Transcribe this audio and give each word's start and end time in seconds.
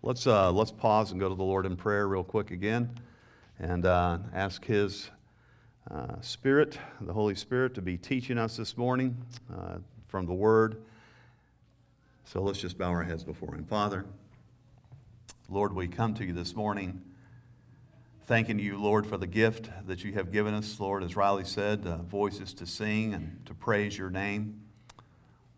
Let's, 0.00 0.28
uh, 0.28 0.52
let's 0.52 0.70
pause 0.70 1.10
and 1.10 1.18
go 1.18 1.28
to 1.28 1.34
the 1.34 1.42
Lord 1.42 1.66
in 1.66 1.76
prayer 1.76 2.06
real 2.06 2.22
quick 2.22 2.52
again 2.52 2.88
and 3.58 3.84
uh, 3.84 4.18
ask 4.32 4.64
His 4.64 5.10
uh, 5.90 6.20
Spirit, 6.20 6.78
the 7.00 7.12
Holy 7.12 7.34
Spirit, 7.34 7.74
to 7.74 7.82
be 7.82 7.96
teaching 7.96 8.38
us 8.38 8.56
this 8.56 8.76
morning 8.76 9.16
uh, 9.52 9.78
from 10.06 10.26
the 10.26 10.32
Word. 10.32 10.80
So 12.24 12.40
let's 12.40 12.60
just 12.60 12.78
bow 12.78 12.90
our 12.90 13.02
heads 13.02 13.24
before 13.24 13.56
Him. 13.56 13.64
Father, 13.64 14.04
Lord, 15.50 15.74
we 15.74 15.88
come 15.88 16.14
to 16.14 16.24
you 16.24 16.32
this 16.32 16.54
morning 16.54 17.02
thanking 18.26 18.60
you, 18.60 18.78
Lord, 18.78 19.04
for 19.04 19.16
the 19.16 19.26
gift 19.26 19.68
that 19.88 20.04
you 20.04 20.12
have 20.12 20.30
given 20.30 20.54
us, 20.54 20.78
Lord, 20.78 21.02
as 21.02 21.16
Riley 21.16 21.44
said, 21.44 21.84
uh, 21.84 21.96
voices 22.02 22.52
to 22.54 22.66
sing 22.66 23.14
and 23.14 23.40
to 23.46 23.54
praise 23.54 23.98
your 23.98 24.10
name. 24.10 24.60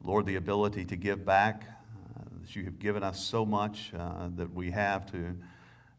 Lord, 0.02 0.24
the 0.24 0.36
ability 0.36 0.86
to 0.86 0.96
give 0.96 1.26
back, 1.26 1.64
you 2.56 2.64
have 2.64 2.78
given 2.78 3.02
us 3.02 3.22
so 3.22 3.46
much 3.46 3.92
uh, 3.98 4.28
that 4.36 4.52
we 4.52 4.70
have 4.70 5.10
to, 5.12 5.36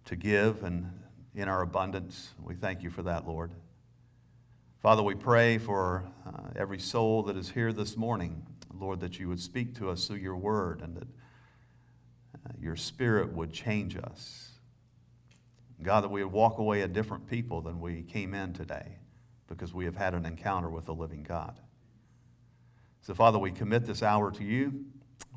to 0.05 0.16
give 0.16 0.63
and 0.63 0.91
in 1.35 1.48
our 1.48 1.62
abundance. 1.62 2.31
We 2.41 2.55
thank 2.55 2.84
you 2.84 2.89
for 2.89 3.03
that, 3.03 3.27
Lord. 3.27 3.52
Father, 4.81 5.03
we 5.03 5.16
pray 5.16 5.57
for 5.57 6.03
uh, 6.26 6.49
every 6.55 6.79
soul 6.79 7.23
that 7.23 7.38
is 7.38 7.49
here 7.49 7.71
this 7.71 7.95
morning, 7.95 8.45
Lord, 8.73 8.99
that 9.02 9.20
you 9.20 9.29
would 9.29 9.40
speak 9.40 9.76
to 9.76 9.90
us 9.90 10.07
through 10.07 10.17
your 10.17 10.35
word 10.35 10.81
and 10.81 10.95
that 10.98 11.07
uh, 12.35 12.54
your 12.59 12.76
spirit 12.76 13.31
would 13.31 13.54
change 13.54 13.95
us. 13.95 14.49
God, 15.84 16.04
that 16.04 16.09
we 16.09 16.23
would 16.23 16.34
walk 16.34 16.57
away 16.57 16.81
a 16.81 16.88
different 16.88 17.27
people 17.27 17.62
than 17.62 17.79
we 17.79 18.04
came 18.04 18.34
in 18.34 18.54
today 18.54 18.98
because 19.48 19.73
we 19.73 19.85
have 19.85 19.95
had 19.95 20.13
an 20.13 20.26
encounter 20.26 20.70
with 20.70 20.85
the 20.85 20.93
living 20.93 21.23
God. 21.23 21.59
So, 23.02 23.13
Father, 23.13 23.40
we 23.40 23.52
commit 23.52 23.85
this 23.85 24.04
hour 24.04 24.31
to 24.31 24.43
you. 24.43 24.85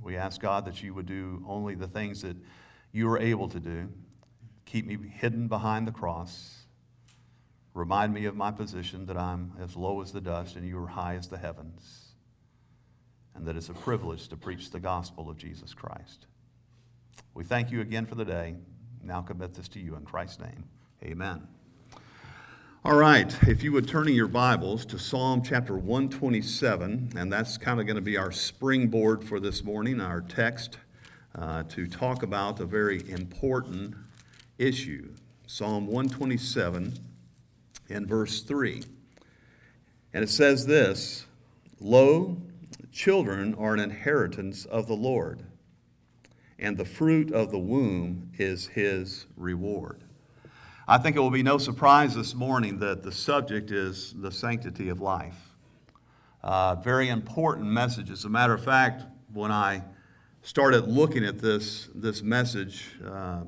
We 0.02 0.16
ask, 0.16 0.40
God, 0.40 0.64
that 0.66 0.82
you 0.82 0.94
would 0.94 1.06
do 1.06 1.44
only 1.48 1.74
the 1.74 1.88
things 1.88 2.22
that 2.22 2.36
you 2.92 3.10
are 3.10 3.18
able 3.18 3.48
to 3.48 3.60
do. 3.60 3.88
Keep 4.66 4.86
me 4.86 4.98
hidden 5.08 5.48
behind 5.48 5.86
the 5.86 5.92
cross. 5.92 6.66
Remind 7.72 8.12
me 8.12 8.26
of 8.26 8.36
my 8.36 8.50
position 8.50 9.06
that 9.06 9.16
I'm 9.16 9.52
as 9.60 9.76
low 9.76 10.00
as 10.00 10.12
the 10.12 10.20
dust 10.20 10.56
and 10.56 10.66
you 10.66 10.82
are 10.82 10.86
high 10.86 11.16
as 11.16 11.28
the 11.28 11.38
heavens. 11.38 12.14
And 13.34 13.46
that 13.46 13.56
it's 13.56 13.68
a 13.68 13.74
privilege 13.74 14.28
to 14.28 14.36
preach 14.36 14.70
the 14.70 14.78
gospel 14.78 15.28
of 15.28 15.36
Jesus 15.36 15.74
Christ. 15.74 16.26
We 17.34 17.42
thank 17.42 17.72
you 17.72 17.80
again 17.80 18.06
for 18.06 18.14
the 18.14 18.24
day 18.24 18.56
now 19.04 19.20
commit 19.20 19.54
this 19.54 19.68
to 19.68 19.80
you 19.80 19.96
in 19.96 20.04
Christ's 20.04 20.40
name. 20.40 20.64
Amen. 21.02 21.46
All 22.86 22.96
right, 22.96 23.34
if 23.48 23.62
you 23.62 23.72
would 23.72 23.88
turn 23.88 24.08
in 24.08 24.14
your 24.14 24.28
Bibles 24.28 24.84
to 24.86 24.98
Psalm 24.98 25.40
chapter 25.42 25.74
127, 25.74 27.14
and 27.16 27.32
that's 27.32 27.56
kind 27.56 27.80
of 27.80 27.86
going 27.86 27.96
to 27.96 28.02
be 28.02 28.18
our 28.18 28.30
springboard 28.30 29.24
for 29.24 29.40
this 29.40 29.64
morning, 29.64 30.02
our 30.02 30.20
text 30.20 30.76
uh, 31.34 31.62
to 31.62 31.86
talk 31.86 32.22
about 32.22 32.60
a 32.60 32.66
very 32.66 33.08
important 33.08 33.94
issue. 34.58 35.14
Psalm 35.46 35.86
127 35.86 36.92
in 37.88 38.06
verse 38.06 38.42
3. 38.42 38.82
And 40.12 40.22
it 40.22 40.28
says 40.28 40.66
this 40.66 41.24
Lo, 41.80 42.36
children 42.92 43.54
are 43.54 43.72
an 43.72 43.80
inheritance 43.80 44.66
of 44.66 44.88
the 44.88 44.96
Lord 44.96 45.42
and 46.58 46.76
the 46.76 46.84
fruit 46.84 47.32
of 47.32 47.50
the 47.50 47.58
womb 47.58 48.30
is 48.38 48.66
his 48.66 49.24
reward. 49.38 50.03
I 50.86 50.98
think 50.98 51.16
it 51.16 51.20
will 51.20 51.30
be 51.30 51.42
no 51.42 51.56
surprise 51.56 52.14
this 52.14 52.34
morning 52.34 52.80
that 52.80 53.02
the 53.02 53.10
subject 53.10 53.70
is 53.70 54.12
the 54.18 54.30
sanctity 54.30 54.90
of 54.90 55.00
life. 55.00 55.56
Uh, 56.42 56.74
very 56.74 57.08
important 57.08 57.68
message. 57.68 58.10
As 58.10 58.26
a 58.26 58.28
matter 58.28 58.52
of 58.52 58.62
fact, 58.62 59.02
when 59.32 59.50
I 59.50 59.82
started 60.42 60.86
looking 60.86 61.24
at 61.24 61.38
this, 61.38 61.88
this 61.94 62.22
message, 62.22 62.90
uh, 63.02 63.44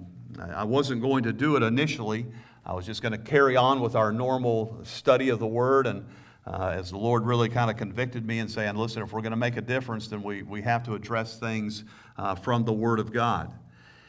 I 0.51 0.64
wasn't 0.64 1.03
going 1.03 1.25
to 1.25 1.33
do 1.34 1.57
it 1.57 1.62
initially. 1.62 2.25
I 2.64 2.73
was 2.73 2.87
just 2.87 3.03
going 3.03 3.12
to 3.12 3.19
carry 3.19 3.55
on 3.55 3.83
with 3.83 3.97
our 3.97 4.12
normal 4.12 4.79
study 4.84 5.29
of 5.29 5.39
the 5.39 5.47
Word. 5.47 5.87
And 5.87 6.07
uh, 6.46 6.73
as 6.75 6.91
the 6.91 6.96
Lord 6.96 7.27
really 7.27 7.51
kind 7.51 7.70
of 7.70 7.77
convicted 7.77 8.25
me 8.25 8.39
and 8.39 8.51
saying, 8.51 8.77
listen, 8.77 9.02
if 9.02 9.13
we're 9.13 9.20
going 9.20 9.33
to 9.33 9.36
make 9.36 9.58
a 9.58 9.63
difference, 9.63 10.08
then 10.08 10.23
we, 10.23 10.42
we 10.42 10.63
have 10.63 10.85
to 10.85 10.95
address 10.95 11.39
things 11.39 11.85
uh, 12.17 12.35
from 12.35 12.64
the 12.64 12.73
Word 12.73 12.98
of 12.98 13.13
God. 13.13 13.52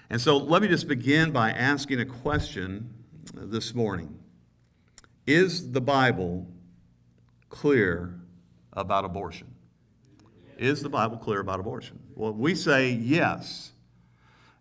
And 0.09 0.21
so 0.21 0.37
let 0.37 0.61
me 0.61 0.69
just 0.69 0.87
begin 0.87 1.31
by 1.31 1.51
asking 1.51 1.99
a 1.99 2.05
question 2.05 2.93
this 3.33 3.73
morning 3.73 4.17
Is 5.25 5.71
the 5.71 5.81
Bible 5.81 6.47
clear 7.49 8.13
about 8.73 9.05
abortion? 9.05 9.47
Is 10.57 10.81
the 10.81 10.89
Bible 10.89 11.17
clear 11.17 11.39
about 11.39 11.59
abortion? 11.59 11.99
Well, 12.15 12.33
we 12.33 12.55
say 12.55 12.91
yes. 12.91 13.71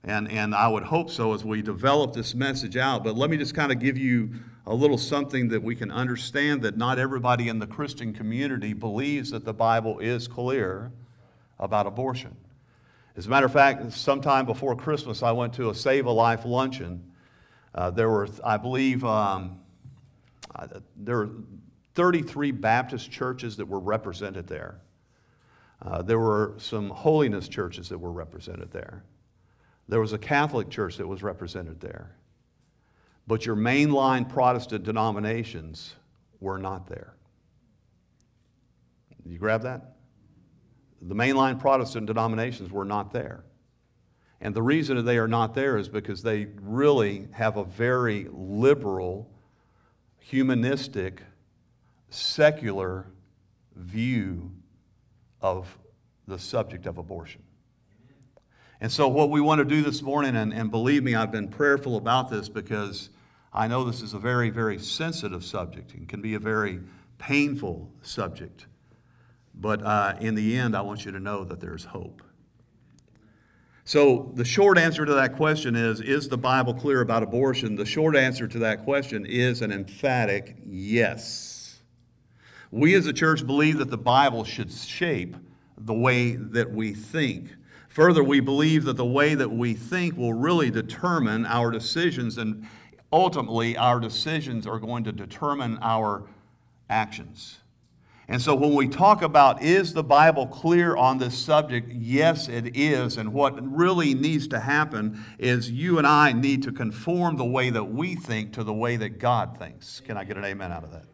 And, 0.04 0.30
and 0.30 0.54
I 0.54 0.68
would 0.68 0.84
hope 0.84 1.10
so 1.10 1.34
as 1.34 1.44
we 1.44 1.62
develop 1.62 2.14
this 2.14 2.34
message 2.34 2.76
out. 2.76 3.02
But 3.02 3.16
let 3.16 3.28
me 3.28 3.36
just 3.36 3.54
kind 3.54 3.72
of 3.72 3.80
give 3.80 3.98
you 3.98 4.30
a 4.66 4.74
little 4.74 4.98
something 4.98 5.48
that 5.48 5.62
we 5.62 5.74
can 5.74 5.90
understand 5.90 6.62
that 6.62 6.76
not 6.76 6.98
everybody 6.98 7.48
in 7.48 7.58
the 7.58 7.66
Christian 7.66 8.12
community 8.12 8.72
believes 8.72 9.30
that 9.30 9.44
the 9.44 9.54
Bible 9.54 9.98
is 9.98 10.28
clear 10.28 10.92
about 11.58 11.86
abortion. 11.86 12.36
As 13.16 13.26
a 13.26 13.30
matter 13.30 13.46
of 13.46 13.52
fact, 13.52 13.92
sometime 13.92 14.44
before 14.44 14.76
Christmas, 14.76 15.22
I 15.22 15.32
went 15.32 15.54
to 15.54 15.70
a 15.70 15.74
Save 15.74 16.06
a 16.06 16.10
Life 16.10 16.44
luncheon. 16.44 17.12
Uh, 17.74 17.90
there 17.90 18.08
were, 18.08 18.28
I 18.44 18.56
believe, 18.56 19.04
um, 19.04 19.60
uh, 20.54 20.66
there 20.96 21.16
were 21.18 21.30
33 21.94 22.52
Baptist 22.52 23.10
churches 23.10 23.56
that 23.56 23.66
were 23.66 23.80
represented 23.80 24.46
there. 24.46 24.80
Uh, 25.82 26.02
there 26.02 26.18
were 26.18 26.54
some 26.58 26.90
holiness 26.90 27.48
churches 27.48 27.88
that 27.88 27.98
were 27.98 28.12
represented 28.12 28.70
there. 28.70 29.04
There 29.88 30.00
was 30.00 30.12
a 30.12 30.18
Catholic 30.18 30.70
church 30.70 30.96
that 30.96 31.06
was 31.06 31.22
represented 31.22 31.80
there. 31.80 32.16
But 33.26 33.44
your 33.44 33.56
mainline 33.56 34.28
Protestant 34.28 34.84
denominations 34.84 35.94
were 36.40 36.58
not 36.58 36.86
there. 36.86 37.14
You 39.24 39.38
grab 39.38 39.62
that? 39.62 39.96
The 41.02 41.14
mainline 41.14 41.58
Protestant 41.58 42.06
denominations 42.06 42.70
were 42.70 42.84
not 42.84 43.12
there. 43.12 43.44
And 44.40 44.54
the 44.54 44.62
reason 44.62 45.02
they 45.04 45.18
are 45.18 45.28
not 45.28 45.54
there 45.54 45.78
is 45.78 45.88
because 45.88 46.22
they 46.22 46.48
really 46.60 47.28
have 47.32 47.56
a 47.56 47.64
very 47.64 48.28
liberal, 48.30 49.30
humanistic, 50.18 51.22
secular 52.10 53.06
view 53.74 54.52
of 55.40 55.78
the 56.26 56.38
subject 56.38 56.86
of 56.86 56.98
abortion. 56.98 57.42
And 58.80 58.92
so, 58.92 59.08
what 59.08 59.30
we 59.30 59.40
want 59.40 59.60
to 59.60 59.64
do 59.64 59.82
this 59.82 60.02
morning, 60.02 60.36
and, 60.36 60.52
and 60.52 60.70
believe 60.70 61.02
me, 61.02 61.14
I've 61.14 61.32
been 61.32 61.48
prayerful 61.48 61.96
about 61.96 62.30
this 62.30 62.48
because 62.50 63.08
I 63.52 63.68
know 63.68 63.84
this 63.84 64.02
is 64.02 64.12
a 64.12 64.18
very, 64.18 64.50
very 64.50 64.78
sensitive 64.78 65.44
subject 65.44 65.94
and 65.94 66.06
can 66.06 66.20
be 66.20 66.34
a 66.34 66.38
very 66.38 66.80
painful 67.16 67.90
subject. 68.02 68.66
But 69.54 69.82
uh, 69.82 70.16
in 70.20 70.34
the 70.34 70.58
end, 70.58 70.76
I 70.76 70.82
want 70.82 71.06
you 71.06 71.12
to 71.12 71.20
know 71.20 71.44
that 71.44 71.60
there's 71.60 71.84
hope. 71.84 72.22
So, 73.86 74.32
the 74.34 74.44
short 74.44 74.78
answer 74.78 75.06
to 75.06 75.14
that 75.14 75.36
question 75.36 75.76
is 75.76 76.00
Is 76.00 76.28
the 76.28 76.36
Bible 76.36 76.74
clear 76.74 77.02
about 77.02 77.22
abortion? 77.22 77.76
The 77.76 77.86
short 77.86 78.16
answer 78.16 78.48
to 78.48 78.58
that 78.58 78.82
question 78.82 79.24
is 79.24 79.62
an 79.62 79.70
emphatic 79.70 80.56
yes. 80.66 81.78
We 82.72 82.94
as 82.96 83.06
a 83.06 83.12
church 83.12 83.46
believe 83.46 83.78
that 83.78 83.90
the 83.90 83.96
Bible 83.96 84.42
should 84.42 84.72
shape 84.72 85.36
the 85.78 85.94
way 85.94 86.34
that 86.34 86.72
we 86.72 86.94
think. 86.94 87.54
Further, 87.88 88.24
we 88.24 88.40
believe 88.40 88.82
that 88.86 88.96
the 88.96 89.06
way 89.06 89.36
that 89.36 89.52
we 89.52 89.74
think 89.74 90.16
will 90.16 90.34
really 90.34 90.68
determine 90.68 91.46
our 91.46 91.70
decisions, 91.70 92.38
and 92.38 92.66
ultimately, 93.12 93.76
our 93.76 94.00
decisions 94.00 94.66
are 94.66 94.80
going 94.80 95.04
to 95.04 95.12
determine 95.12 95.78
our 95.80 96.24
actions. 96.90 97.60
And 98.28 98.42
so 98.42 98.56
when 98.56 98.74
we 98.74 98.88
talk 98.88 99.22
about 99.22 99.62
is 99.62 99.92
the 99.92 100.02
Bible 100.02 100.48
clear 100.48 100.96
on 100.96 101.18
this 101.18 101.38
subject, 101.38 101.92
yes, 101.92 102.48
it 102.48 102.76
is. 102.76 103.18
And 103.18 103.32
what 103.32 103.54
really 103.64 104.14
needs 104.14 104.48
to 104.48 104.58
happen 104.58 105.24
is 105.38 105.70
you 105.70 105.98
and 105.98 106.06
I 106.06 106.32
need 106.32 106.64
to 106.64 106.72
conform 106.72 107.36
the 107.36 107.44
way 107.44 107.70
that 107.70 107.84
we 107.84 108.16
think 108.16 108.52
to 108.54 108.64
the 108.64 108.74
way 108.74 108.96
that 108.96 109.20
God 109.20 109.58
thinks. 109.58 110.00
Can 110.00 110.16
I 110.16 110.24
get 110.24 110.36
an 110.36 110.44
amen 110.44 110.72
out 110.72 110.82
of 110.82 110.90
that? 110.90 111.04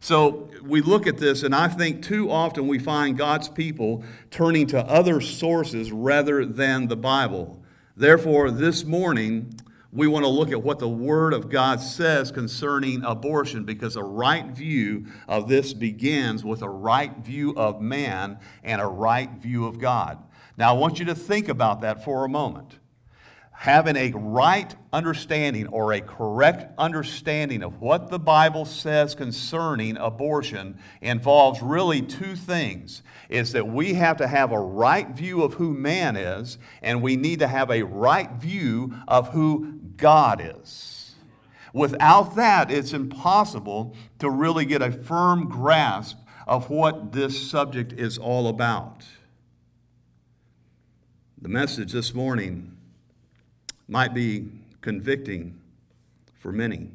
So 0.00 0.50
we 0.64 0.80
look 0.80 1.06
at 1.06 1.18
this, 1.18 1.44
and 1.44 1.54
I 1.54 1.68
think 1.68 2.02
too 2.02 2.28
often 2.28 2.66
we 2.66 2.80
find 2.80 3.16
God's 3.16 3.48
people 3.48 4.02
turning 4.32 4.66
to 4.68 4.84
other 4.84 5.20
sources 5.20 5.92
rather 5.92 6.44
than 6.44 6.88
the 6.88 6.96
Bible. 6.96 7.62
Therefore, 7.96 8.50
this 8.50 8.84
morning, 8.84 9.54
we 9.92 10.06
want 10.06 10.24
to 10.24 10.28
look 10.28 10.50
at 10.50 10.62
what 10.62 10.78
the 10.78 10.88
Word 10.88 11.34
of 11.34 11.50
God 11.50 11.80
says 11.80 12.32
concerning 12.32 13.04
abortion 13.04 13.64
because 13.64 13.94
a 13.94 14.02
right 14.02 14.46
view 14.46 15.06
of 15.28 15.48
this 15.48 15.74
begins 15.74 16.42
with 16.42 16.62
a 16.62 16.68
right 16.68 17.14
view 17.18 17.54
of 17.56 17.80
man 17.82 18.38
and 18.64 18.80
a 18.80 18.86
right 18.86 19.30
view 19.32 19.66
of 19.66 19.78
God. 19.78 20.18
Now, 20.56 20.74
I 20.74 20.78
want 20.78 20.98
you 20.98 21.04
to 21.06 21.14
think 21.14 21.48
about 21.48 21.82
that 21.82 22.04
for 22.04 22.24
a 22.24 22.28
moment. 22.28 22.78
having 23.62 23.94
a 23.94 24.10
right 24.10 24.74
understanding 24.92 25.68
or 25.68 25.92
a 25.92 26.00
correct 26.00 26.72
understanding 26.78 27.62
of 27.62 27.80
what 27.80 28.10
the 28.10 28.18
Bible 28.18 28.64
says 28.64 29.14
concerning 29.14 29.96
abortion 29.98 30.76
involves 31.00 31.62
really 31.62 32.02
two 32.02 32.34
things 32.34 33.04
is 33.28 33.52
that 33.52 33.68
we 33.68 33.94
have 33.94 34.16
to 34.16 34.26
have 34.26 34.50
a 34.50 34.58
right 34.58 35.10
view 35.10 35.44
of 35.44 35.54
who 35.54 35.72
man 35.72 36.16
is 36.16 36.58
and 36.82 37.00
we 37.00 37.14
need 37.14 37.38
to 37.38 37.46
have 37.46 37.70
a 37.70 37.82
right 37.84 38.32
view 38.32 38.92
of 39.06 39.28
who 39.28 39.78
God 40.02 40.42
is. 40.60 41.14
Without 41.72 42.34
that, 42.36 42.70
it's 42.70 42.92
impossible 42.92 43.94
to 44.18 44.28
really 44.28 44.66
get 44.66 44.82
a 44.82 44.90
firm 44.90 45.48
grasp 45.48 46.18
of 46.46 46.68
what 46.68 47.12
this 47.12 47.50
subject 47.50 47.92
is 47.92 48.18
all 48.18 48.48
about. 48.48 49.04
The 51.40 51.48
message 51.48 51.92
this 51.92 52.12
morning 52.12 52.76
might 53.88 54.12
be 54.12 54.48
convicting 54.80 55.60
for 56.34 56.50
many. 56.50 56.90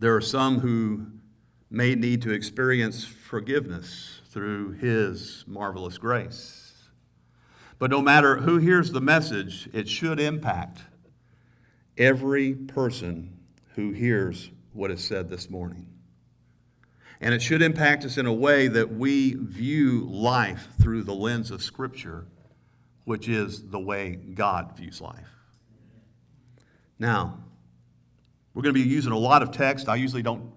There 0.00 0.14
are 0.14 0.20
some 0.20 0.58
who 0.58 1.06
may 1.70 1.94
need 1.94 2.22
to 2.22 2.32
experience 2.32 3.04
forgiveness 3.04 4.20
through 4.28 4.72
His 4.72 5.44
marvelous 5.46 5.96
grace. 5.96 6.88
But 7.78 7.90
no 7.90 8.02
matter 8.02 8.38
who 8.38 8.58
hears 8.58 8.90
the 8.90 9.00
message, 9.00 9.68
it 9.72 9.88
should 9.88 10.18
impact 10.18 10.80
every 11.96 12.54
person 12.54 13.38
who 13.74 13.92
hears 13.92 14.50
what 14.72 14.90
is 14.90 15.02
said 15.02 15.28
this 15.28 15.48
morning. 15.50 15.86
And 17.20 17.32
it 17.32 17.40
should 17.40 17.62
impact 17.62 18.04
us 18.04 18.18
in 18.18 18.26
a 18.26 18.32
way 18.32 18.68
that 18.68 18.92
we 18.92 19.34
view 19.34 20.06
life 20.10 20.68
through 20.80 21.04
the 21.04 21.14
lens 21.14 21.50
of 21.50 21.62
Scripture 21.62 22.26
which 23.06 23.28
is 23.28 23.62
the 23.68 23.78
way 23.78 24.16
God 24.16 24.76
views 24.76 25.00
life. 25.00 25.28
Now, 26.98 27.38
we're 28.52 28.62
going 28.62 28.74
to 28.74 28.82
be 28.82 28.88
using 28.88 29.12
a 29.12 29.18
lot 29.18 29.42
of 29.44 29.52
text. 29.52 29.88
I 29.88 29.94
usually 29.94 30.22
don't, 30.22 30.50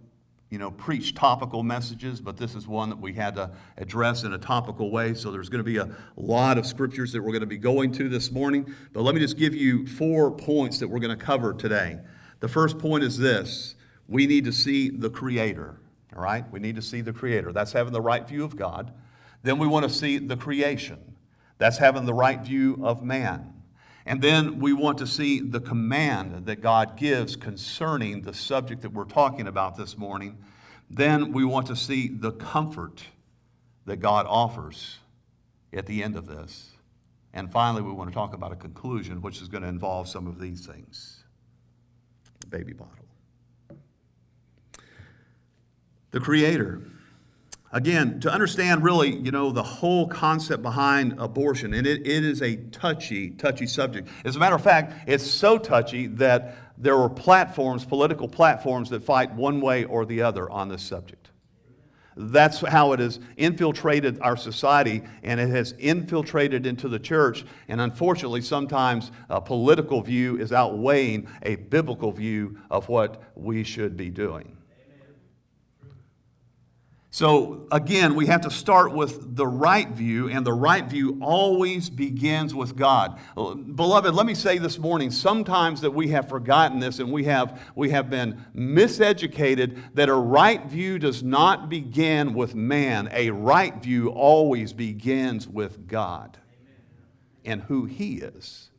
you 0.50 0.57
know, 0.57 0.72
preach 0.72 1.13
topical 1.13 1.62
messages, 1.62 2.19
but 2.19 2.38
this 2.38 2.56
is 2.56 2.68
one 2.68 2.90
that 2.90 3.00
we 3.00 3.13
had 3.13 3.36
to 3.36 3.51
address 3.78 4.24
in 4.24 4.34
a 4.34 4.38
topical 4.38 4.90
way. 4.90 5.13
So 5.13 5.31
there's 5.31 5.50
going 5.50 5.63
to 5.63 5.63
be 5.63 5.78
a 5.78 5.90
lot 6.16 6.57
of 6.57 6.66
scriptures 6.66 7.12
that 7.13 7.22
we're 7.22 7.31
going 7.31 7.42
to 7.42 7.48
be 7.48 7.57
going 7.57 7.92
to 7.94 8.10
this 8.10 8.31
morning. 8.31 8.74
But 8.92 9.01
let 9.04 9.13
me 9.13 9.22
just 9.22 9.38
give 9.38 9.54
you 9.54 9.86
four 9.86 10.31
points 10.31 10.80
that 10.80 10.88
we're 10.88 11.00
going 11.00 11.18
to 11.18 11.24
cover 11.24 11.54
today. 11.54 12.00
The 12.40 12.48
first 12.48 12.80
point 12.80 13.04
is 13.04 13.18
this 13.18 13.75
we 14.07 14.25
need 14.25 14.46
to 14.46 14.51
see 14.51 14.90
the 14.90 15.10
Creator. 15.10 15.80
All 16.16 16.24
right? 16.24 16.50
We 16.52 16.60
need 16.60 16.75
to 16.78 16.81
see 16.81 17.02
the 17.02 17.13
Creator. 17.13 17.54
That's 17.54 17.74
having 17.74 17.94
the 17.94 18.02
right 18.02 18.28
view 18.28 18.44
of 18.44 18.56
God. 18.56 18.92
Then 19.44 19.60
we 19.60 19.68
want 19.68 19.88
to 19.88 19.90
see 19.94 20.18
the 20.18 20.36
creation. 20.36 21.16
That's 21.60 21.78
having 21.78 22.06
the 22.06 22.13
right 22.13 22.42
view 22.42 22.80
of 22.84 23.04
man. 23.04 23.54
And 24.06 24.22
then 24.22 24.60
we 24.60 24.74
want 24.74 24.98
to 25.00 25.07
see 25.07 25.40
the 25.40 25.60
command 25.60 26.46
that 26.46 26.62
God 26.62 26.98
gives 26.98 27.36
concerning 27.36 28.22
the 28.22 28.34
subject 28.34 28.81
that 28.81 28.94
we're 28.94 29.04
talking 29.04 29.48
about 29.48 29.78
this 29.78 29.98
morning. 29.98 30.38
Then 30.90 31.31
we 31.31 31.46
want 31.46 31.68
to 31.68 31.75
see 31.75 32.07
the 32.07 32.31
comfort 32.31 33.04
that 33.86 33.98
God 33.98 34.25
offers 34.28 34.98
at 35.74 35.86
the 35.86 36.04
end 36.04 36.16
of 36.16 36.28
this. 36.28 36.69
And 37.34 37.51
finally, 37.51 37.84
we 37.84 37.92
want 37.92 38.10
to 38.10 38.13
talk 38.13 38.34
about 38.34 38.51
a 38.51 38.56
conclusion, 38.56 39.22
which 39.22 39.42
is 39.42 39.48
going 39.48 39.62
to 39.63 39.69
involve 39.69 40.07
some 40.07 40.25
of 40.25 40.40
these 40.40 40.66
things. 40.66 41.24
Baby 42.50 42.74
bottle. 42.74 42.95
The 46.12 46.19
Creator. 46.19 46.81
Again, 47.71 48.19
to 48.21 48.31
understand 48.31 48.83
really, 48.83 49.16
you 49.16 49.31
know, 49.31 49.51
the 49.51 49.62
whole 49.62 50.07
concept 50.07 50.63
behind 50.63 51.16
abortion, 51.19 51.75
and 51.75 51.86
it, 51.86 52.01
it 52.01 52.25
is 52.25 52.42
a 52.42 52.56
touchy, 52.56 53.30
touchy 53.30 53.68
subject. 53.68 54.07
As 54.25 54.36
a 54.36 54.39
matter 54.39 54.56
of 54.56 54.63
fact, 54.63 55.07
it's 55.07 55.30
so 55.30 55.60
touchy 55.60 56.07
that 56.07 56.57
there 56.80 56.95
are 56.95 57.10
platforms, 57.10 57.86
political 57.86 58.27
platforms, 58.27 58.89
that 58.89 59.04
fight 59.04 59.33
one 59.36 59.62
way 59.62 59.83
or 59.83 60.04
the 60.06 60.24
other 60.24 60.50
on 60.50 60.69
this 60.69 60.81
subject. 60.81 61.30
That's 62.18 62.60
how 62.60 62.92
it 62.94 63.00
has 63.00 63.19
infiltrated 63.38 64.19
our 64.19 64.36
society, 64.36 65.04
and 65.21 65.39
it 65.39 65.50
has 65.50 65.74
infiltrated 65.77 66.66
into 66.66 66.89
the 66.89 67.00
church. 67.00 67.45
And 67.68 67.80
unfortunately, 67.80 68.42
sometimes 68.42 69.12
a 69.30 69.39
political 69.39 70.01
view 70.01 70.38
is 70.38 70.51
outweighing 70.51 71.27
a 71.44 71.56
biblical 71.56 72.12
view 72.12 72.57
of 72.71 72.89
what 72.89 73.21
we 73.36 73.63
should 73.63 73.95
be 73.95 74.10
doing. 74.10 74.57
So, 77.12 77.68
again, 77.72 78.14
we 78.14 78.28
have 78.28 78.42
to 78.42 78.52
start 78.52 78.94
with 78.94 79.36
the 79.36 79.48
right 79.48 79.90
view, 79.90 80.30
and 80.30 80.46
the 80.46 80.54
right 80.54 80.86
view 80.86 81.18
always 81.22 81.90
begins 81.90 82.54
with 82.54 82.76
God. 82.76 83.20
Beloved, 83.36 84.14
let 84.14 84.28
me 84.28 84.36
say 84.36 84.60
this 84.60 84.78
morning 84.78 85.10
sometimes 85.10 85.82
that 85.82 85.90
we 85.90 86.10
have 86.10 86.30
forgotten 86.30 86.80
this 86.80 87.00
and 87.00 87.12
we 87.12 87.24
have, 87.24 87.60
we 87.74 87.90
have 87.90 88.12
been 88.12 88.46
miseducated 88.56 89.82
that 89.96 90.08
a 90.08 90.14
right 90.14 90.64
view 90.68 91.00
does 91.00 91.24
not 91.24 91.68
begin 91.68 92.36
with 92.36 92.54
man. 92.54 93.10
A 93.12 93.32
right 93.32 93.76
view 93.82 94.10
always 94.10 94.72
begins 94.72 95.48
with 95.48 95.88
God 95.88 96.38
and 97.44 97.64
who 97.64 97.86
He 97.86 98.18
is. 98.18 98.70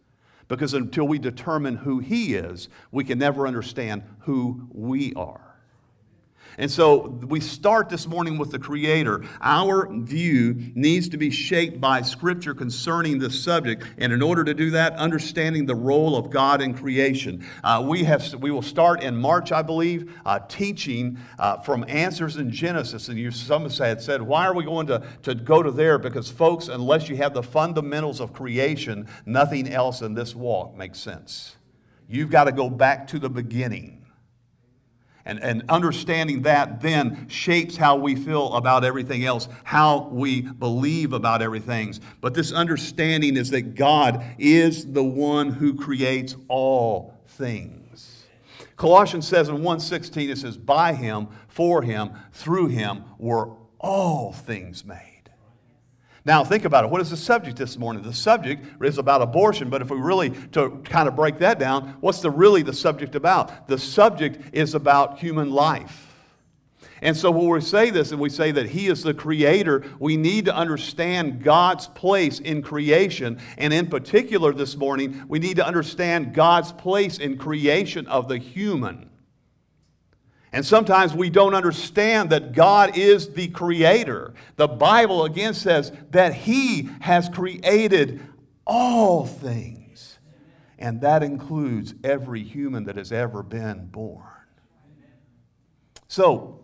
Because 0.47 0.73
until 0.73 1.09
we 1.09 1.19
determine 1.19 1.77
who 1.77 1.99
He 1.99 2.37
is, 2.37 2.69
we 2.93 3.03
can 3.03 3.19
never 3.19 3.49
understand 3.49 4.05
who 4.21 4.69
we 4.71 5.15
are. 5.15 5.50
And 6.61 6.71
so 6.71 7.09
we 7.27 7.41
start 7.41 7.89
this 7.89 8.07
morning 8.07 8.37
with 8.37 8.51
the 8.51 8.59
Creator. 8.59 9.25
Our 9.41 9.89
view 9.91 10.71
needs 10.75 11.09
to 11.09 11.17
be 11.17 11.31
shaped 11.31 11.81
by 11.81 12.03
Scripture 12.03 12.53
concerning 12.53 13.19
this 13.19 13.43
subject. 13.43 13.83
And 13.97 14.13
in 14.13 14.21
order 14.21 14.45
to 14.45 14.53
do 14.53 14.69
that, 14.73 14.93
understanding 14.97 15.65
the 15.65 15.75
role 15.75 16.19
of 16.19 16.29
God 16.29 16.61
in 16.61 16.75
creation. 16.75 17.47
Uh, 17.65 17.83
we, 17.89 18.05
have, 18.05 18.35
we 18.35 18.51
will 18.51 18.61
start 18.61 19.03
in 19.03 19.17
March, 19.17 19.53
I 19.53 19.63
believe, 19.63 20.13
uh, 20.27 20.41
teaching 20.41 21.19
uh, 21.39 21.61
from 21.61 21.83
Answers 21.89 22.37
in 22.37 22.51
Genesis. 22.51 23.09
And 23.09 23.19
you, 23.19 23.31
some 23.31 23.71
said, 23.71 24.03
said, 24.03 24.21
why 24.21 24.45
are 24.45 24.55
we 24.55 24.65
going 24.65 24.87
to, 24.89 25.03
to 25.23 25.35
go 25.35 25.63
to 25.63 25.71
there? 25.71 25.97
Because, 25.99 26.31
folks, 26.31 26.69
unless 26.69 27.09
you 27.09 27.17
have 27.17 27.33
the 27.33 27.43
fundamentals 27.43 28.21
of 28.21 28.35
creation, 28.35 29.09
nothing 29.25 29.67
else 29.67 30.03
in 30.03 30.13
this 30.13 30.35
walk 30.35 30.77
makes 30.77 30.99
sense. 30.99 31.57
You've 32.07 32.31
got 32.31 32.45
to 32.45 32.53
go 32.53 32.69
back 32.69 33.07
to 33.09 33.19
the 33.19 33.31
beginning. 33.31 34.00
And, 35.25 35.43
and 35.43 35.65
understanding 35.69 36.43
that 36.43 36.81
then 36.81 37.29
shapes 37.29 37.77
how 37.77 37.97
we 37.97 38.17
feel 38.17 38.55
about 38.55 38.85
everything 38.85 39.25
else, 39.25 39.49
how 39.65 40.09
we 40.11 40.43
believe 40.43 41.13
about 41.13 41.43
everything. 41.43 41.95
But 42.21 42.35
this 42.35 42.53
understanding 42.53 43.37
is 43.37 43.51
that 43.51 43.75
God 43.75 44.25
is 44.39 44.93
the 44.93 45.05
one 45.05 45.51
who 45.51 45.75
creates 45.75 46.37
all 46.49 47.15
things. 47.27 48.25
Colossians 48.77 49.29
says 49.29 49.49
in 49.49 49.57
1:16 49.57 50.31
it 50.31 50.39
says 50.39 50.57
by 50.57 50.95
him 50.95 51.29
for 51.49 51.83
him 51.83 52.13
through 52.33 52.69
him 52.69 53.05
were 53.19 53.51
all 53.79 54.33
things 54.33 54.85
made. 54.85 55.10
Now, 56.25 56.45
think 56.45 56.65
about 56.65 56.85
it. 56.85 56.91
What 56.91 57.01
is 57.01 57.11
the 57.11 57.17
subject 57.17 57.57
this 57.57 57.79
morning? 57.79 58.03
The 58.03 58.13
subject 58.13 58.83
is 58.83 58.99
about 58.99 59.23
abortion, 59.23 59.71
but 59.71 59.81
if 59.81 59.91
we 59.91 59.99
really, 59.99 60.31
to 60.53 60.81
kind 60.85 61.09
of 61.09 61.17
break 61.17 61.39
that 61.39 61.59
down, 61.59 61.97
what's 62.01 62.21
the 62.21 62.31
really 62.31 62.63
the 62.63 62.75
subject 62.75 63.15
about? 63.15 63.69
The 63.69 63.79
subject 63.79 64.55
is 64.55 64.75
about 64.75 65.19
human 65.19 65.51
life. 65.51 66.07
And 67.03 67.17
so 67.17 67.31
when 67.31 67.49
we 67.49 67.61
say 67.63 67.91
this 67.91 68.13
and 68.13 68.21
we 68.21 68.29
say 68.29 68.53
that 68.53 68.69
He 68.69 68.89
is 68.89 69.03
the 69.03 69.15
creator, 69.15 69.85
we 69.99 70.17
need 70.17 70.45
to 70.47 70.55
understand 70.55 71.43
God's 71.43 71.87
place 71.87 72.41
in 72.41 72.63
creation. 72.63 73.39
And 73.57 73.73
in 73.73 73.87
particular 73.87 74.53
this 74.53 74.77
morning, 74.77 75.25
we 75.29 75.39
need 75.39 75.57
to 75.57 75.67
understand 75.67 76.35
God's 76.35 76.73
place 76.73 77.19
in 77.19 77.39
creation 77.39 78.07
of 78.07 78.29
the 78.29 78.39
human. 78.39 79.10
And 80.53 80.67
sometimes 80.67 81.15
we 81.15 81.31
don't 81.31 81.55
understand 81.55 82.31
that 82.31 82.53
God 82.53 82.97
is 82.97 83.31
the 83.35 83.49
creator. 83.49 84.35
The 84.57 84.67
Bible 84.67 85.25
again 85.25 85.55
says 85.55 85.93
that 86.11 86.35
He 86.35 86.91
has 87.01 87.29
created 87.29 88.21
all 88.67 89.27
things, 89.27 90.19
and 90.79 91.01
that 91.03 91.23
includes 91.23 91.95
every 92.03 92.43
human 92.43 92.85
that 92.85 92.97
has 92.97 93.13
ever 93.13 93.43
been 93.43 93.87
born. 93.87 94.25
So, 96.09 96.61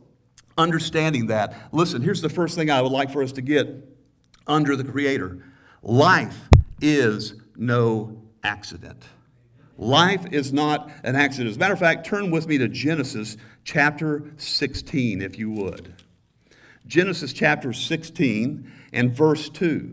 understanding 0.59 1.29
that, 1.29 1.55
listen, 1.71 2.03
here's 2.03 2.21
the 2.21 2.29
first 2.29 2.57
thing 2.57 2.71
I 2.71 2.83
would 2.83 2.93
like 2.93 3.13
for 3.13 3.23
us 3.23 3.33
to 3.33 3.43
get 3.43 3.69
under 4.49 4.75
the 4.75 4.85
Creator 4.85 5.45
life 5.83 6.49
is 6.81 7.35
no 7.57 8.21
accident. 8.43 9.05
Life 9.79 10.33
is 10.33 10.53
not 10.53 10.91
an 11.05 11.17
accident. 11.17 11.51
As 11.51 11.57
a 11.57 11.59
matter 11.59 11.75
of 11.75 11.79
fact, 11.79 12.07
turn 12.07 12.31
with 12.31 12.49
me 12.49 12.59
to 12.59 12.67
Genesis 12.67 13.37
chapter 13.67 14.23
16, 14.39 15.21
if 15.21 15.39
you 15.39 15.51
would. 15.51 15.93
Genesis 16.87 17.33
chapter 17.33 17.73
16 17.73 18.71
and 18.93 19.13
verse 19.13 19.49
2. 19.51 19.93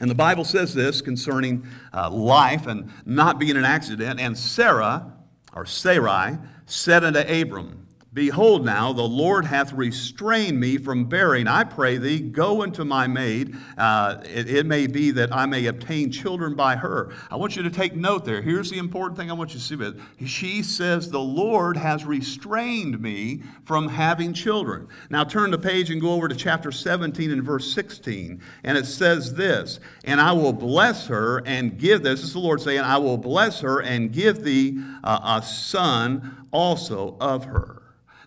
And 0.00 0.10
the 0.10 0.14
Bible 0.14 0.44
says 0.44 0.74
this 0.74 1.00
concerning 1.00 1.66
uh, 1.94 2.10
life 2.10 2.66
and 2.66 2.92
not 3.06 3.38
being 3.38 3.56
an 3.56 3.64
accident. 3.64 4.20
And 4.20 4.36
Sarah, 4.36 5.14
or 5.54 5.64
Sarai, 5.64 6.36
said 6.66 7.04
unto 7.04 7.20
Abram, 7.20 7.81
Behold, 8.14 8.62
now 8.62 8.92
the 8.92 9.00
Lord 9.00 9.46
hath 9.46 9.72
restrained 9.72 10.60
me 10.60 10.76
from 10.76 11.06
bearing. 11.06 11.48
I 11.48 11.64
pray 11.64 11.96
thee, 11.96 12.20
go 12.20 12.62
unto 12.62 12.84
my 12.84 13.06
maid. 13.06 13.56
Uh, 13.78 14.20
it, 14.24 14.50
it, 14.50 14.66
may 14.66 14.86
be 14.86 15.10
that 15.12 15.34
I 15.34 15.46
may 15.46 15.64
obtain 15.64 16.12
children 16.12 16.54
by 16.54 16.76
her. 16.76 17.10
I 17.30 17.36
want 17.36 17.56
you 17.56 17.62
to 17.62 17.70
take 17.70 17.96
note 17.96 18.26
there. 18.26 18.42
Here's 18.42 18.70
the 18.70 18.76
important 18.76 19.16
thing 19.16 19.30
I 19.30 19.34
want 19.34 19.54
you 19.54 19.60
to 19.60 19.64
see 19.64 19.76
with 19.76 19.98
She 20.26 20.62
says, 20.62 21.08
The 21.08 21.20
Lord 21.20 21.78
has 21.78 22.04
restrained 22.04 23.00
me 23.00 23.44
from 23.64 23.88
having 23.88 24.34
children. 24.34 24.88
Now 25.08 25.24
turn 25.24 25.50
the 25.50 25.58
page 25.58 25.88
and 25.88 25.98
go 25.98 26.12
over 26.12 26.28
to 26.28 26.36
chapter 26.36 26.70
17 26.70 27.30
and 27.30 27.42
verse 27.42 27.72
16. 27.72 28.42
And 28.62 28.76
it 28.76 28.84
says 28.84 29.32
this 29.32 29.80
And 30.04 30.20
I 30.20 30.32
will 30.32 30.52
bless 30.52 31.06
her 31.06 31.38
and 31.46 31.78
give 31.78 32.02
this. 32.02 32.20
This 32.20 32.28
is 32.28 32.32
the 32.34 32.40
Lord 32.40 32.60
saying, 32.60 32.80
I 32.80 32.98
will 32.98 33.16
bless 33.16 33.60
her 33.60 33.80
and 33.80 34.12
give 34.12 34.44
thee 34.44 34.82
uh, 35.02 35.40
a 35.40 35.42
son 35.42 36.46
also 36.52 37.16
of 37.18 37.46
her. 37.46 37.81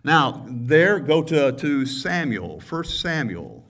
Now, 0.06 0.46
there, 0.48 1.00
go 1.00 1.24
to, 1.24 1.52
to 1.52 1.86
Samuel, 1.88 2.60
1 2.60 2.84
Samuel. 2.84 3.66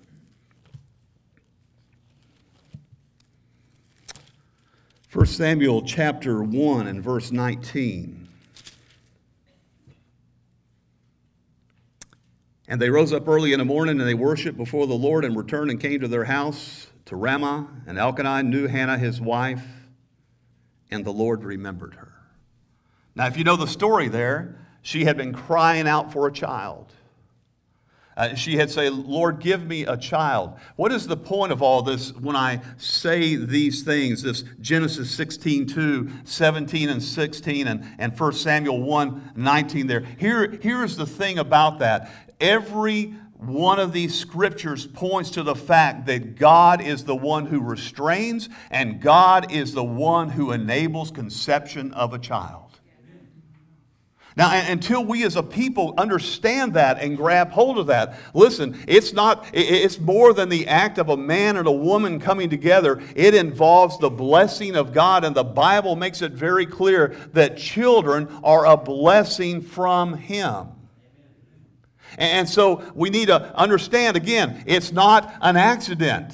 First 5.07 5.37
Samuel 5.37 5.83
chapter 5.83 6.43
1 6.43 6.87
and 6.87 7.01
verse 7.01 7.31
19. 7.31 8.27
And 12.67 12.81
they 12.81 12.89
rose 12.89 13.13
up 13.13 13.29
early 13.29 13.53
in 13.53 13.59
the 13.59 13.63
morning 13.63 14.01
and 14.01 14.09
they 14.09 14.13
worshiped 14.13 14.57
before 14.57 14.87
the 14.87 14.93
Lord 14.93 15.23
and 15.23 15.37
returned 15.37 15.71
and 15.71 15.79
came 15.79 16.01
to 16.01 16.09
their 16.09 16.25
house 16.25 16.87
to 17.05 17.15
Ramah. 17.15 17.69
And 17.87 17.97
Elkanah 17.97 18.43
knew 18.43 18.67
Hannah 18.67 18.97
his 18.97 19.21
wife, 19.21 19.63
and 20.91 21.05
the 21.05 21.13
Lord 21.13 21.45
remembered 21.45 21.93
her. 21.93 22.11
Now, 23.15 23.27
if 23.27 23.37
you 23.37 23.45
know 23.45 23.55
the 23.55 23.67
story 23.67 24.09
there, 24.09 24.64
she 24.85 25.05
had 25.05 25.17
been 25.17 25.33
crying 25.33 25.87
out 25.87 26.13
for 26.13 26.27
a 26.27 26.31
child. 26.31 26.93
Uh, 28.15 28.35
she 28.35 28.57
had 28.57 28.69
said, 28.69 28.93
Lord, 28.93 29.39
give 29.39 29.65
me 29.65 29.83
a 29.83 29.97
child. 29.97 30.53
What 30.75 30.91
is 30.91 31.07
the 31.07 31.17
point 31.17 31.51
of 31.51 31.63
all 31.63 31.81
this 31.81 32.13
when 32.13 32.35
I 32.35 32.61
say 32.77 33.35
these 33.35 33.81
things? 33.81 34.21
This 34.21 34.43
Genesis 34.61 35.09
16, 35.09 35.65
2, 35.65 36.11
17 36.23 36.89
and 36.89 37.01
16, 37.01 37.67
and, 37.67 37.83
and 37.97 38.17
1 38.17 38.33
Samuel 38.33 38.83
1, 38.83 39.31
19 39.35 39.87
there. 39.87 40.01
Here, 40.01 40.51
here's 40.61 40.95
the 40.95 41.07
thing 41.07 41.39
about 41.39 41.79
that. 41.79 42.11
Every 42.39 43.15
one 43.37 43.79
of 43.79 43.91
these 43.91 44.13
scriptures 44.13 44.85
points 44.85 45.31
to 45.31 45.41
the 45.41 45.55
fact 45.55 46.05
that 46.05 46.35
God 46.35 46.79
is 46.79 47.05
the 47.05 47.15
one 47.15 47.47
who 47.47 47.59
restrains 47.59 48.49
and 48.69 49.01
God 49.01 49.51
is 49.51 49.73
the 49.73 49.83
one 49.83 50.29
who 50.29 50.51
enables 50.51 51.09
conception 51.09 51.91
of 51.93 52.13
a 52.13 52.19
child. 52.19 52.64
Now, 54.37 54.51
until 54.51 55.05
we 55.05 55.23
as 55.23 55.37
a 55.37 55.43
people 55.43 55.93
understand 55.97 56.73
that 56.73 57.01
and 57.01 57.15
grab 57.15 57.51
hold 57.51 57.77
of 57.77 57.87
that, 57.87 58.19
listen, 58.33 58.77
it's 58.85 59.13
not, 59.13 59.45
it's 59.53 59.97
more 59.97 60.33
than 60.33 60.49
the 60.49 60.67
act 60.67 60.97
of 60.97 61.07
a 61.07 61.15
man 61.15 61.55
and 61.55 61.67
a 61.67 61.71
woman 61.71 62.19
coming 62.19 62.49
together. 62.49 63.01
It 63.15 63.33
involves 63.33 63.97
the 63.97 64.09
blessing 64.09 64.75
of 64.75 64.91
God, 64.91 65.23
and 65.23 65.33
the 65.33 65.45
Bible 65.45 65.95
makes 65.95 66.21
it 66.21 66.33
very 66.33 66.65
clear 66.65 67.15
that 67.31 67.57
children 67.57 68.27
are 68.43 68.65
a 68.65 68.75
blessing 68.75 69.61
from 69.61 70.17
Him. 70.17 70.67
And 72.17 72.47
so 72.47 72.83
we 72.93 73.09
need 73.09 73.27
to 73.27 73.55
understand 73.57 74.17
again, 74.17 74.63
it's 74.65 74.91
not 74.91 75.33
an 75.41 75.55
accident. 75.55 76.33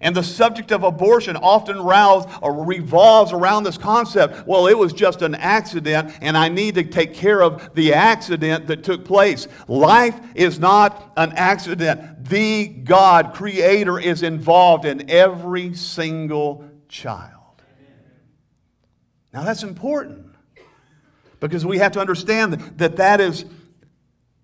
And 0.00 0.14
the 0.14 0.22
subject 0.22 0.72
of 0.72 0.82
abortion 0.82 1.36
often 1.36 1.80
rouse, 1.80 2.26
or 2.42 2.52
uh, 2.52 2.64
revolves 2.64 3.32
around 3.32 3.64
this 3.64 3.78
concept. 3.78 4.46
Well, 4.46 4.66
it 4.66 4.76
was 4.76 4.92
just 4.92 5.22
an 5.22 5.34
accident, 5.34 6.12
and 6.20 6.36
I 6.36 6.48
need 6.48 6.74
to 6.74 6.84
take 6.84 7.14
care 7.14 7.42
of 7.42 7.74
the 7.74 7.94
accident 7.94 8.66
that 8.66 8.84
took 8.84 9.04
place. 9.04 9.48
Life 9.68 10.18
is 10.34 10.58
not 10.58 11.12
an 11.16 11.32
accident. 11.32 12.24
The 12.28 12.68
God, 12.68 13.34
Creator, 13.34 13.98
is 13.98 14.22
involved 14.22 14.84
in 14.84 15.10
every 15.10 15.74
single 15.74 16.68
child. 16.88 17.32
Now, 19.32 19.44
that's 19.44 19.62
important 19.62 20.26
because 21.40 21.66
we 21.66 21.78
have 21.78 21.92
to 21.92 22.00
understand 22.00 22.54
that 22.78 22.96
that 22.96 23.20
is 23.20 23.44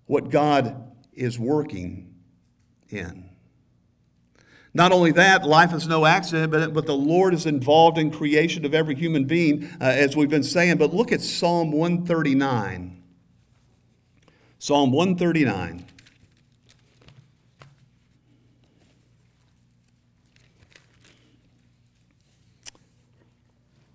what 0.05 0.29
God 0.29 0.91
is 1.13 1.39
working 1.39 2.13
in. 2.89 3.22
Not 4.75 4.91
only 4.91 5.11
that, 5.11 5.45
life 5.45 5.71
is 5.71 5.87
no 5.87 6.05
accident, 6.05 6.51
but, 6.51 6.73
but 6.73 6.87
the 6.87 6.95
Lord 6.95 7.33
is 7.35 7.45
involved 7.45 7.99
in 7.99 8.09
creation 8.09 8.65
of 8.65 8.73
every 8.73 8.95
human 8.95 9.25
being, 9.25 9.65
uh, 9.79 9.83
as 9.83 10.15
we've 10.15 10.29
been 10.29 10.43
saying. 10.43 10.77
But 10.77 10.93
look 10.93 11.11
at 11.11 11.21
Psalm 11.21 11.71
139. 11.71 13.03
Psalm 14.57 14.91
139. 14.91 15.85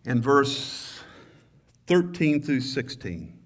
And 0.06 0.22
verse 0.22 1.00
13 1.88 2.40
through 2.40 2.60
16. 2.60 3.38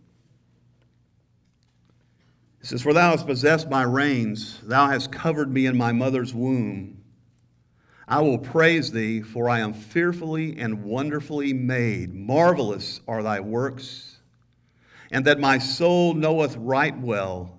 It 2.60 2.66
says, 2.66 2.82
For 2.82 2.92
thou 2.92 3.10
hast 3.12 3.26
possessed 3.26 3.70
my 3.70 3.82
reins, 3.82 4.60
thou 4.62 4.88
hast 4.88 5.10
covered 5.10 5.50
me 5.50 5.64
in 5.64 5.76
my 5.76 5.92
mother's 5.92 6.34
womb. 6.34 7.01
I 8.12 8.20
will 8.20 8.36
praise 8.36 8.92
thee, 8.92 9.22
for 9.22 9.48
I 9.48 9.60
am 9.60 9.72
fearfully 9.72 10.58
and 10.58 10.84
wonderfully 10.84 11.54
made. 11.54 12.12
Marvelous 12.12 13.00
are 13.08 13.22
thy 13.22 13.40
works, 13.40 14.18
and 15.10 15.24
that 15.24 15.40
my 15.40 15.56
soul 15.56 16.12
knoweth 16.12 16.54
right 16.58 16.94
well. 16.98 17.58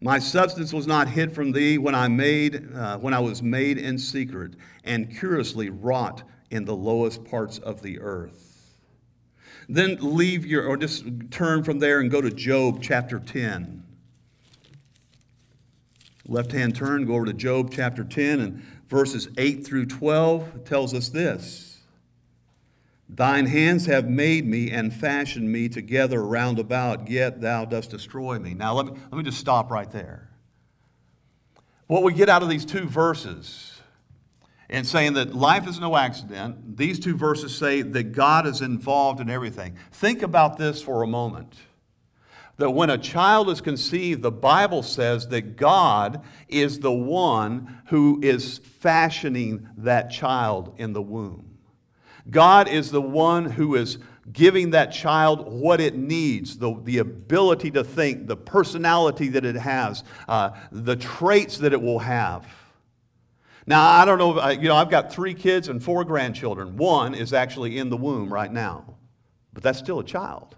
My 0.00 0.18
substance 0.18 0.72
was 0.72 0.88
not 0.88 1.10
hid 1.10 1.32
from 1.32 1.52
thee 1.52 1.78
when 1.78 1.94
I 1.94 2.08
made 2.08 2.74
uh, 2.74 2.98
when 2.98 3.14
I 3.14 3.20
was 3.20 3.44
made 3.44 3.78
in 3.78 3.96
secret 3.96 4.54
and 4.82 5.16
curiously 5.16 5.70
wrought 5.70 6.24
in 6.50 6.64
the 6.64 6.74
lowest 6.74 7.24
parts 7.24 7.58
of 7.58 7.80
the 7.80 8.00
earth. 8.00 8.74
Then 9.68 9.98
leave 10.00 10.44
your 10.44 10.66
or 10.66 10.76
just 10.76 11.04
turn 11.30 11.62
from 11.62 11.78
there 11.78 12.00
and 12.00 12.10
go 12.10 12.20
to 12.20 12.30
Job 12.30 12.82
chapter 12.82 13.20
10. 13.20 13.84
Left 16.26 16.50
hand 16.50 16.74
turn, 16.74 17.06
go 17.06 17.14
over 17.14 17.26
to 17.26 17.32
Job 17.32 17.70
chapter 17.72 18.02
10 18.02 18.40
and 18.40 18.62
verses 18.90 19.28
8 19.38 19.64
through 19.64 19.86
12 19.86 20.64
tells 20.64 20.92
us 20.92 21.08
this 21.08 21.78
Thine 23.08 23.46
hands 23.46 23.86
have 23.86 24.08
made 24.08 24.46
me 24.46 24.70
and 24.70 24.92
fashioned 24.92 25.50
me 25.50 25.68
together 25.68 26.22
round 26.22 26.58
about, 26.58 27.08
yet 27.08 27.40
thou 27.40 27.64
dost 27.64 27.90
destroy 27.90 28.38
me. 28.38 28.54
Now, 28.54 28.74
let 28.74 28.86
me, 28.86 28.92
let 28.92 29.12
me 29.12 29.22
just 29.22 29.38
stop 29.38 29.70
right 29.70 29.90
there. 29.90 30.28
What 31.86 32.02
we 32.02 32.12
get 32.12 32.28
out 32.28 32.42
of 32.42 32.48
these 32.48 32.64
two 32.64 32.86
verses 32.86 33.80
and 34.68 34.86
saying 34.86 35.14
that 35.14 35.34
life 35.34 35.66
is 35.66 35.80
no 35.80 35.96
accident, 35.96 36.76
these 36.76 37.00
two 37.00 37.16
verses 37.16 37.56
say 37.56 37.82
that 37.82 38.12
God 38.12 38.46
is 38.46 38.60
involved 38.60 39.20
in 39.20 39.28
everything. 39.28 39.76
Think 39.90 40.22
about 40.22 40.56
this 40.56 40.80
for 40.80 41.02
a 41.02 41.06
moment 41.08 41.56
that 42.60 42.70
when 42.70 42.90
a 42.90 42.98
child 42.98 43.48
is 43.48 43.60
conceived, 43.60 44.22
the 44.22 44.30
Bible 44.30 44.82
says 44.82 45.28
that 45.28 45.56
God 45.56 46.22
is 46.48 46.80
the 46.80 46.92
one 46.92 47.80
who 47.86 48.20
is 48.22 48.58
fashioning 48.58 49.68
that 49.78 50.10
child 50.10 50.74
in 50.76 50.92
the 50.92 51.02
womb. 51.02 51.58
God 52.28 52.68
is 52.68 52.90
the 52.90 53.00
one 53.00 53.46
who 53.46 53.74
is 53.74 53.98
giving 54.30 54.70
that 54.70 54.92
child 54.92 55.50
what 55.50 55.80
it 55.80 55.96
needs 55.96 56.58
the, 56.58 56.78
the 56.84 56.98
ability 56.98 57.70
to 57.72 57.82
think, 57.82 58.26
the 58.26 58.36
personality 58.36 59.28
that 59.28 59.44
it 59.44 59.56
has, 59.56 60.04
uh, 60.28 60.50
the 60.70 60.96
traits 60.96 61.58
that 61.58 61.72
it 61.72 61.80
will 61.80 61.98
have. 61.98 62.46
Now, 63.66 63.88
I 63.88 64.04
don't 64.04 64.18
know, 64.18 64.48
you 64.50 64.68
know, 64.68 64.76
I've 64.76 64.90
got 64.90 65.12
three 65.12 65.34
kids 65.34 65.68
and 65.68 65.82
four 65.82 66.04
grandchildren. 66.04 66.76
One 66.76 67.14
is 67.14 67.32
actually 67.32 67.78
in 67.78 67.88
the 67.88 67.96
womb 67.96 68.32
right 68.32 68.52
now, 68.52 68.96
but 69.52 69.62
that's 69.62 69.78
still 69.78 69.98
a 69.98 70.04
child 70.04 70.56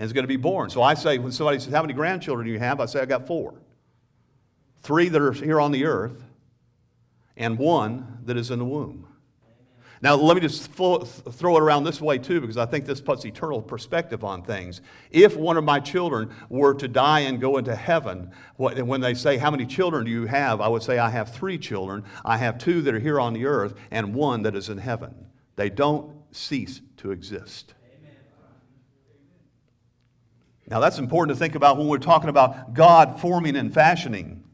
and 0.00 0.06
is 0.06 0.14
going 0.14 0.24
to 0.24 0.28
be 0.28 0.38
born. 0.38 0.70
So 0.70 0.80
I 0.82 0.94
say, 0.94 1.18
when 1.18 1.30
somebody 1.30 1.58
says, 1.58 1.74
How 1.74 1.82
many 1.82 1.92
grandchildren 1.92 2.46
do 2.46 2.52
you 2.52 2.58
have? 2.58 2.80
I 2.80 2.86
say, 2.86 3.00
I 3.00 3.04
got 3.04 3.26
four. 3.26 3.60
Three 4.80 5.10
that 5.10 5.20
are 5.20 5.32
here 5.32 5.60
on 5.60 5.72
the 5.72 5.84
earth, 5.84 6.24
and 7.36 7.58
one 7.58 8.20
that 8.24 8.38
is 8.38 8.50
in 8.50 8.58
the 8.58 8.64
womb. 8.64 9.06
Now, 10.00 10.14
let 10.14 10.36
me 10.36 10.40
just 10.40 10.72
throw 10.72 11.04
it 11.04 11.62
around 11.62 11.84
this 11.84 12.00
way, 12.00 12.16
too, 12.16 12.40
because 12.40 12.56
I 12.56 12.64
think 12.64 12.86
this 12.86 13.02
puts 13.02 13.26
eternal 13.26 13.60
perspective 13.60 14.24
on 14.24 14.42
things. 14.42 14.80
If 15.10 15.36
one 15.36 15.58
of 15.58 15.64
my 15.64 15.80
children 15.80 16.34
were 16.48 16.72
to 16.72 16.88
die 16.88 17.20
and 17.20 17.38
go 17.38 17.58
into 17.58 17.76
heaven, 17.76 18.30
when 18.56 19.02
they 19.02 19.12
say, 19.12 19.36
How 19.36 19.50
many 19.50 19.66
children 19.66 20.06
do 20.06 20.10
you 20.10 20.24
have? 20.24 20.62
I 20.62 20.68
would 20.68 20.82
say, 20.82 20.98
I 20.98 21.10
have 21.10 21.34
three 21.34 21.58
children. 21.58 22.04
I 22.24 22.38
have 22.38 22.56
two 22.56 22.80
that 22.82 22.94
are 22.94 23.00
here 23.00 23.20
on 23.20 23.34
the 23.34 23.44
earth, 23.44 23.74
and 23.90 24.14
one 24.14 24.44
that 24.44 24.56
is 24.56 24.70
in 24.70 24.78
heaven. 24.78 25.26
They 25.56 25.68
don't 25.68 26.10
cease 26.32 26.80
to 26.96 27.10
exist. 27.10 27.74
Now, 30.70 30.78
that's 30.78 30.98
important 30.98 31.36
to 31.36 31.38
think 31.38 31.56
about 31.56 31.78
when 31.78 31.88
we're 31.88 31.98
talking 31.98 32.30
about 32.30 32.74
God 32.74 33.20
forming 33.20 33.56
and 33.56 33.74
fashioning. 33.74 34.44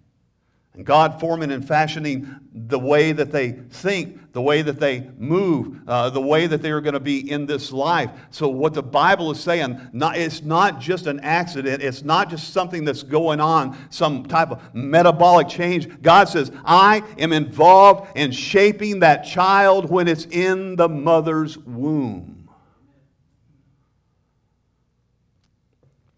And 0.72 0.84
God 0.84 1.20
forming 1.20 1.52
and 1.52 1.66
fashioning 1.66 2.34
the 2.52 2.78
way 2.78 3.12
that 3.12 3.32
they 3.32 3.52
think, 3.52 4.32
the 4.32 4.40
way 4.40 4.62
that 4.62 4.80
they 4.80 5.10
move, 5.18 5.80
uh, 5.86 6.10
the 6.10 6.20
way 6.20 6.46
that 6.46 6.62
they 6.62 6.70
are 6.70 6.80
going 6.82 6.94
to 6.94 7.00
be 7.00 7.30
in 7.30 7.46
this 7.46 7.70
life. 7.70 8.10
So, 8.30 8.48
what 8.48 8.74
the 8.74 8.82
Bible 8.82 9.30
is 9.30 9.40
saying, 9.40 9.88
not, 9.92 10.18
it's 10.18 10.42
not 10.42 10.80
just 10.80 11.06
an 11.06 11.20
accident, 11.20 11.82
it's 11.82 12.02
not 12.02 12.28
just 12.28 12.52
something 12.52 12.84
that's 12.84 13.02
going 13.02 13.40
on, 13.40 13.76
some 13.88 14.24
type 14.24 14.50
of 14.50 14.74
metabolic 14.74 15.48
change. 15.48 16.02
God 16.02 16.28
says, 16.28 16.52
I 16.64 17.02
am 17.18 17.32
involved 17.32 18.16
in 18.16 18.32
shaping 18.32 19.00
that 19.00 19.24
child 19.24 19.90
when 19.90 20.08
it's 20.08 20.26
in 20.26 20.76
the 20.76 20.88
mother's 20.88 21.56
womb. 21.58 22.35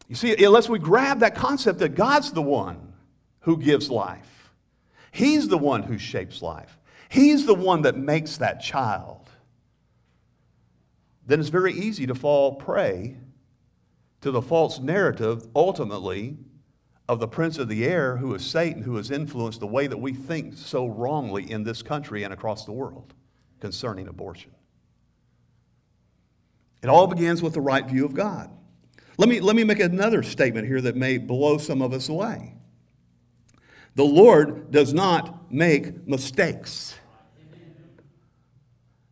You 0.09 0.15
see, 0.15 0.43
unless 0.43 0.69
we 0.69 0.79
grab 0.79 1.21
that 1.21 1.35
concept 1.35 1.79
that 1.81 1.95
God's 1.95 2.33
the 2.33 2.43
one 2.43 2.95
who 3.41 3.57
gives 3.57 3.91
life. 3.91 4.53
He's 5.11 5.49
the 5.49 5.59
one 5.59 5.83
who 5.83 5.99
shapes 5.99 6.43
life. 6.43 6.79
He's 7.09 7.47
the 7.47 7.55
one 7.55 7.83
that 7.83 7.97
makes 7.97 8.39
that 8.39 8.61
child. 8.61 9.31
Then 11.27 11.41
it's 11.41 11.49
very 11.49 11.73
easy 11.73 12.07
to 12.07 12.15
fall 12.15 12.57
prey 12.57 13.17
to 14.21 14.31
the 14.31 14.43
false 14.43 14.81
narrative, 14.81 15.47
ultimately, 15.55 16.37
of 17.09 17.21
the 17.21 17.29
prince 17.29 17.59
of 17.59 17.69
the 17.69 17.87
air, 17.87 18.17
who 18.17 18.35
is 18.35 18.45
Satan, 18.45 18.83
who 18.83 18.97
has 18.97 19.11
influenced 19.11 19.61
the 19.61 19.67
way 19.67 19.87
that 19.87 19.99
we 19.99 20.13
think 20.13 20.57
so 20.57 20.87
wrongly 20.87 21.51
in 21.51 21.65
this 21.65 21.83
country 21.83 22.23
and 22.23 22.33
across 22.33 22.65
the 22.65 22.73
world 22.73 23.15
concerning 23.61 24.09
abortion. 24.09 24.51
It 26.83 26.89
all 26.89 27.07
begins 27.07 27.43
with 27.43 27.55
the 27.55 27.61
right 27.61 27.87
view 27.87 28.05
of 28.05 28.15
God. 28.15 28.51
Let 29.19 29.29
me, 29.29 29.41
let 29.41 29.57
me 29.57 29.65
make 29.65 29.81
another 29.81 30.23
statement 30.23 30.69
here 30.69 30.81
that 30.81 30.97
may 30.97 31.19
blow 31.19 31.59
some 31.59 31.83
of 31.83 31.93
us 31.93 32.09
away. 32.09 32.55
The 33.97 34.05
Lord 34.05 34.71
does 34.71 34.95
not 34.95 35.53
make 35.53 36.07
mistakes. 36.07 36.95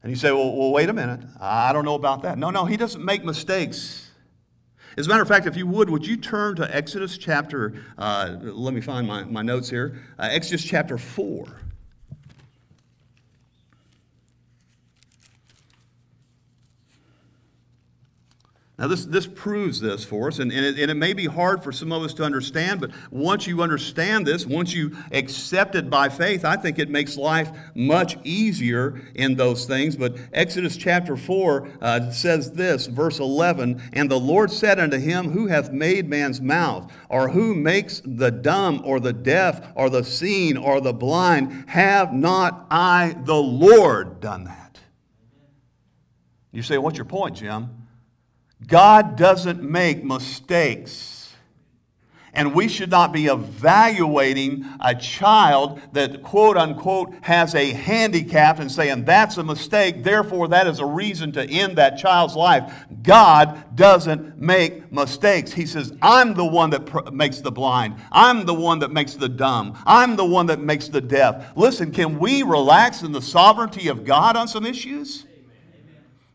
And 0.03 0.13
you 0.13 0.17
say, 0.17 0.31
well, 0.31 0.57
well, 0.57 0.71
wait 0.71 0.89
a 0.89 0.93
minute. 0.93 1.21
I 1.41 1.73
don't 1.73 1.85
know 1.85 1.97
about 1.97 2.23
that. 2.23 2.39
No, 2.39 2.51
no, 2.51 2.65
he 2.65 2.77
doesn't 2.77 3.05
make 3.05 3.25
mistakes. 3.25 4.13
As 4.97 5.07
a 5.07 5.09
matter 5.09 5.23
of 5.23 5.29
fact, 5.29 5.47
if 5.47 5.57
you 5.57 5.67
would, 5.67 5.91
would 5.91 6.07
you 6.07 6.17
turn 6.17 6.55
to 6.57 6.75
Exodus 6.75 7.19
chapter, 7.19 7.75
uh, 7.99 8.37
let 8.41 8.73
me 8.73 8.81
find 8.81 9.09
my, 9.09 9.25
my 9.25 9.43
notes 9.43 9.69
here, 9.69 10.01
uh, 10.21 10.29
Exodus 10.31 10.65
chapter 10.65 10.97
4. 10.97 11.49
Now, 18.79 18.89
this, 18.89 19.07
this 19.07 19.27
proves 19.27 19.81
this 19.81 20.05
for 20.05 20.29
us, 20.29 20.39
and, 20.39 20.53
and 20.53 20.63
it, 20.63 20.79
and, 20.79 20.91
it, 20.91 20.97
may 20.97 21.15
be 21.15 21.25
hard 21.25 21.65
for 21.65 21.73
some 21.73 21.93
of 21.93 22.03
us 22.03 22.13
to 22.15 22.25
understand, 22.25 22.79
but 22.79 22.91
once 23.11 23.47
you 23.47 23.63
understand 23.63 24.27
this, 24.27 24.45
once 24.45 24.75
you 24.75 24.95
accept 25.13 25.75
it 25.75 25.89
by 25.89 26.11
faith, 26.11 26.45
I 26.45 26.57
think 26.57 26.79
it 26.79 26.91
makes 26.91 27.17
life 27.17 27.51
much 27.75 28.19
easier 28.23 29.01
in 29.15 29.35
those 29.35 29.65
things. 29.65 29.97
But 29.97 30.19
Exodus 30.31 30.77
chapter 30.77 31.17
4 31.17 31.69
uh, 31.81 32.11
says 32.11 32.53
this, 32.53 32.87
verse 32.87 33.19
11 33.19 33.81
And 33.95 34.11
the 34.11 34.21
Lord 34.21 34.51
said 34.51 34.79
unto 34.79 34.99
him, 34.99 35.31
Who 35.31 35.47
hath 35.47 35.73
made 35.73 36.07
man's 36.07 36.43
mouth, 36.43 36.93
or 37.09 37.31
who 37.31 37.55
makes 37.55 38.03
the 38.05 38.31
dumb, 38.31 38.83
or 38.85 39.01
the 39.01 39.15
deaf, 39.15 39.73
or 39.75 39.89
the 39.89 40.05
seen, 40.05 40.59
or 40.59 40.83
the 40.83 40.93
blind? 40.93 41.65
Have 41.69 42.13
not 42.13 42.67
I, 42.71 43.17
the 43.25 43.37
Lord, 43.37 44.21
done 44.21 44.45
that? 44.45 44.81
You 46.53 46.61
say, 46.61 46.77
What's 46.77 46.99
your 46.99 47.07
point, 47.07 47.37
Jim? 47.37 47.86
God 48.65 49.17
doesn't 49.17 49.63
make 49.63 50.05
mistakes. 50.05 51.17
And 52.37 52.55
we 52.55 52.69
should 52.69 52.91
not 52.91 53.13
be 53.15 53.27
evaluating 53.27 54.67
a 54.79 54.95
child 54.95 55.81
that, 55.93 56.23
quote 56.23 56.59
unquote, 56.59 57.15
has 57.23 57.55
a 57.55 57.73
handicap 57.73 58.59
and 58.59 58.71
saying 58.71 59.07
that's 59.07 59.39
a 59.39 59.43
mistake, 59.43 60.05
therefore 60.05 60.49
that 60.49 60.67
is 60.67 60.79
a 60.79 60.85
reason 60.85 61.33
to 61.33 61.45
end 61.49 61.79
that 61.79 61.97
child's 61.97 62.37
life. 62.37 62.71
God 63.03 63.75
doesn't 63.75 64.37
make 64.37 64.93
mistakes. 64.93 65.53
He 65.53 65.65
says, 65.65 65.95
I'm 66.03 66.35
the 66.35 66.45
one 66.45 66.69
that 66.71 66.85
pr- 66.85 67.11
makes 67.11 67.41
the 67.41 67.51
blind, 67.51 67.97
I'm 68.13 68.45
the 68.45 68.55
one 68.55 68.81
that 68.81 68.93
makes 68.93 69.15
the 69.15 69.31
dumb, 69.31 69.83
I'm 69.87 70.17
the 70.17 70.27
one 70.27 70.45
that 70.47 70.61
makes 70.61 70.89
the 70.89 71.01
deaf. 71.01 71.57
Listen, 71.57 71.91
can 71.91 72.19
we 72.19 72.43
relax 72.43 73.01
in 73.01 73.13
the 73.13 73.23
sovereignty 73.23 73.89
of 73.89 74.05
God 74.05 74.37
on 74.37 74.47
some 74.47 74.67
issues? 74.67 75.25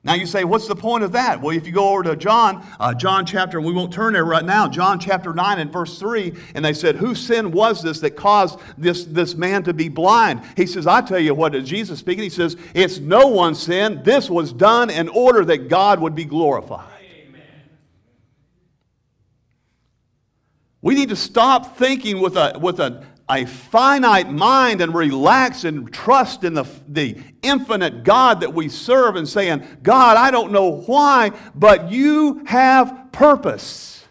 Now 0.03 0.15
you 0.15 0.25
say, 0.25 0.43
what's 0.43 0.67
the 0.67 0.75
point 0.75 1.03
of 1.03 1.12
that? 1.12 1.41
Well, 1.41 1.55
if 1.55 1.67
you 1.67 1.72
go 1.72 1.89
over 1.89 2.01
to 2.03 2.15
John, 2.15 2.65
uh, 2.79 2.91
John 2.96 3.24
chapter, 3.24 3.60
and 3.60 3.67
we 3.67 3.72
won't 3.72 3.93
turn 3.93 4.13
there 4.13 4.25
right 4.25 4.43
now, 4.43 4.67
John 4.67 5.00
chapter 5.00 5.31
9 5.31 5.60
and 5.60 5.72
verse 5.72 6.00
3, 6.00 6.34
and 6.55 6.65
they 6.65 6.74
said, 6.74 6.96
Whose 6.96 7.20
sin 7.20 7.51
was 7.51 7.84
this 7.84 8.00
that 8.00 8.12
caused 8.12 8.60
this, 8.79 9.05
this 9.05 9.36
man 9.36 9.62
to 9.63 9.75
be 9.75 9.89
blind? 9.89 10.41
He 10.58 10.65
says, 10.65 10.88
I 10.88 11.01
tell 11.01 11.20
you 11.20 11.36
what, 11.36 11.53
is 11.53 11.70
Jesus 11.70 12.00
speaking? 12.00 12.24
He 12.24 12.31
says, 12.31 12.58
It's 12.74 12.98
no 12.98 13.27
one's 13.27 13.62
sin. 13.62 14.01
This 14.03 14.27
was 14.27 14.51
done 14.51 14.89
in 14.89 15.08
order 15.08 15.46
that 15.46 15.70
God 15.70 16.00
would 16.00 16.15
be 16.15 16.25
glorified. 16.25 16.89
Amen. 17.27 17.43
We 20.81 20.96
need 20.96 21.09
to 21.09 21.16
stop 21.16 21.77
thinking 21.77 22.22
with 22.22 22.37
a, 22.37 22.57
with 22.59 22.79
a 22.79 23.05
a 23.31 23.46
finite 23.46 24.29
mind 24.29 24.81
and 24.81 24.94
relax 24.94 25.63
and 25.63 25.91
trust 25.94 26.44
in 26.44 26.53
the, 26.53 26.65
the 26.87 27.17
infinite 27.41 28.03
God 28.03 28.41
that 28.41 28.53
we 28.53 28.67
serve 28.67 29.15
and 29.15 29.27
saying, 29.27 29.65
God, 29.81 30.17
I 30.17 30.31
don't 30.31 30.51
know 30.51 30.81
why, 30.81 31.31
but 31.55 31.89
you 31.91 32.44
have 32.46 33.09
purpose. 33.11 34.05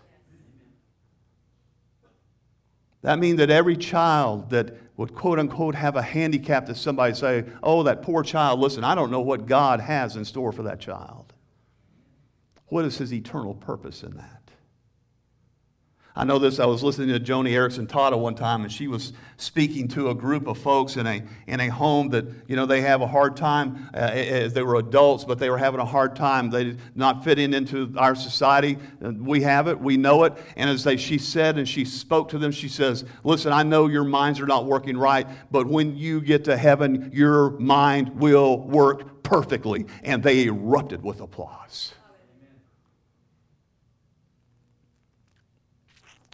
That 3.02 3.18
means 3.18 3.38
that 3.38 3.50
every 3.50 3.76
child 3.76 4.50
that 4.50 4.76
would 4.96 5.14
quote 5.14 5.38
unquote 5.38 5.74
have 5.74 5.96
a 5.96 6.02
handicap 6.02 6.66
that 6.66 6.76
somebody 6.76 7.14
say, 7.14 7.44
oh, 7.62 7.82
that 7.84 8.02
poor 8.02 8.22
child, 8.22 8.60
listen, 8.60 8.84
I 8.84 8.94
don't 8.94 9.10
know 9.10 9.20
what 9.20 9.46
God 9.46 9.80
has 9.80 10.16
in 10.16 10.24
store 10.24 10.52
for 10.52 10.62
that 10.64 10.80
child. 10.80 11.32
What 12.66 12.84
is 12.84 12.98
his 12.98 13.12
eternal 13.12 13.54
purpose 13.54 14.02
in 14.02 14.16
that? 14.16 14.39
I 16.20 16.24
know 16.24 16.38
this, 16.38 16.58
I 16.58 16.66
was 16.66 16.82
listening 16.82 17.08
to 17.08 17.18
Joni 17.18 17.52
Eareckson 17.52 17.86
Tada 17.86 18.18
one 18.18 18.34
time, 18.34 18.60
and 18.60 18.70
she 18.70 18.88
was 18.88 19.14
speaking 19.38 19.88
to 19.88 20.10
a 20.10 20.14
group 20.14 20.48
of 20.48 20.58
folks 20.58 20.98
in 20.98 21.06
a, 21.06 21.22
in 21.46 21.60
a 21.60 21.68
home 21.68 22.10
that, 22.10 22.26
you 22.46 22.56
know, 22.56 22.66
they 22.66 22.82
have 22.82 23.00
a 23.00 23.06
hard 23.06 23.38
time, 23.38 23.88
uh, 23.94 24.00
as 24.00 24.52
they 24.52 24.62
were 24.62 24.76
adults, 24.76 25.24
but 25.24 25.38
they 25.38 25.48
were 25.48 25.56
having 25.56 25.80
a 25.80 25.84
hard 25.86 26.14
time. 26.14 26.50
They 26.50 26.64
did 26.64 26.80
not 26.94 27.24
fitting 27.24 27.54
into 27.54 27.94
our 27.96 28.14
society. 28.14 28.76
We 29.00 29.40
have 29.40 29.66
it, 29.66 29.80
we 29.80 29.96
know 29.96 30.24
it. 30.24 30.34
And 30.56 30.68
as 30.68 30.84
they, 30.84 30.98
she 30.98 31.16
said, 31.16 31.56
and 31.56 31.66
she 31.66 31.86
spoke 31.86 32.28
to 32.32 32.38
them, 32.38 32.52
she 32.52 32.68
says, 32.68 33.06
listen, 33.24 33.54
I 33.54 33.62
know 33.62 33.86
your 33.86 34.04
minds 34.04 34.40
are 34.40 34.46
not 34.46 34.66
working 34.66 34.98
right, 34.98 35.26
but 35.50 35.68
when 35.68 35.96
you 35.96 36.20
get 36.20 36.44
to 36.44 36.56
heaven, 36.58 37.12
your 37.14 37.52
mind 37.52 38.20
will 38.20 38.58
work 38.58 39.22
perfectly. 39.22 39.86
And 40.04 40.22
they 40.22 40.44
erupted 40.44 41.02
with 41.02 41.22
applause. 41.22 41.94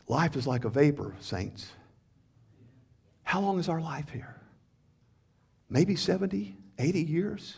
Life 0.09 0.37
is 0.37 0.47
like 0.47 0.64
a 0.64 0.69
vapor, 0.69 1.14
saints. 1.21 1.66
How 3.25 3.40
long 3.40 3.59
is 3.59 3.69
our 3.69 3.81
life 3.81 4.09
here? 4.11 4.37
Maybe 5.69 5.97
70, 5.97 6.57
80 6.79 7.03
years? 7.03 7.57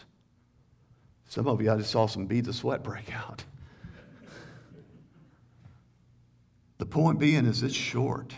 Some 1.29 1.47
of 1.47 1.61
you, 1.61 1.71
I 1.71 1.77
just 1.77 1.91
saw 1.91 2.07
some 2.07 2.27
beads 2.27 2.49
of 2.49 2.55
sweat 2.55 2.83
break 2.83 3.15
out. 3.15 3.45
The 6.79 6.87
point 6.87 7.19
being 7.19 7.45
is 7.45 7.63
it's 7.63 7.75
short. 7.75 8.33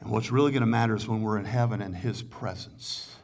And 0.00 0.10
what's 0.10 0.30
really 0.30 0.52
going 0.52 0.60
to 0.60 0.66
matter 0.66 0.94
is 0.94 1.08
when 1.08 1.22
we're 1.22 1.38
in 1.38 1.46
heaven 1.46 1.80
in 1.80 1.94
His 1.94 2.22
presence. 2.22 3.16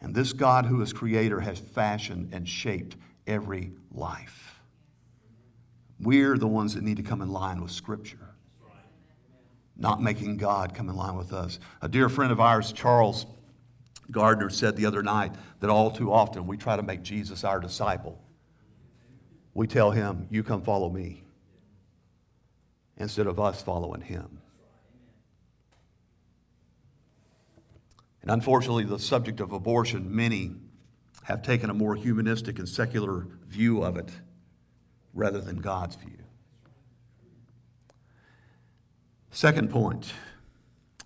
And 0.00 0.14
this 0.14 0.32
God 0.32 0.66
who 0.66 0.82
is 0.82 0.92
creator 0.92 1.40
has 1.40 1.60
fashioned 1.60 2.30
and 2.32 2.48
shaped 2.48 2.96
every 3.26 3.70
life. 3.92 4.43
We're 6.04 6.36
the 6.36 6.46
ones 6.46 6.74
that 6.74 6.84
need 6.84 6.98
to 6.98 7.02
come 7.02 7.22
in 7.22 7.30
line 7.30 7.62
with 7.62 7.70
Scripture, 7.70 8.36
not 9.74 10.02
making 10.02 10.36
God 10.36 10.74
come 10.74 10.90
in 10.90 10.96
line 10.96 11.16
with 11.16 11.32
us. 11.32 11.58
A 11.80 11.88
dear 11.88 12.10
friend 12.10 12.30
of 12.30 12.40
ours, 12.40 12.72
Charles 12.72 13.24
Gardner, 14.10 14.50
said 14.50 14.76
the 14.76 14.84
other 14.84 15.02
night 15.02 15.32
that 15.60 15.70
all 15.70 15.90
too 15.90 16.12
often 16.12 16.46
we 16.46 16.58
try 16.58 16.76
to 16.76 16.82
make 16.82 17.02
Jesus 17.02 17.42
our 17.42 17.58
disciple. 17.58 18.22
We 19.54 19.66
tell 19.66 19.92
him, 19.92 20.26
You 20.30 20.42
come 20.42 20.60
follow 20.60 20.90
me, 20.90 21.24
instead 22.98 23.26
of 23.26 23.40
us 23.40 23.62
following 23.62 24.02
him. 24.02 24.42
And 28.20 28.30
unfortunately, 28.30 28.84
the 28.84 28.98
subject 28.98 29.40
of 29.40 29.52
abortion, 29.52 30.14
many 30.14 30.52
have 31.24 31.42
taken 31.42 31.70
a 31.70 31.74
more 31.74 31.94
humanistic 31.94 32.58
and 32.58 32.68
secular 32.68 33.26
view 33.46 33.82
of 33.82 33.96
it 33.96 34.10
rather 35.14 35.40
than 35.40 35.56
God's 35.56 35.96
view. 35.96 36.18
Second 39.30 39.70
point. 39.70 40.12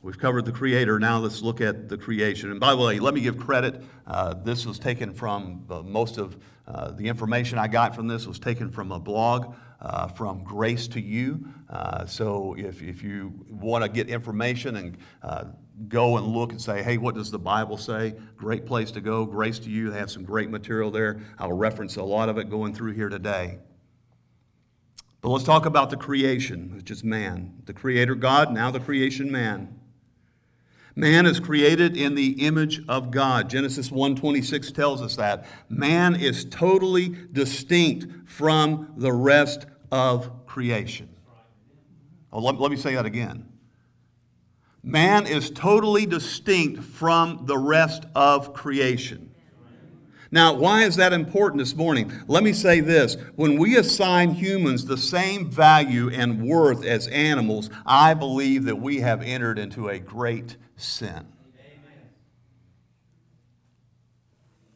We've 0.01 0.19
covered 0.19 0.45
the 0.45 0.53
Creator. 0.53 1.01
Now 1.01 1.19
let's 1.19 1.43
look 1.43 1.61
at 1.61 1.89
the 1.89 1.99
creation. 1.99 2.51
And 2.53 2.61
by 2.61 2.71
the 2.71 2.81
way, 2.81 3.01
let 3.01 3.15
me 3.15 3.21
give 3.21 3.37
credit. 3.37 3.83
Uh, 4.07 4.35
this 4.35 4.65
was 4.65 4.79
taken 4.79 5.13
from 5.13 5.65
uh, 5.69 5.83
most 5.83 6.19
of 6.19 6.37
uh, 6.69 6.93
the 6.93 7.09
information 7.09 7.59
I 7.59 7.67
got 7.67 7.97
from 7.97 8.07
this 8.07 8.27
was 8.27 8.39
taken 8.39 8.71
from 8.71 8.93
a 8.93 9.01
blog 9.01 9.55
uh, 9.81 10.07
from 10.09 10.45
Grace 10.45 10.87
to 10.89 11.01
You. 11.01 11.49
Uh, 11.69 12.07
so 12.07 12.55
if, 12.57 12.81
if 12.81 13.03
you 13.03 13.33
want 13.51 13.83
to 13.83 13.91
get 13.91 14.09
information 14.09 14.77
and 14.77 14.99
uh, 15.23 15.45
go 15.89 16.17
and 16.17 16.27
look 16.27 16.53
and 16.53 16.61
say, 16.61 16.83
hey, 16.83 16.97
what 16.97 17.15
does 17.15 17.31
the 17.31 17.39
Bible 17.39 17.77
say? 17.77 18.15
Great 18.37 18.67
place 18.67 18.91
to 18.93 19.01
go. 19.01 19.25
Grace 19.25 19.59
to 19.61 19.71
You. 19.71 19.91
They 19.91 19.99
have 19.99 20.11
some 20.11 20.25
great 20.25 20.49
material 20.49 20.91
there. 20.91 21.21
I'll 21.39 21.53
reference 21.53 21.97
a 21.97 22.03
lot 22.03 22.29
of 22.29 22.39
it 22.39 22.51
going 22.51 22.73
through 22.73 22.93
here 22.93 23.09
today. 23.09 23.59
But 25.21 25.31
let's 25.31 25.45
talk 25.45 25.67
about 25.67 25.91
the 25.91 25.97
creation, 25.97 26.73
which 26.77 26.91
is 26.91 27.03
man. 27.03 27.63
The 27.67 27.73
creator 27.73 28.15
God, 28.15 28.53
now 28.53 28.71
the 28.71 28.81
creation 28.81 29.31
man. 29.31 29.79
Man 30.95 31.27
is 31.27 31.39
created 31.39 31.97
in 31.97 32.17
the 32.17 32.45
image 32.45 32.83
of 32.89 33.11
God. 33.11 33.49
Genesis 33.49 33.91
1:26 33.91 34.73
tells 34.73 35.01
us 35.01 35.17
that. 35.17 35.47
Man 35.69 36.17
is 36.17 36.45
totally 36.45 37.17
distinct 37.33 38.29
from 38.29 38.93
the 38.97 39.13
rest 39.13 39.67
of 39.93 40.47
creation. 40.47 41.09
Oh, 42.33 42.41
let, 42.41 42.61
let 42.61 42.71
me 42.71 42.77
say 42.77 42.95
that 42.95 43.07
again. 43.07 43.49
Man 44.83 45.27
is 45.27 45.51
totally 45.51 46.07
distinct 46.07 46.83
from 46.83 47.43
the 47.47 47.59
rest 47.59 48.07
of 48.15 48.53
creation. 48.53 49.28
Now, 50.31 50.53
why 50.53 50.83
is 50.85 50.97
that 50.97 51.13
important 51.13 51.59
this 51.59 51.75
morning? 51.75 52.13
Let 52.27 52.43
me 52.43 52.53
say 52.53 52.81
this. 52.81 53.17
When 53.37 53.59
we 53.59 53.77
assign 53.79 54.31
humans 54.31 54.85
the 54.85 54.99
same 54.99 55.51
value 55.51 56.11
and 56.11 56.47
worth 56.47 56.85
as 56.85 57.07
animals, 57.09 57.71
I 57.87 58.13
believe 58.13 58.65
that 58.65 58.77
we 58.77 59.01
have 59.01 59.23
entered 59.23 59.59
into 59.59 59.89
a 59.89 59.99
great 59.99 60.57
sin. 60.77 61.27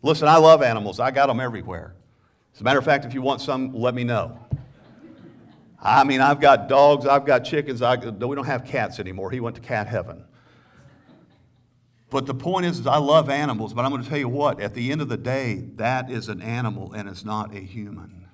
Listen, 0.01 0.27
I 0.27 0.39
love 0.39 0.63
animals. 0.63 0.99
I 0.99 1.11
got 1.11 1.27
them 1.27 1.39
everywhere. 1.39 1.95
As 2.55 2.61
a 2.61 2.65
matter 2.65 2.79
of 2.79 2.85
fact, 2.85 3.05
if 3.05 3.15
you 3.15 3.23
want 3.23 3.41
some, 3.41 3.75
let 3.75 3.95
me 3.95 4.05
know. 4.05 4.39
I 5.81 6.05
mean, 6.05 6.21
I've 6.21 6.41
got 6.41 6.69
dogs, 6.69 7.07
I've 7.07 7.27
got 7.27 7.41
chickens. 7.41 7.83
I, 7.83 7.97
we 7.97 8.37
don't 8.37 8.47
have 8.47 8.65
cats 8.65 9.01
anymore. 9.01 9.31
He 9.31 9.41
went 9.41 9.57
to 9.57 9.63
cat 9.63 9.87
heaven. 9.87 10.25
But 12.13 12.27
the 12.27 12.35
point 12.35 12.67
is, 12.67 12.79
is, 12.79 12.87
I 12.87 12.99
love 12.99 13.31
animals, 13.31 13.73
but 13.73 13.87
I'm 13.87 13.91
going 13.91 14.03
to 14.03 14.09
tell 14.09 14.19
you 14.19 14.29
what, 14.29 14.61
at 14.61 14.75
the 14.75 14.93
end 14.93 15.01
of 15.01 15.09
the 15.09 15.17
day, 15.17 15.65
that 15.77 16.11
is 16.11 16.29
an 16.29 16.43
animal 16.43 16.93
and 16.93 17.09
it's 17.09 17.25
not 17.25 17.55
a 17.55 17.59
human. 17.59 18.29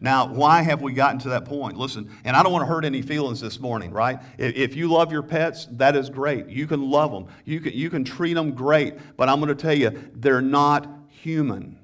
Now, 0.00 0.32
why 0.32 0.62
have 0.62 0.80
we 0.80 0.94
gotten 0.94 1.18
to 1.20 1.28
that 1.28 1.44
point? 1.44 1.76
Listen, 1.76 2.10
and 2.24 2.34
I 2.34 2.42
don't 2.42 2.52
want 2.52 2.62
to 2.62 2.66
hurt 2.66 2.86
any 2.86 3.02
feelings 3.02 3.38
this 3.38 3.60
morning, 3.60 3.90
right? 3.90 4.18
If 4.38 4.76
you 4.76 4.90
love 4.90 5.12
your 5.12 5.22
pets, 5.22 5.66
that 5.72 5.94
is 5.94 6.08
great. 6.08 6.48
You 6.48 6.66
can 6.66 6.90
love 6.90 7.12
them, 7.12 7.26
you 7.44 7.60
can, 7.60 7.74
you 7.74 7.90
can 7.90 8.02
treat 8.02 8.32
them 8.32 8.52
great, 8.52 8.94
but 9.18 9.28
I'm 9.28 9.40
going 9.40 9.54
to 9.54 9.62
tell 9.62 9.76
you, 9.76 9.90
they're 10.14 10.40
not 10.40 10.88
human. 11.08 11.78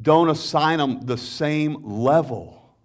Don't 0.00 0.28
assign 0.28 0.78
them 0.78 1.00
the 1.06 1.16
same 1.16 1.82
level 1.84 2.76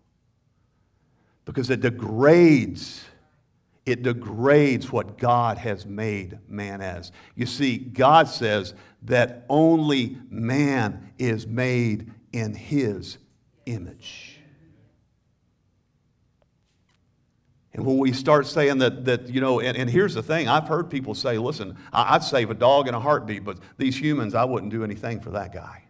because 1.43 1.69
it 1.69 1.82
degrades 1.82 3.04
it 3.86 4.04
degrades 4.04 4.91
what 4.91 5.17
God 5.17 5.58
has 5.58 5.86
made 5.86 6.39
man 6.48 6.82
as. 6.82 7.12
You 7.36 7.46
see, 7.46 7.78
God 7.78 8.28
says 8.28 8.74
that 9.04 9.46
only 9.50 10.17
man 10.30 11.12
is 11.17 11.46
made 11.46 12.12
in 12.32 12.54
his 12.54 13.17
image. 13.65 14.39
And 17.74 17.86
when 17.86 17.98
we 17.98 18.13
start 18.13 18.46
saying 18.46 18.78
that, 18.80 19.06
that 19.06 19.30
you 19.30 19.41
know, 19.41 19.60
and, 19.60 19.76
and 19.76 19.89
here's 19.89 20.13
the 20.13 20.22
thing 20.22 20.48
I've 20.48 20.67
heard 20.67 20.89
people 20.89 21.15
say, 21.15 21.38
listen, 21.38 21.76
I'd 21.91 22.24
save 22.24 22.52
a 22.52 22.54
dog 22.54 22.88
in 22.88 22.93
a 22.93 23.00
heartbeat, 23.00 23.43
but 23.43 23.58
these 23.78 24.00
humans, 24.00 24.36
I 24.36 24.46
wouldn't 24.46 24.72
do 24.72 24.84
anything 24.84 25.19
for 25.19 25.32
that 25.32 25.54
guy. 25.54 25.84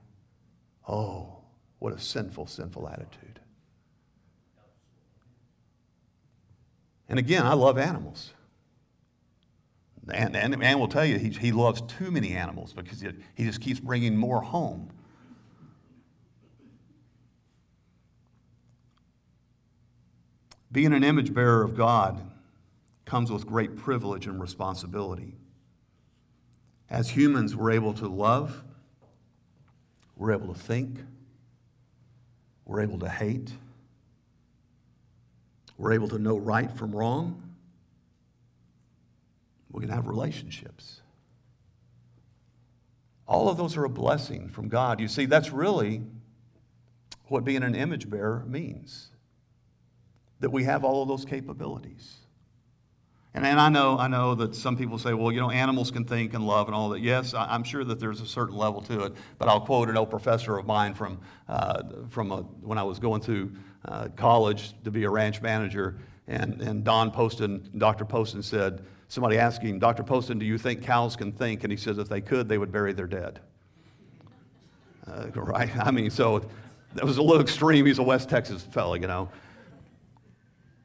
Oh, 0.87 1.41
what 1.79 1.93
a 1.93 1.99
sinful, 1.99 2.47
sinful 2.47 2.87
attitude. 2.87 3.22
And 7.09 7.19
again, 7.19 7.45
I 7.45 7.53
love 7.53 7.77
animals. 7.77 8.33
And, 10.11 10.35
and 10.35 10.57
man 10.57 10.79
will 10.79 10.87
tell 10.87 11.05
you 11.05 11.17
he, 11.17 11.29
he 11.29 11.51
loves 11.51 11.81
too 11.81 12.11
many 12.11 12.33
animals 12.33 12.73
because 12.73 13.01
he, 13.01 13.09
he 13.35 13.45
just 13.45 13.61
keeps 13.61 13.79
bringing 13.79 14.17
more 14.17 14.41
home. 14.41 14.89
Being 20.71 20.91
an 20.93 21.03
image 21.03 21.33
bearer 21.33 21.63
of 21.63 21.77
God 21.77 22.19
comes 23.05 23.31
with 23.31 23.45
great 23.45 23.77
privilege 23.77 24.25
and 24.25 24.41
responsibility. 24.41 25.35
As 26.89 27.09
humans, 27.09 27.55
we're 27.55 27.71
able 27.71 27.93
to 27.93 28.07
love, 28.07 28.63
we're 30.15 30.31
able 30.31 30.53
to 30.53 30.59
think, 30.59 30.99
we're 32.65 32.81
able 32.81 32.99
to 32.99 33.09
hate, 33.09 33.51
we're 35.83 35.91
able 35.91 36.07
to 36.07 36.17
know 36.17 36.37
right 36.37 36.71
from 36.71 36.95
wrong. 36.95 37.43
We 39.69 39.81
can 39.81 39.89
have 39.89 40.07
relationships. 40.07 41.01
All 43.27 43.49
of 43.49 43.57
those 43.57 43.75
are 43.75 43.83
a 43.83 43.89
blessing 43.89 44.47
from 44.47 44.69
God. 44.69 45.01
You 45.01 45.09
see, 45.09 45.25
that's 45.25 45.51
really 45.51 46.01
what 47.25 47.43
being 47.43 47.63
an 47.63 47.75
image 47.75 48.09
bearer 48.09 48.45
means 48.47 49.09
that 50.39 50.51
we 50.51 50.63
have 50.63 50.85
all 50.85 51.01
of 51.01 51.09
those 51.09 51.25
capabilities. 51.25 52.15
And, 53.35 53.45
and 53.45 53.59
I 53.59 53.69
know 53.69 53.97
I 53.97 54.07
know 54.07 54.35
that 54.35 54.55
some 54.55 54.77
people 54.77 54.97
say, 54.97 55.13
well, 55.13 55.31
you 55.31 55.39
know, 55.39 55.49
animals 55.49 55.89
can 55.89 56.05
think 56.05 56.33
and 56.33 56.45
love 56.45 56.67
and 56.67 56.75
all 56.75 56.89
that. 56.89 57.01
Yes, 57.01 57.33
I, 57.33 57.55
am 57.55 57.63
sure 57.63 57.83
that 57.83 57.99
there's 57.99 58.21
a 58.21 58.27
certain 58.27 58.55
level 58.55 58.81
to 58.83 59.05
it. 59.05 59.13
But 59.39 59.49
I'll 59.49 59.61
quote 59.61 59.89
an 59.89 59.97
old 59.97 60.09
professor 60.09 60.57
of 60.57 60.65
mine 60.65 60.93
from 60.93 61.19
uh, 61.47 61.83
from 62.09 62.31
a, 62.31 62.37
when 62.37 62.77
I 62.77 62.83
was 62.83 62.99
going 62.99 63.21
through 63.21 63.53
uh, 63.85 64.09
college 64.15 64.73
to 64.83 64.91
be 64.91 65.03
a 65.03 65.09
ranch 65.09 65.41
manager, 65.41 65.97
and 66.27 66.61
and 66.61 66.83
Don 66.83 67.09
Poston, 67.09 67.69
Dr. 67.77 68.05
Poston 68.05 68.43
said, 68.43 68.83
somebody 69.13 69.37
asked 69.37 69.61
him, 69.61 69.77
Dr. 69.77 70.03
Poston, 70.03 70.39
do 70.39 70.45
you 70.45 70.57
think 70.57 70.81
cows 70.81 71.15
can 71.15 71.31
think? 71.31 71.63
And 71.63 71.71
he 71.71 71.77
says, 71.77 71.99
if 71.99 72.09
they 72.09 72.21
could, 72.21 72.49
they 72.49 72.57
would 72.57 72.71
bury 72.71 72.93
their 72.93 73.07
dead. 73.07 73.39
Uh, 75.07 75.27
right? 75.35 75.69
I 75.77 75.91
mean, 75.91 76.09
so 76.09 76.43
that 76.95 77.05
was 77.05 77.17
a 77.17 77.21
little 77.21 77.41
extreme. 77.41 77.85
He's 77.85 77.99
a 77.99 78.03
West 78.03 78.29
Texas 78.29 78.63
fellow, 78.63 78.95
you 78.95 79.07
know. 79.07 79.29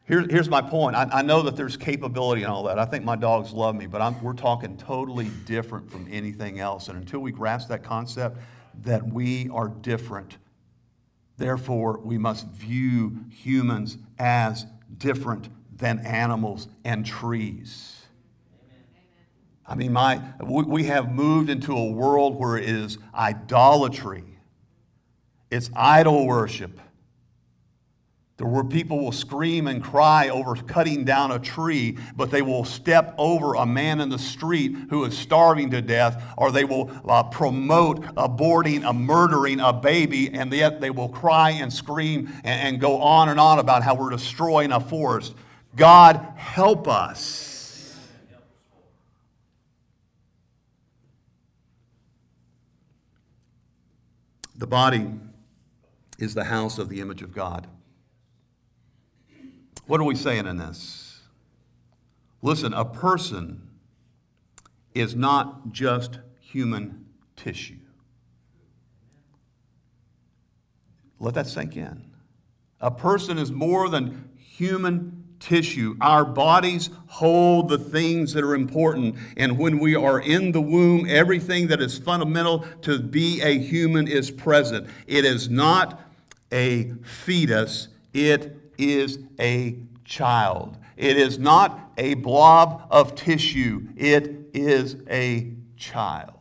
Here, 0.08 0.26
here's 0.28 0.48
my 0.48 0.62
point. 0.62 0.96
I, 0.96 1.06
I, 1.12 1.22
know 1.22 1.42
that 1.42 1.54
there's 1.54 1.76
capability 1.76 2.42
and 2.42 2.50
all 2.50 2.62
that. 2.64 2.78
I 2.78 2.86
think 2.86 3.04
my 3.04 3.14
dogs 3.14 3.52
love 3.52 3.74
me, 3.74 3.86
but 3.86 4.00
I'm, 4.00 4.20
we're 4.22 4.32
talking 4.32 4.78
totally 4.78 5.30
different 5.44 5.90
from 5.90 6.08
anything 6.10 6.60
else. 6.60 6.88
And 6.88 6.96
until 6.96 7.20
we 7.20 7.30
grasp 7.30 7.68
that 7.68 7.84
concept 7.84 8.38
that 8.84 9.06
we 9.06 9.50
are 9.50 9.68
different, 9.68 10.38
therefore 11.36 11.98
we 11.98 12.16
must 12.16 12.46
view 12.48 13.18
humans 13.30 13.98
as 14.18 14.64
different 14.96 15.50
than 15.76 15.98
animals 15.98 16.68
and 16.84 17.04
trees. 17.04 18.06
I 19.66 19.74
mean, 19.74 19.92
my, 19.92 20.22
we 20.40 20.84
have 20.84 21.12
moved 21.12 21.50
into 21.50 21.76
a 21.76 21.92
world 21.92 22.36
where 22.36 22.56
it 22.56 22.64
is 22.64 22.96
idolatry, 23.14 24.24
it's 25.50 25.68
idol 25.76 26.26
worship. 26.26 26.80
There 28.38 28.46
were 28.46 28.62
people 28.62 29.00
will 29.00 29.10
scream 29.10 29.66
and 29.66 29.82
cry 29.82 30.28
over 30.28 30.54
cutting 30.54 31.04
down 31.04 31.32
a 31.32 31.40
tree, 31.40 31.98
but 32.14 32.30
they 32.30 32.40
will 32.40 32.64
step 32.64 33.16
over 33.18 33.54
a 33.54 33.66
man 33.66 34.00
in 34.00 34.10
the 34.10 34.18
street 34.18 34.76
who 34.90 35.04
is 35.04 35.18
starving 35.18 35.70
to 35.72 35.82
death, 35.82 36.22
or 36.38 36.52
they 36.52 36.64
will 36.64 36.88
uh, 37.08 37.24
promote 37.24 38.00
aborting, 38.14 38.88
a 38.88 38.92
murdering 38.92 39.58
a 39.58 39.72
baby, 39.72 40.30
and 40.30 40.52
yet 40.52 40.80
they 40.80 40.90
will 40.90 41.08
cry 41.08 41.50
and 41.50 41.72
scream 41.72 42.32
and, 42.44 42.74
and 42.74 42.80
go 42.80 43.02
on 43.02 43.28
and 43.28 43.40
on 43.40 43.58
about 43.58 43.82
how 43.82 43.96
we're 43.96 44.10
destroying 44.10 44.70
a 44.70 44.78
forest. 44.78 45.34
God 45.74 46.24
help 46.36 46.86
us. 46.86 47.98
The 54.54 54.66
body 54.68 55.10
is 56.20 56.34
the 56.34 56.44
house 56.44 56.78
of 56.78 56.88
the 56.88 57.00
image 57.00 57.22
of 57.22 57.34
God. 57.34 57.66
What 59.88 60.00
are 60.00 60.04
we 60.04 60.16
saying 60.16 60.46
in 60.46 60.58
this? 60.58 61.22
Listen, 62.42 62.74
a 62.74 62.84
person 62.84 63.70
is 64.94 65.14
not 65.14 65.72
just 65.72 66.18
human 66.40 67.06
tissue. 67.36 67.78
Let 71.18 71.32
that 71.34 71.46
sink 71.46 71.74
in. 71.74 72.04
A 72.82 72.90
person 72.90 73.38
is 73.38 73.50
more 73.50 73.88
than 73.88 74.28
human 74.36 75.24
tissue. 75.40 75.96
Our 76.02 76.26
bodies 76.26 76.90
hold 77.06 77.70
the 77.70 77.78
things 77.78 78.34
that 78.34 78.44
are 78.44 78.54
important. 78.54 79.16
And 79.38 79.58
when 79.58 79.78
we 79.78 79.94
are 79.94 80.20
in 80.20 80.52
the 80.52 80.60
womb, 80.60 81.06
everything 81.08 81.68
that 81.68 81.80
is 81.80 81.96
fundamental 81.96 82.66
to 82.82 82.98
be 82.98 83.40
a 83.40 83.58
human 83.58 84.06
is 84.06 84.30
present. 84.30 84.86
It 85.06 85.24
is 85.24 85.48
not 85.48 85.98
a 86.52 86.92
fetus, 87.02 87.88
it 88.12 88.67
is 88.78 89.18
a 89.38 89.78
child. 90.04 90.78
It 90.96 91.16
is 91.16 91.38
not 91.38 91.92
a 91.98 92.14
blob 92.14 92.86
of 92.90 93.14
tissue, 93.14 93.88
it 93.96 94.50
is 94.54 94.96
a 95.10 95.52
child. 95.76 96.37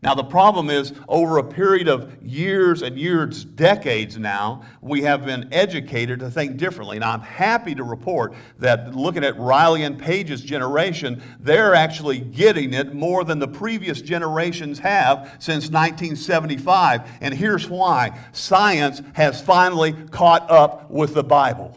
Now, 0.00 0.14
the 0.14 0.22
problem 0.22 0.70
is, 0.70 0.92
over 1.08 1.38
a 1.38 1.44
period 1.44 1.88
of 1.88 2.22
years 2.22 2.82
and 2.82 2.96
years, 2.96 3.44
decades 3.44 4.16
now, 4.16 4.62
we 4.80 5.02
have 5.02 5.26
been 5.26 5.52
educated 5.52 6.20
to 6.20 6.30
think 6.30 6.56
differently. 6.56 6.98
And 6.98 7.04
I'm 7.04 7.20
happy 7.20 7.74
to 7.74 7.82
report 7.82 8.32
that 8.60 8.94
looking 8.94 9.24
at 9.24 9.36
Riley 9.36 9.82
and 9.82 9.98
Page's 9.98 10.40
generation, 10.40 11.20
they're 11.40 11.74
actually 11.74 12.20
getting 12.20 12.74
it 12.74 12.94
more 12.94 13.24
than 13.24 13.40
the 13.40 13.48
previous 13.48 14.00
generations 14.00 14.78
have 14.78 15.34
since 15.40 15.68
1975. 15.68 17.02
And 17.20 17.34
here's 17.34 17.68
why 17.68 18.20
science 18.30 19.02
has 19.14 19.42
finally 19.42 19.94
caught 20.12 20.48
up 20.48 20.88
with 20.92 21.14
the 21.14 21.24
Bible. 21.24 21.74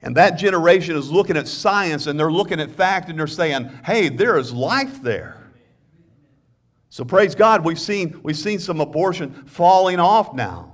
And 0.00 0.16
that 0.16 0.38
generation 0.38 0.96
is 0.96 1.10
looking 1.10 1.36
at 1.36 1.46
science 1.46 2.06
and 2.06 2.18
they're 2.18 2.32
looking 2.32 2.60
at 2.60 2.70
fact 2.70 3.10
and 3.10 3.18
they're 3.18 3.26
saying, 3.26 3.70
hey, 3.84 4.08
there 4.08 4.38
is 4.38 4.54
life 4.54 5.02
there. 5.02 5.41
So 6.92 7.06
praise 7.06 7.34
God, 7.34 7.64
we've 7.64 7.80
seen, 7.80 8.20
we've 8.22 8.36
seen 8.36 8.58
some 8.58 8.78
abortion 8.78 9.32
falling 9.46 9.98
off 9.98 10.34
now. 10.34 10.71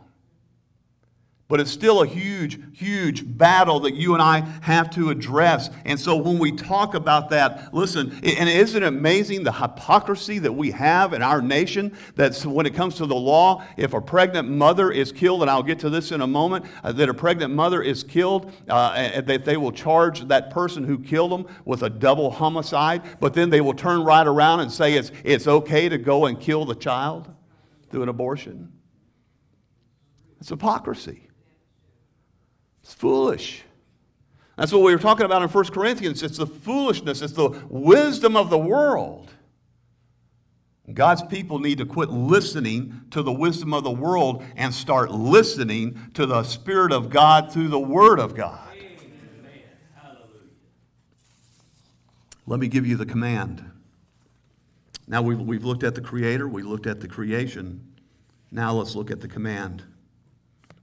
But 1.48 1.60
it's 1.60 1.70
still 1.70 2.02
a 2.02 2.06
huge, 2.06 2.60
huge 2.76 3.24
battle 3.38 3.80
that 3.80 3.94
you 3.94 4.12
and 4.12 4.22
I 4.22 4.40
have 4.60 4.90
to 4.90 5.08
address. 5.08 5.70
And 5.86 5.98
so 5.98 6.14
when 6.14 6.38
we 6.38 6.52
talk 6.52 6.92
about 6.92 7.30
that, 7.30 7.72
listen, 7.72 8.12
and 8.22 8.50
isn't 8.50 8.82
it 8.82 8.86
amazing 8.86 9.44
the 9.44 9.52
hypocrisy 9.52 10.38
that 10.40 10.52
we 10.52 10.72
have 10.72 11.14
in 11.14 11.22
our 11.22 11.40
nation? 11.40 11.96
That 12.16 12.38
when 12.44 12.66
it 12.66 12.74
comes 12.74 12.96
to 12.96 13.06
the 13.06 13.14
law, 13.14 13.64
if 13.78 13.94
a 13.94 14.00
pregnant 14.00 14.46
mother 14.50 14.90
is 14.90 15.10
killed, 15.10 15.40
and 15.40 15.50
I'll 15.50 15.62
get 15.62 15.78
to 15.78 15.88
this 15.88 16.12
in 16.12 16.20
a 16.20 16.26
moment, 16.26 16.66
uh, 16.84 16.92
that 16.92 17.08
a 17.08 17.14
pregnant 17.14 17.54
mother 17.54 17.80
is 17.80 18.04
killed, 18.04 18.52
uh, 18.68 19.22
that 19.22 19.46
they 19.46 19.56
will 19.56 19.72
charge 19.72 20.28
that 20.28 20.50
person 20.50 20.84
who 20.84 20.98
killed 20.98 21.32
them 21.32 21.46
with 21.64 21.82
a 21.82 21.88
double 21.88 22.30
homicide, 22.30 23.02
but 23.20 23.32
then 23.32 23.48
they 23.48 23.62
will 23.62 23.72
turn 23.72 24.04
right 24.04 24.26
around 24.26 24.60
and 24.60 24.70
say 24.70 24.92
it's, 24.92 25.12
it's 25.24 25.46
okay 25.46 25.88
to 25.88 25.96
go 25.96 26.26
and 26.26 26.38
kill 26.38 26.66
the 26.66 26.74
child 26.74 27.26
through 27.90 28.02
an 28.02 28.10
abortion. 28.10 28.70
It's 30.40 30.50
hypocrisy. 30.50 31.27
It's 32.88 32.94
foolish. 32.94 33.64
That's 34.56 34.72
what 34.72 34.80
we 34.80 34.94
were 34.94 34.98
talking 34.98 35.26
about 35.26 35.42
in 35.42 35.50
1 35.50 35.64
Corinthians. 35.66 36.22
It's 36.22 36.38
the 36.38 36.46
foolishness, 36.46 37.20
it's 37.20 37.34
the 37.34 37.50
wisdom 37.68 38.34
of 38.34 38.48
the 38.48 38.56
world. 38.56 39.30
God's 40.94 41.20
people 41.20 41.58
need 41.58 41.76
to 41.78 41.84
quit 41.84 42.08
listening 42.08 43.02
to 43.10 43.22
the 43.22 43.30
wisdom 43.30 43.74
of 43.74 43.84
the 43.84 43.90
world 43.90 44.42
and 44.56 44.72
start 44.72 45.10
listening 45.10 46.00
to 46.14 46.24
the 46.24 46.42
Spirit 46.44 46.90
of 46.90 47.10
God 47.10 47.52
through 47.52 47.68
the 47.68 47.78
Word 47.78 48.18
of 48.18 48.34
God. 48.34 48.66
Let 52.46 52.58
me 52.58 52.68
give 52.68 52.86
you 52.86 52.96
the 52.96 53.04
command. 53.04 53.70
Now 55.06 55.20
we've, 55.20 55.38
we've 55.38 55.64
looked 55.64 55.82
at 55.82 55.94
the 55.94 56.00
Creator, 56.00 56.48
we 56.48 56.62
looked 56.62 56.86
at 56.86 57.02
the 57.02 57.08
creation. 57.08 57.86
Now 58.50 58.72
let's 58.72 58.94
look 58.94 59.10
at 59.10 59.20
the 59.20 59.28
command. 59.28 59.84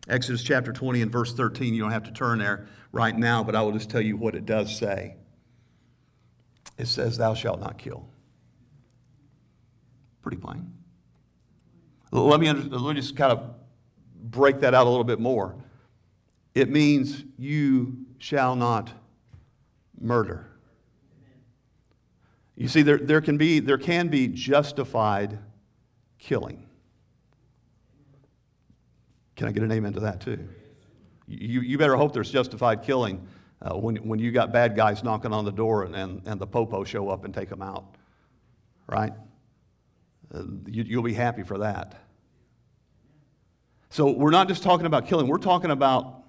Exodus 0.07 0.43
chapter 0.43 0.71
20 0.71 1.01
and 1.01 1.11
verse 1.11 1.33
13. 1.33 1.73
You 1.73 1.81
don't 1.81 1.91
have 1.91 2.03
to 2.03 2.11
turn 2.11 2.39
there 2.39 2.67
right 2.91 3.17
now, 3.17 3.43
but 3.43 3.55
I 3.55 3.61
will 3.61 3.71
just 3.71 3.89
tell 3.89 4.01
you 4.01 4.17
what 4.17 4.35
it 4.35 4.45
does 4.45 4.75
say. 4.75 5.15
It 6.77 6.87
says, 6.87 7.17
Thou 7.17 7.33
shalt 7.33 7.59
not 7.59 7.77
kill. 7.77 8.07
Pretty 10.21 10.37
plain. 10.37 10.71
Let 12.11 12.39
me, 12.39 12.51
let 12.51 12.95
me 12.95 13.01
just 13.01 13.15
kind 13.15 13.31
of 13.31 13.55
break 14.13 14.61
that 14.61 14.73
out 14.73 14.87
a 14.87 14.89
little 14.89 15.03
bit 15.03 15.19
more. 15.19 15.55
It 16.53 16.69
means 16.69 17.23
you 17.37 18.05
shall 18.17 18.55
not 18.55 18.91
murder. 19.99 20.47
You 22.55 22.69
see, 22.69 22.81
there, 22.81 22.97
there, 22.97 23.21
can 23.21 23.37
be, 23.37 23.59
there 23.59 23.77
can 23.77 24.07
be 24.07 24.27
justified 24.27 25.39
killing. 26.17 26.64
Can 29.35 29.47
I 29.47 29.51
get 29.51 29.63
an 29.63 29.71
amen 29.71 29.93
to 29.93 29.99
that 30.01 30.21
too? 30.21 30.47
You, 31.27 31.61
you 31.61 31.77
better 31.77 31.95
hope 31.95 32.13
there's 32.13 32.31
justified 32.31 32.83
killing 32.83 33.27
uh, 33.61 33.75
when, 33.75 33.95
when 33.97 34.19
you 34.19 34.31
got 34.31 34.53
bad 34.53 34.75
guys 34.75 35.03
knocking 35.03 35.33
on 35.33 35.45
the 35.45 35.51
door 35.51 35.83
and, 35.83 35.95
and, 35.95 36.21
and 36.25 36.39
the 36.39 36.47
popo 36.47 36.83
show 36.83 37.09
up 37.09 37.25
and 37.25 37.33
take 37.33 37.49
them 37.49 37.61
out, 37.61 37.95
right? 38.87 39.13
Uh, 40.33 40.43
you, 40.67 40.83
you'll 40.83 41.03
be 41.03 41.13
happy 41.13 41.43
for 41.43 41.59
that. 41.59 41.95
So 43.89 44.11
we're 44.11 44.31
not 44.31 44.47
just 44.47 44.61
talking 44.61 44.85
about 44.85 45.07
killing, 45.07 45.27
we're 45.27 45.37
talking 45.37 45.71
about 45.71 46.23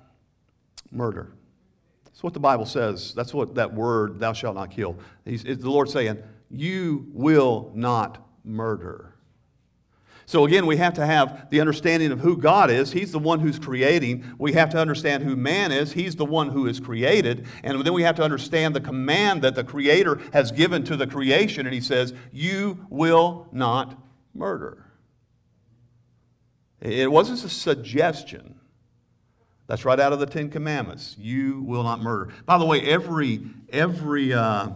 murder. 0.91 1.33
That's 2.05 2.23
what 2.23 2.33
the 2.33 2.41
Bible 2.41 2.65
says. 2.65 3.13
That's 3.13 3.35
what 3.35 3.57
that 3.57 3.75
word, 3.75 4.19
thou 4.21 4.33
shalt 4.33 4.55
not 4.55 4.71
kill. 4.71 4.97
He's, 5.25 5.43
the 5.43 5.69
Lord 5.69 5.91
saying, 5.91 6.23
you 6.51 7.07
will 7.13 7.73
not 7.75 8.25
murder. 8.45 9.16
So 10.29 10.45
again, 10.45 10.67
we 10.67 10.77
have 10.79 10.95
to 10.95 11.07
have 11.07 11.51
the 11.51 11.61
understanding 11.61 12.11
of 12.11 12.19
who 12.19 12.37
God 12.37 12.69
is. 12.69 12.91
He's 12.91 13.13
the 13.13 13.19
one 13.19 13.39
who's 13.39 13.61
creating. 13.61 14.25
We 14.39 14.55
have 14.55 14.71
to 14.71 14.79
understand 14.79 15.23
who 15.23 15.37
man 15.37 15.71
is. 15.71 15.93
He's 15.93 16.17
the 16.17 16.25
one 16.25 16.49
who 16.49 16.67
is 16.67 16.81
created. 16.81 17.47
And 17.63 17.85
then 17.85 17.93
we 17.93 18.03
have 18.03 18.17
to 18.17 18.25
understand 18.25 18.75
the 18.75 18.81
command 18.81 19.43
that 19.43 19.55
the 19.55 19.63
Creator 19.63 20.21
has 20.33 20.51
given 20.51 20.83
to 20.85 20.97
the 20.97 21.07
creation. 21.07 21.65
And 21.65 21.73
He 21.73 21.81
says, 21.81 22.13
You 22.33 22.87
will 22.91 23.47
not 23.53 23.97
murder. 24.35 24.85
It 26.81 27.11
wasn't 27.11 27.45
a 27.45 27.49
suggestion. 27.49 28.59
That's 29.69 29.85
right 29.85 29.99
out 29.99 30.13
of 30.13 30.19
the 30.19 30.27
Ten 30.27 30.51
Commandments. 30.51 31.15
You 31.19 31.63
will 31.63 31.85
not 31.85 32.01
murder. 32.01 32.33
By 32.45 32.59
the 32.59 32.67
way, 32.67 32.81
every, 32.81 33.43
every 33.71 34.33
uh, 34.33 34.71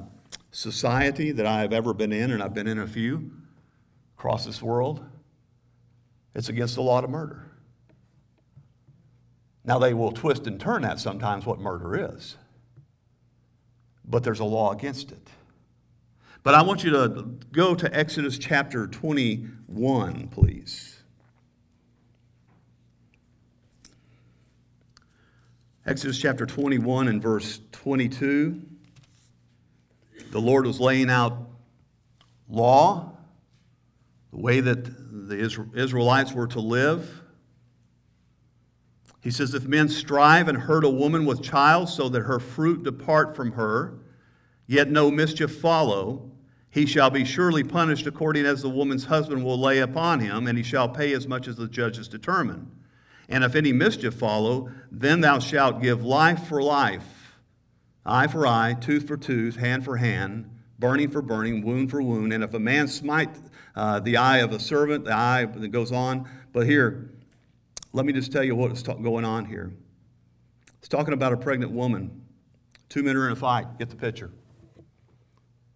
society 0.52 1.32
that 1.32 1.46
I've 1.46 1.72
ever 1.72 1.92
been 1.92 2.12
in, 2.12 2.30
and 2.30 2.40
I've 2.40 2.54
been 2.54 2.68
in 2.68 2.78
a 2.78 2.86
few 2.86 3.32
across 4.16 4.46
this 4.46 4.62
world, 4.62 5.04
it's 6.34 6.48
against 6.48 6.74
the 6.74 6.82
law 6.82 7.00
to 7.00 7.08
murder. 7.08 7.46
Now, 9.64 9.78
they 9.78 9.94
will 9.94 10.12
twist 10.12 10.46
and 10.46 10.60
turn 10.60 10.82
that 10.82 10.98
sometimes 10.98 11.44
what 11.44 11.60
murder 11.60 12.14
is, 12.14 12.36
but 14.04 14.24
there's 14.24 14.40
a 14.40 14.44
law 14.44 14.72
against 14.72 15.12
it. 15.12 15.28
But 16.42 16.54
I 16.54 16.62
want 16.62 16.82
you 16.82 16.90
to 16.90 17.08
go 17.52 17.74
to 17.74 17.94
Exodus 17.96 18.38
chapter 18.38 18.86
21, 18.86 20.28
please. 20.28 21.00
Exodus 25.84 26.18
chapter 26.18 26.46
21 26.46 27.08
and 27.08 27.20
verse 27.20 27.60
22. 27.72 28.62
The 30.30 30.40
Lord 30.40 30.66
was 30.66 30.80
laying 30.80 31.10
out 31.10 31.48
law, 32.48 33.16
the 34.32 34.38
way 34.38 34.60
that 34.60 35.28
the 35.28 35.36
Israelites 35.74 36.32
were 36.32 36.46
to 36.48 36.60
live. 36.60 37.22
He 39.20 39.30
says, 39.30 39.54
If 39.54 39.66
men 39.66 39.88
strive 39.88 40.48
and 40.48 40.56
hurt 40.56 40.84
a 40.84 40.90
woman 40.90 41.26
with 41.26 41.42
child 41.42 41.88
so 41.88 42.08
that 42.08 42.22
her 42.22 42.38
fruit 42.38 42.82
depart 42.82 43.36
from 43.36 43.52
her, 43.52 43.98
yet 44.66 44.90
no 44.90 45.10
mischief 45.10 45.58
follow, 45.58 46.30
he 46.70 46.86
shall 46.86 47.10
be 47.10 47.24
surely 47.24 47.64
punished 47.64 48.06
according 48.06 48.46
as 48.46 48.62
the 48.62 48.68
woman's 48.68 49.06
husband 49.06 49.44
will 49.44 49.58
lay 49.58 49.80
upon 49.80 50.20
him, 50.20 50.46
and 50.46 50.56
he 50.56 50.64
shall 50.64 50.88
pay 50.88 51.12
as 51.12 51.26
much 51.26 51.48
as 51.48 51.56
the 51.56 51.66
judges 51.66 52.06
determine. 52.08 52.70
And 53.28 53.44
if 53.44 53.54
any 53.54 53.72
mischief 53.72 54.14
follow, 54.14 54.70
then 54.90 55.20
thou 55.20 55.40
shalt 55.40 55.82
give 55.82 56.04
life 56.04 56.46
for 56.46 56.62
life, 56.62 57.36
eye 58.06 58.28
for 58.28 58.46
eye, 58.46 58.74
tooth 58.80 59.06
for 59.06 59.16
tooth, 59.16 59.56
hand 59.56 59.84
for 59.84 59.96
hand, 59.96 60.48
burning 60.78 61.10
for 61.10 61.22
burning, 61.22 61.64
wound 61.64 61.90
for 61.90 62.00
wound. 62.00 62.32
And 62.32 62.42
if 62.42 62.54
a 62.54 62.60
man 62.60 62.88
smite 62.88 63.30
uh, 63.80 63.98
the 63.98 64.18
eye 64.18 64.38
of 64.40 64.52
a 64.52 64.60
servant, 64.60 65.06
the 65.06 65.14
eye 65.14 65.46
that 65.46 65.68
goes 65.68 65.90
on. 65.90 66.28
But 66.52 66.66
here, 66.66 67.14
let 67.94 68.04
me 68.04 68.12
just 68.12 68.30
tell 68.30 68.44
you 68.44 68.54
what's 68.54 68.82
going 68.82 69.24
on 69.24 69.46
here. 69.46 69.72
It's 70.80 70.88
talking 70.88 71.14
about 71.14 71.32
a 71.32 71.36
pregnant 71.38 71.72
woman. 71.72 72.26
Two 72.90 73.02
men 73.02 73.16
are 73.16 73.24
in 73.24 73.32
a 73.32 73.36
fight. 73.36 73.78
Get 73.78 73.88
the 73.88 73.96
picture. 73.96 74.30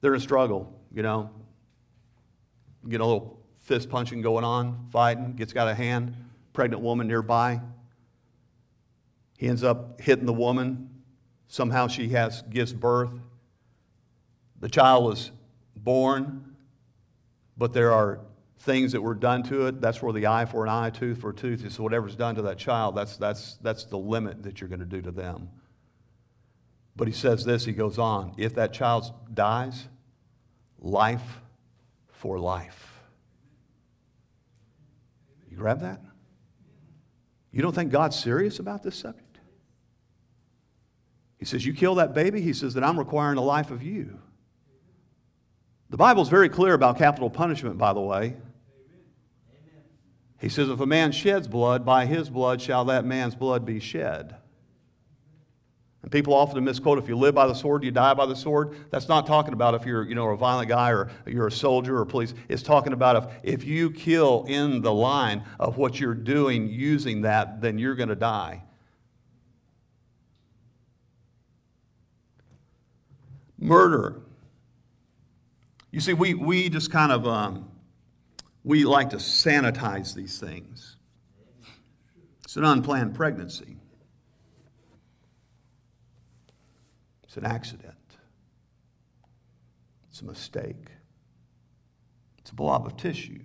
They're 0.02 0.12
in 0.12 0.18
a 0.18 0.22
struggle, 0.22 0.78
you 0.92 1.02
know. 1.02 1.30
Get 2.86 3.00
a 3.00 3.06
little 3.06 3.40
fist 3.60 3.88
punching 3.88 4.20
going 4.20 4.44
on, 4.44 4.86
fighting, 4.92 5.32
gets 5.32 5.54
got 5.54 5.68
a 5.68 5.74
hand, 5.74 6.14
pregnant 6.52 6.82
woman 6.82 7.08
nearby. 7.08 7.62
He 9.38 9.48
ends 9.48 9.64
up 9.64 9.98
hitting 9.98 10.26
the 10.26 10.34
woman. 10.34 10.90
Somehow 11.48 11.88
she 11.88 12.10
has 12.10 12.42
gives 12.42 12.74
birth. 12.74 13.12
The 14.60 14.68
child 14.68 15.04
was 15.04 15.30
born 15.74 16.53
but 17.56 17.72
there 17.72 17.92
are 17.92 18.20
things 18.60 18.92
that 18.92 19.00
were 19.00 19.14
done 19.14 19.42
to 19.44 19.66
it. 19.66 19.80
That's 19.80 20.00
where 20.02 20.12
the 20.12 20.26
eye 20.26 20.44
for 20.46 20.64
an 20.64 20.70
eye, 20.70 20.90
tooth 20.90 21.20
for 21.20 21.30
a 21.30 21.34
tooth 21.34 21.64
is 21.64 21.78
whatever's 21.78 22.16
done 22.16 22.34
to 22.36 22.42
that 22.42 22.58
child, 22.58 22.96
that's, 22.96 23.16
that's, 23.16 23.58
that's 23.62 23.84
the 23.84 23.98
limit 23.98 24.42
that 24.42 24.60
you're 24.60 24.68
going 24.68 24.80
to 24.80 24.86
do 24.86 25.02
to 25.02 25.10
them. 25.10 25.50
But 26.96 27.08
he 27.08 27.14
says 27.14 27.44
this, 27.44 27.64
he 27.64 27.72
goes 27.72 27.98
on 27.98 28.34
if 28.36 28.54
that 28.54 28.72
child 28.72 29.12
dies, 29.32 29.88
life 30.78 31.40
for 32.10 32.38
life. 32.38 33.00
You 35.50 35.56
grab 35.56 35.80
that? 35.80 36.00
You 37.52 37.62
don't 37.62 37.74
think 37.74 37.92
God's 37.92 38.18
serious 38.18 38.58
about 38.58 38.82
this 38.82 38.96
subject? 38.96 39.38
He 41.38 41.44
says, 41.44 41.64
You 41.64 41.74
kill 41.74 41.96
that 41.96 42.14
baby, 42.14 42.40
he 42.40 42.52
says, 42.52 42.74
then 42.74 42.82
I'm 42.82 42.98
requiring 42.98 43.36
the 43.36 43.42
life 43.42 43.70
of 43.70 43.82
you. 43.82 44.18
The 45.90 45.96
Bible's 45.96 46.28
very 46.28 46.48
clear 46.48 46.74
about 46.74 46.98
capital 46.98 47.30
punishment, 47.30 47.78
by 47.78 47.92
the 47.92 48.00
way. 48.00 48.36
He 50.40 50.48
says, 50.48 50.68
If 50.68 50.80
a 50.80 50.86
man 50.86 51.12
sheds 51.12 51.48
blood, 51.48 51.84
by 51.84 52.06
his 52.06 52.28
blood 52.28 52.60
shall 52.60 52.84
that 52.86 53.04
man's 53.04 53.34
blood 53.34 53.64
be 53.64 53.80
shed. 53.80 54.36
And 56.04 56.12
people 56.12 56.34
often 56.34 56.62
misquote, 56.62 56.98
if 56.98 57.08
you 57.08 57.16
live 57.16 57.34
by 57.34 57.46
the 57.46 57.54
sword, 57.54 57.82
you 57.82 57.90
die 57.90 58.12
by 58.12 58.26
the 58.26 58.36
sword. 58.36 58.76
That's 58.90 59.08
not 59.08 59.26
talking 59.26 59.54
about 59.54 59.74
if 59.74 59.86
you're, 59.86 60.06
you 60.06 60.14
know, 60.14 60.28
a 60.28 60.36
violent 60.36 60.68
guy 60.68 60.90
or 60.90 61.10
you're 61.24 61.46
a 61.46 61.50
soldier 61.50 61.98
or 61.98 62.04
police. 62.04 62.34
It's 62.46 62.62
talking 62.62 62.92
about 62.92 63.16
if, 63.42 63.54
if 63.54 63.64
you 63.64 63.90
kill 63.90 64.44
in 64.46 64.82
the 64.82 64.92
line 64.92 65.44
of 65.58 65.78
what 65.78 65.98
you're 65.98 66.12
doing 66.12 66.68
using 66.68 67.22
that, 67.22 67.62
then 67.62 67.78
you're 67.78 67.94
going 67.94 68.10
to 68.10 68.14
die. 68.14 68.64
Murder. 73.58 74.20
You 75.94 76.00
see, 76.00 76.12
we, 76.12 76.34
we 76.34 76.68
just 76.70 76.90
kind 76.90 77.12
of, 77.12 77.24
um, 77.24 77.70
we 78.64 78.82
like 78.82 79.10
to 79.10 79.18
sanitize 79.18 80.12
these 80.12 80.40
things. 80.40 80.96
It's 82.42 82.56
an 82.56 82.64
unplanned 82.64 83.14
pregnancy. 83.14 83.76
It's 87.22 87.36
an 87.36 87.46
accident. 87.46 87.94
It's 90.08 90.20
a 90.20 90.24
mistake. 90.24 90.88
It's 92.40 92.50
a 92.50 92.54
blob 92.56 92.86
of 92.86 92.96
tissue. 92.96 93.42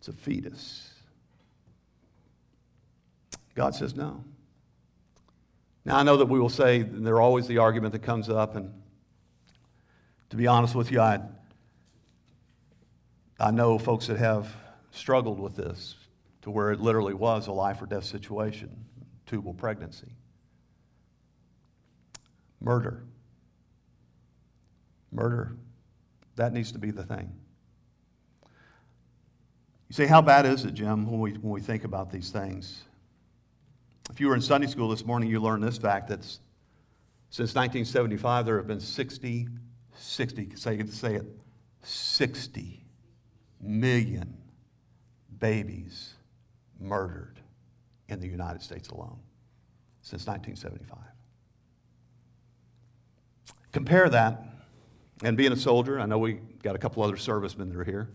It's 0.00 0.08
a 0.08 0.12
fetus. 0.12 0.94
God 3.54 3.76
says 3.76 3.94
no. 3.94 4.24
Now, 5.84 5.96
I 5.96 6.02
know 6.02 6.16
that 6.16 6.26
we 6.26 6.40
will 6.40 6.48
say, 6.48 6.80
and 6.80 7.06
there's 7.06 7.20
always 7.20 7.46
the 7.46 7.58
argument 7.58 7.92
that 7.92 8.02
comes 8.02 8.28
up, 8.28 8.56
and 8.56 8.72
to 10.30 10.36
be 10.36 10.46
honest 10.46 10.74
with 10.74 10.90
you, 10.90 11.00
I, 11.00 11.20
I 13.40 13.50
know 13.50 13.78
folks 13.78 14.06
that 14.08 14.18
have 14.18 14.54
struggled 14.90 15.40
with 15.40 15.56
this 15.56 15.94
to 16.42 16.50
where 16.50 16.72
it 16.72 16.80
literally 16.80 17.14
was 17.14 17.46
a 17.46 17.52
life 17.52 17.80
or 17.80 17.86
death 17.86 18.04
situation, 18.04 18.84
tubal 19.26 19.54
pregnancy 19.54 20.12
murder. 22.60 23.04
Murder. 25.10 25.56
That 26.36 26.52
needs 26.52 26.72
to 26.72 26.78
be 26.78 26.90
the 26.90 27.02
thing. 27.02 27.32
You 29.88 29.94
say, 29.94 30.06
how 30.06 30.20
bad 30.20 30.44
is 30.44 30.64
it, 30.64 30.74
Jim, 30.74 31.06
when 31.06 31.20
we, 31.20 31.32
when 31.32 31.52
we 31.52 31.60
think 31.60 31.84
about 31.84 32.10
these 32.10 32.30
things? 32.30 32.82
If 34.10 34.20
you 34.20 34.28
were 34.28 34.34
in 34.34 34.42
Sunday 34.42 34.66
school 34.66 34.88
this 34.88 35.04
morning, 35.04 35.30
you 35.30 35.40
learned 35.40 35.64
this 35.64 35.78
fact 35.78 36.08
that 36.08 36.24
since 37.30 37.54
1975, 37.54 38.46
there 38.46 38.56
have 38.58 38.66
been 38.66 38.80
60, 38.80 39.48
60, 39.98 40.56
say, 40.56 40.84
say 40.86 41.14
it, 41.14 41.26
60 41.82 42.84
million 43.60 44.36
babies 45.38 46.14
murdered 46.80 47.40
in 48.08 48.20
the 48.20 48.28
United 48.28 48.62
States 48.62 48.88
alone 48.88 49.18
since 50.02 50.26
1975. 50.26 50.98
Compare 53.72 54.08
that, 54.10 54.44
and 55.22 55.36
being 55.36 55.52
a 55.52 55.56
soldier, 55.56 56.00
I 56.00 56.06
know 56.06 56.18
we 56.18 56.40
got 56.62 56.74
a 56.74 56.78
couple 56.78 57.02
other 57.02 57.16
servicemen 57.16 57.68
that 57.70 57.78
are 57.78 57.84
here, 57.84 58.08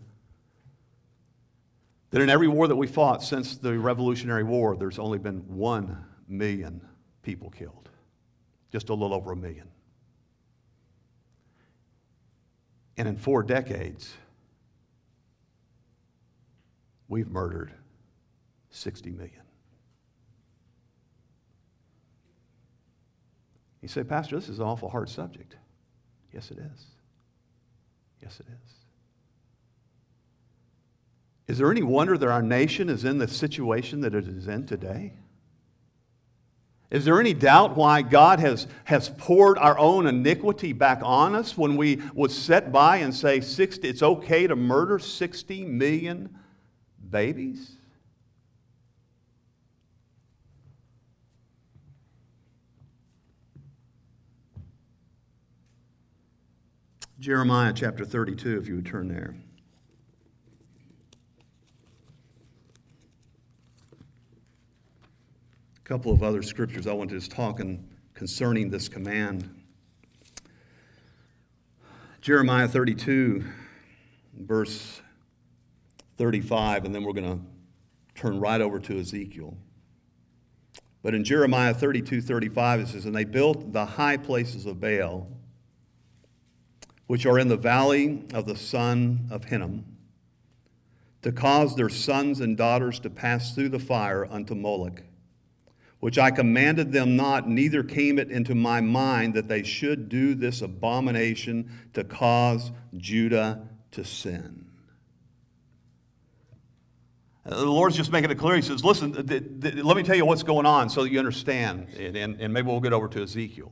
that 2.10 2.22
in 2.22 2.30
every 2.30 2.48
war 2.48 2.68
that 2.68 2.76
we 2.76 2.88
fought 2.88 3.24
since 3.24 3.58
the 3.58 3.78
Revolutionary 3.78 4.44
War, 4.44 4.76
there's 4.76 5.00
only 5.00 5.18
been 5.20 5.40
one 5.48 6.04
million 6.28 6.82
people 7.22 7.50
killed, 7.50 7.90
just 8.72 8.90
a 8.90 8.94
little 8.94 9.16
over 9.16 9.32
a 9.32 9.36
million. 9.36 9.68
And 12.98 13.08
in 13.08 13.18
four 13.18 13.44
decades, 13.44 14.14
we've 17.08 17.30
murdered 17.30 17.72
60 18.70 19.12
million. 19.12 19.42
You 23.82 23.88
say, 23.90 24.04
Pastor, 24.04 24.38
this 24.40 24.48
is 24.48 24.60
an 24.60 24.66
awful 24.66 24.90
hard 24.90 25.10
subject. 25.10 25.58
Yes, 26.32 26.52
it 26.52 26.58
is. 26.58 26.86
Yes, 28.22 28.40
it 28.40 28.46
is. 28.48 28.74
Is 31.48 31.58
there 31.58 31.70
any 31.70 31.84
wonder 31.84 32.18
that 32.18 32.30
our 32.30 32.42
nation 32.42 32.88
is 32.90 33.04
in 33.04 33.18
the 33.18 33.28
situation 33.28 34.02
that 34.02 34.16
it 34.16 34.28
is 34.28 34.48
in 34.48 34.66
today? 34.66 35.14
Is 36.94 37.06
there 37.06 37.20
any 37.20 37.34
doubt 37.34 37.76
why 37.76 38.04
God 38.04 38.40
has, 38.40 38.68
has 38.84 39.10
poured 39.10 39.58
our 39.58 39.78
own 39.80 40.06
iniquity 40.06 40.74
back 40.74 41.02
on 41.02 41.34
us 41.34 41.58
when 41.58 41.76
we 41.76 42.00
would 42.14 42.30
sit 42.30 42.72
by 42.72 42.98
and 42.98 43.16
say 43.16 43.42
60, 43.42 43.90
it's 43.90 44.04
okay 44.04 44.46
to 44.46 44.56
murder 44.56 45.00
60 45.00 45.66
million 45.66 46.38
babies? 47.10 47.78
Jeremiah 57.20 57.74
chapter 57.74 58.06
32, 58.06 58.60
if 58.60 58.68
you 58.68 58.76
would 58.76 58.86
turn 58.86 59.08
there. 59.08 59.34
Couple 65.84 66.12
of 66.12 66.24
other 66.24 66.42
scriptures 66.42 66.88
I 66.88 66.94
want 66.94 67.10
to 67.10 67.18
just 67.18 67.32
talk 67.32 67.60
in, 67.60 67.88
concerning 68.14 68.70
this 68.70 68.88
command. 68.88 69.50
Jeremiah 72.22 72.68
32, 72.68 73.44
verse 74.40 75.02
35, 76.18 76.86
and 76.86 76.96
then 76.96 77.04
we're 77.04 77.14
going 77.14 77.40
to 77.40 78.20
turn 78.20 78.40
right 78.40 78.62
over 78.62 78.80
to 78.80 79.00
Ezekiel. 79.00 79.58
But 81.02 81.14
in 81.14 81.26
Jeremiah 81.26 81.74
32, 81.74 82.22
35, 82.22 82.80
it 82.80 82.88
says, 82.88 83.06
And 83.06 83.16
they 83.16 83.26
built 83.26 83.74
the 83.74 83.86
high 83.86 84.16
places 84.18 84.66
of 84.66 84.80
Baal 84.80 85.28
which 87.08 87.26
are 87.26 87.38
in 87.38 87.48
the 87.48 87.58
valley 87.58 88.24
of 88.34 88.46
the 88.46 88.56
son 88.56 89.28
of 89.30 89.44
Hinnom, 89.46 89.86
to 91.22 91.32
cause 91.32 91.76
their 91.76 91.90
sons 91.90 92.40
and 92.40 92.58
daughters 92.58 93.00
to 93.00 93.10
pass 93.10 93.54
through 93.54 93.70
the 93.70 93.80
fire 93.80 94.26
unto 94.32 94.56
Moloch, 94.56 95.04
which 96.04 96.20
I 96.20 96.32
commanded 96.32 96.92
them 96.92 97.16
not, 97.16 97.48
neither 97.48 97.82
came 97.82 98.20
it 98.20 98.30
into 98.30 98.54
my 98.54 98.82
mind 98.82 99.36
that 99.36 99.48
they 99.48 99.64
should 99.64 100.10
do 100.10 100.36
this 100.36 100.62
abomination 100.62 101.72
to 101.94 102.04
cause 102.04 102.74
Judah 102.98 103.70
to 103.92 104.04
sin. 104.04 104.66
Uh, 107.46 107.56
the 107.56 107.66
Lord's 107.68 107.96
just 107.96 108.12
making 108.12 108.32
it 108.32 108.38
clear. 108.38 108.58
He 108.58 108.62
says, 108.62 108.84
Listen, 108.84 109.14
th- 109.14 109.62
th- 109.62 109.76
let 109.76 109.96
me 109.96 110.04
tell 110.04 110.18
you 110.18 110.26
what's 110.26 110.44
going 110.44 110.66
on 110.66 110.90
so 110.90 111.04
that 111.04 111.10
you 111.10 111.20
understand. 111.20 111.88
And, 111.98 112.18
and, 112.18 112.42
and 112.42 112.54
maybe 112.54 112.68
we'll 112.68 112.82
get 112.82 112.92
over 112.92 113.08
to 113.08 113.24
Ezekiel. 113.24 113.72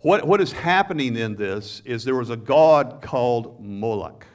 What, 0.00 0.26
what 0.26 0.42
is 0.42 0.52
happening 0.52 1.16
in 1.16 1.36
this 1.36 1.80
is 1.86 2.04
there 2.04 2.16
was 2.16 2.28
a 2.28 2.36
god 2.36 3.00
called 3.00 3.64
Moloch. 3.64 4.26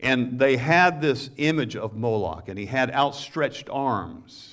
And 0.00 0.38
they 0.38 0.58
had 0.58 1.00
this 1.00 1.30
image 1.38 1.76
of 1.76 1.96
Moloch, 1.96 2.50
and 2.50 2.58
he 2.58 2.66
had 2.66 2.90
outstretched 2.90 3.70
arms. 3.70 4.51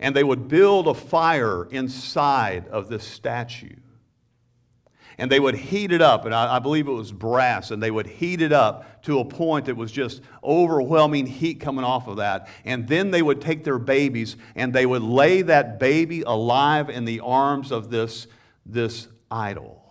And 0.00 0.16
they 0.16 0.24
would 0.24 0.48
build 0.48 0.88
a 0.88 0.94
fire 0.94 1.66
inside 1.66 2.66
of 2.68 2.88
this 2.88 3.04
statue. 3.04 3.76
And 5.18 5.30
they 5.30 5.38
would 5.38 5.54
heat 5.54 5.92
it 5.92 6.00
up, 6.00 6.24
and 6.24 6.34
I, 6.34 6.56
I 6.56 6.58
believe 6.58 6.88
it 6.88 6.92
was 6.92 7.12
brass, 7.12 7.70
and 7.70 7.82
they 7.82 7.90
would 7.90 8.06
heat 8.06 8.40
it 8.40 8.52
up 8.52 9.02
to 9.02 9.18
a 9.18 9.24
point 9.24 9.66
that 9.66 9.76
was 9.76 9.92
just 9.92 10.22
overwhelming 10.42 11.26
heat 11.26 11.60
coming 11.60 11.84
off 11.84 12.08
of 12.08 12.16
that. 12.16 12.48
And 12.64 12.88
then 12.88 13.10
they 13.10 13.22
would 13.22 13.40
take 13.40 13.62
their 13.62 13.78
babies 13.78 14.36
and 14.54 14.72
they 14.72 14.86
would 14.86 15.02
lay 15.02 15.42
that 15.42 15.78
baby 15.78 16.22
alive 16.22 16.88
in 16.88 17.04
the 17.04 17.20
arms 17.20 17.70
of 17.70 17.90
this 17.90 18.26
this 18.66 19.08
idol. 19.30 19.82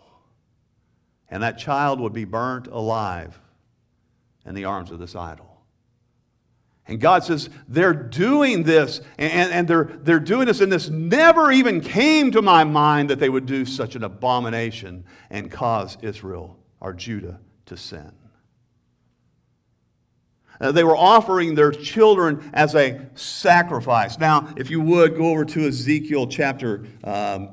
And 1.29 1.43
that 1.43 1.57
child 1.57 1.99
would 1.99 2.13
be 2.13 2.25
burnt 2.25 2.67
alive 2.67 3.39
in 4.45 4.55
the 4.55 4.65
arms 4.65 4.91
of 4.91 4.99
this 4.99 5.15
idol. 5.15 5.48
And 6.89 6.99
God 6.99 7.23
says, 7.23 7.51
they're 7.67 7.93
doing 7.93 8.63
this, 8.63 8.99
and, 9.19 9.53
and 9.53 9.67
they're, 9.67 9.83
they're 10.01 10.19
doing 10.19 10.47
this, 10.47 10.59
and 10.59 10.71
this 10.71 10.89
never 10.89 11.51
even 11.51 11.81
came 11.81 12.31
to 12.31 12.41
my 12.41 12.63
mind 12.63 13.11
that 13.11 13.19
they 13.19 13.29
would 13.29 13.45
do 13.45 13.63
such 13.63 13.95
an 13.95 14.03
abomination 14.03 15.05
and 15.29 15.51
cause 15.51 15.99
Israel, 16.01 16.57
or 16.81 16.93
Judah, 16.93 17.39
to 17.67 17.77
sin. 17.77 18.11
Uh, 20.59 20.71
they 20.71 20.83
were 20.83 20.97
offering 20.97 21.53
their 21.53 21.71
children 21.71 22.49
as 22.55 22.73
a 22.73 23.07
sacrifice. 23.13 24.17
Now, 24.17 24.51
if 24.57 24.71
you 24.71 24.81
would, 24.81 25.15
go 25.15 25.27
over 25.27 25.45
to 25.45 25.67
Ezekiel 25.67 26.25
chapter 26.25 26.85
um, 27.03 27.49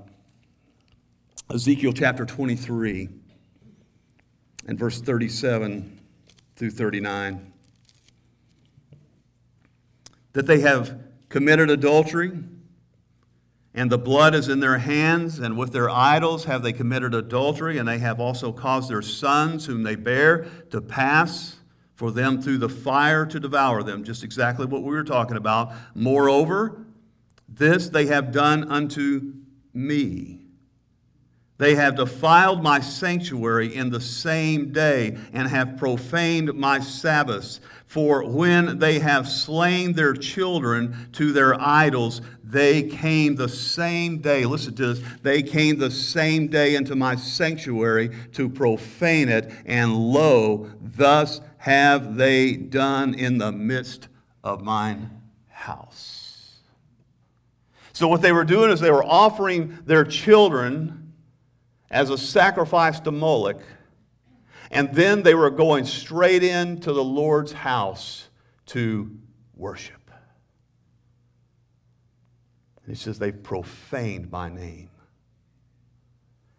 Ezekiel 1.52 1.92
chapter 1.92 2.24
23 2.24 3.08
and 4.66 4.78
verse 4.78 5.00
37 5.00 6.00
through 6.56 6.70
39. 6.70 7.52
That 10.36 10.46
they 10.46 10.60
have 10.60 10.98
committed 11.30 11.70
adultery 11.70 12.30
And 13.78 13.92
the 13.92 13.98
blood 13.98 14.34
is 14.34 14.48
in 14.48 14.60
their 14.60 14.78
hands, 14.78 15.38
and 15.38 15.56
with 15.58 15.72
their 15.72 15.90
idols 15.90 16.46
have 16.46 16.62
they 16.62 16.72
committed 16.72 17.14
adultery, 17.14 17.76
and 17.76 17.86
they 17.86 17.98
have 17.98 18.18
also 18.18 18.50
caused 18.50 18.88
their 18.88 19.02
sons, 19.02 19.66
whom 19.66 19.82
they 19.82 19.96
bear, 19.96 20.46
to 20.70 20.80
pass 20.80 21.56
for 21.94 22.10
them 22.10 22.40
through 22.40 22.56
the 22.56 22.70
fire 22.70 23.26
to 23.26 23.38
devour 23.38 23.82
them. 23.82 24.02
Just 24.02 24.24
exactly 24.24 24.64
what 24.64 24.82
we 24.82 24.94
were 24.94 25.04
talking 25.04 25.36
about. 25.36 25.72
Moreover, 25.94 26.86
this 27.48 27.90
they 27.90 28.06
have 28.06 28.32
done 28.32 28.70
unto 28.70 29.34
me. 29.74 30.40
They 31.58 31.74
have 31.74 31.96
defiled 31.96 32.62
my 32.62 32.80
sanctuary 32.80 33.74
in 33.74 33.90
the 33.90 34.00
same 34.00 34.72
day 34.72 35.16
and 35.32 35.48
have 35.48 35.78
profaned 35.78 36.54
my 36.54 36.80
Sabbaths. 36.80 37.60
For 37.86 38.24
when 38.24 38.80
they 38.80 38.98
have 38.98 39.28
slain 39.28 39.92
their 39.92 40.12
children 40.12 41.08
to 41.12 41.32
their 41.32 41.58
idols, 41.60 42.20
they 42.42 42.82
came 42.82 43.36
the 43.36 43.48
same 43.48 44.18
day. 44.18 44.44
Listen 44.44 44.74
to 44.74 44.94
this. 44.94 45.08
They 45.22 45.42
came 45.42 45.78
the 45.78 45.90
same 45.90 46.48
day 46.48 46.74
into 46.74 46.96
my 46.96 47.14
sanctuary 47.14 48.10
to 48.32 48.48
profane 48.48 49.28
it. 49.28 49.52
And 49.64 49.96
lo, 49.96 50.70
thus 50.80 51.40
have 51.58 52.16
they 52.16 52.54
done 52.54 53.14
in 53.14 53.38
the 53.38 53.52
midst 53.52 54.08
of 54.42 54.62
mine 54.62 55.10
house. 55.48 56.26
So, 57.92 58.08
what 58.08 58.20
they 58.20 58.32
were 58.32 58.44
doing 58.44 58.70
is 58.70 58.80
they 58.80 58.90
were 58.90 59.04
offering 59.04 59.78
their 59.86 60.04
children 60.04 61.12
as 61.90 62.10
a 62.10 62.18
sacrifice 62.18 63.00
to 63.00 63.10
Moloch, 63.10 63.60
and 64.70 64.92
then 64.94 65.22
they 65.22 65.34
were 65.34 65.50
going 65.50 65.84
straight 65.84 66.42
into 66.42 66.92
the 66.92 67.04
Lord's 67.04 67.52
house 67.52 68.28
to 68.66 69.10
worship. 69.54 70.10
And 72.84 72.94
he 72.94 73.00
says, 73.00 73.18
They've 73.18 73.42
profaned 73.42 74.30
my 74.30 74.48
name. 74.48 74.90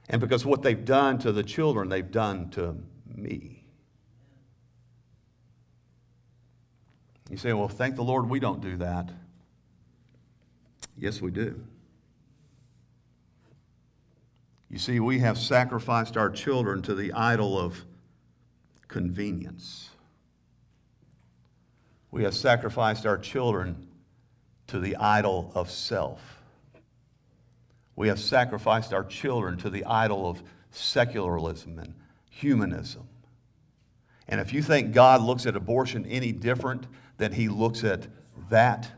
And 0.10 0.22
because 0.22 0.45
what 0.45 0.62
they've 0.62 0.86
done 0.86 1.20
to 1.20 1.32
the 1.32 1.43
children, 1.43 1.89
they've 1.89 2.10
done 2.10 2.49
to 2.51 2.78
me. 3.14 3.64
You 7.30 7.38
say, 7.38 7.53
Well, 7.53 7.68
thank 7.68 7.95
the 7.95 8.03
Lord 8.03 8.30
we 8.30 8.39
don't 8.39 8.62
do 8.62 8.78
that. 8.78 9.10
Yes, 10.97 11.22
we 11.22 11.32
do. 11.32 11.64
You 14.70 14.80
see, 14.80 14.99
we 14.99 15.20
have 15.20 15.38
sacrificed 15.38 16.18
our 16.18 16.30
children 16.30 16.82
to 16.84 16.95
the 16.95 17.14
idol 17.14 17.58
of 17.58 17.86
convenience. 18.88 19.90
We 22.12 22.24
have 22.24 22.34
sacrificed 22.34 23.06
our 23.06 23.18
children 23.18 23.88
to 24.68 24.80
the 24.80 24.96
idol 24.96 25.52
of 25.56 25.70
self. 25.72 26.42
We 27.96 28.08
have 28.10 28.20
sacrificed 28.20 28.94
our 28.94 29.04
children 29.04 29.58
to 29.60 29.70
the 29.70 29.86
idol 29.86 30.30
of 30.30 30.42
secularism 30.72 31.80
and 31.80 31.94
humanism. 32.30 33.08
And 34.28 34.42
if 34.42 34.54
you 34.54 34.62
think 34.62 34.94
God 34.94 35.22
looks 35.22 35.46
at 35.46 35.56
abortion 35.56 36.06
any 36.06 36.32
different 36.32 36.86
than 37.18 37.32
he 37.32 37.48
looks 37.48 37.84
at 37.84 38.08
that, 38.50 38.92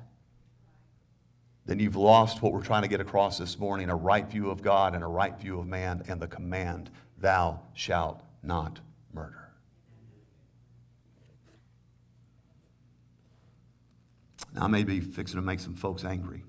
then 1.65 1.79
you've 1.79 1.95
lost 1.95 2.41
what 2.41 2.51
we're 2.51 2.63
trying 2.63 2.81
to 2.81 2.87
get 2.87 2.99
across 2.99 3.37
this 3.37 3.59
morning 3.59 3.89
a 3.89 3.95
right 3.95 4.27
view 4.27 4.49
of 4.49 4.63
God 4.63 4.95
and 4.95 5.03
a 5.03 5.07
right 5.07 5.39
view 5.39 5.59
of 5.59 5.67
man 5.67 6.03
and 6.07 6.19
the 6.19 6.27
command, 6.27 6.89
Thou 7.19 7.59
shalt 7.73 8.23
not 8.41 8.79
murder. 9.13 9.49
Now, 14.38 14.38
I 14.57 14.67
may 14.67 14.83
be 14.83 14.99
fixing 14.99 15.37
to 15.37 15.41
make 15.41 15.59
some 15.59 15.75
folks 15.75 16.03
angry, 16.03 16.43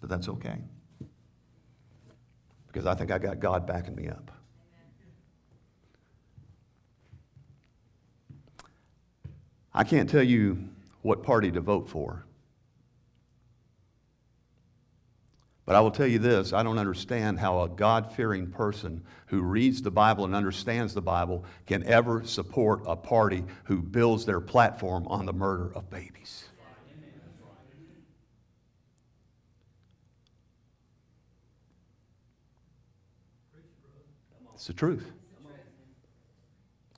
but 0.00 0.08
that's 0.08 0.28
okay. 0.28 0.58
Because 2.66 2.86
I 2.86 2.94
think 2.94 3.10
I 3.10 3.18
got 3.18 3.40
God 3.40 3.66
backing 3.66 3.94
me 3.94 4.08
up. 4.08 4.30
I 9.72 9.84
can't 9.84 10.08
tell 10.08 10.22
you 10.22 10.68
what 11.02 11.22
party 11.22 11.50
to 11.52 11.60
vote 11.60 11.88
for. 11.88 12.24
But 15.66 15.76
I 15.76 15.80
will 15.80 15.90
tell 15.90 16.06
you 16.06 16.18
this 16.18 16.52
I 16.52 16.62
don't 16.62 16.78
understand 16.78 17.38
how 17.38 17.62
a 17.62 17.68
God 17.68 18.12
fearing 18.12 18.50
person 18.50 19.02
who 19.26 19.42
reads 19.42 19.82
the 19.82 19.90
Bible 19.90 20.24
and 20.24 20.34
understands 20.34 20.94
the 20.94 21.02
Bible 21.02 21.44
can 21.66 21.84
ever 21.84 22.24
support 22.24 22.82
a 22.86 22.96
party 22.96 23.44
who 23.64 23.80
builds 23.80 24.26
their 24.26 24.40
platform 24.40 25.06
on 25.06 25.26
the 25.26 25.32
murder 25.32 25.70
of 25.74 25.88
babies. 25.90 26.44
It's 34.54 34.66
the 34.66 34.74
truth. 34.74 35.10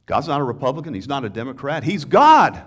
God's 0.07 0.27
not 0.27 0.41
a 0.41 0.45
Republican, 0.45 0.95
He's 0.95 1.07
not 1.07 1.25
a 1.25 1.29
Democrat, 1.29 1.85
He's 1.85 2.05
God. 2.05 2.61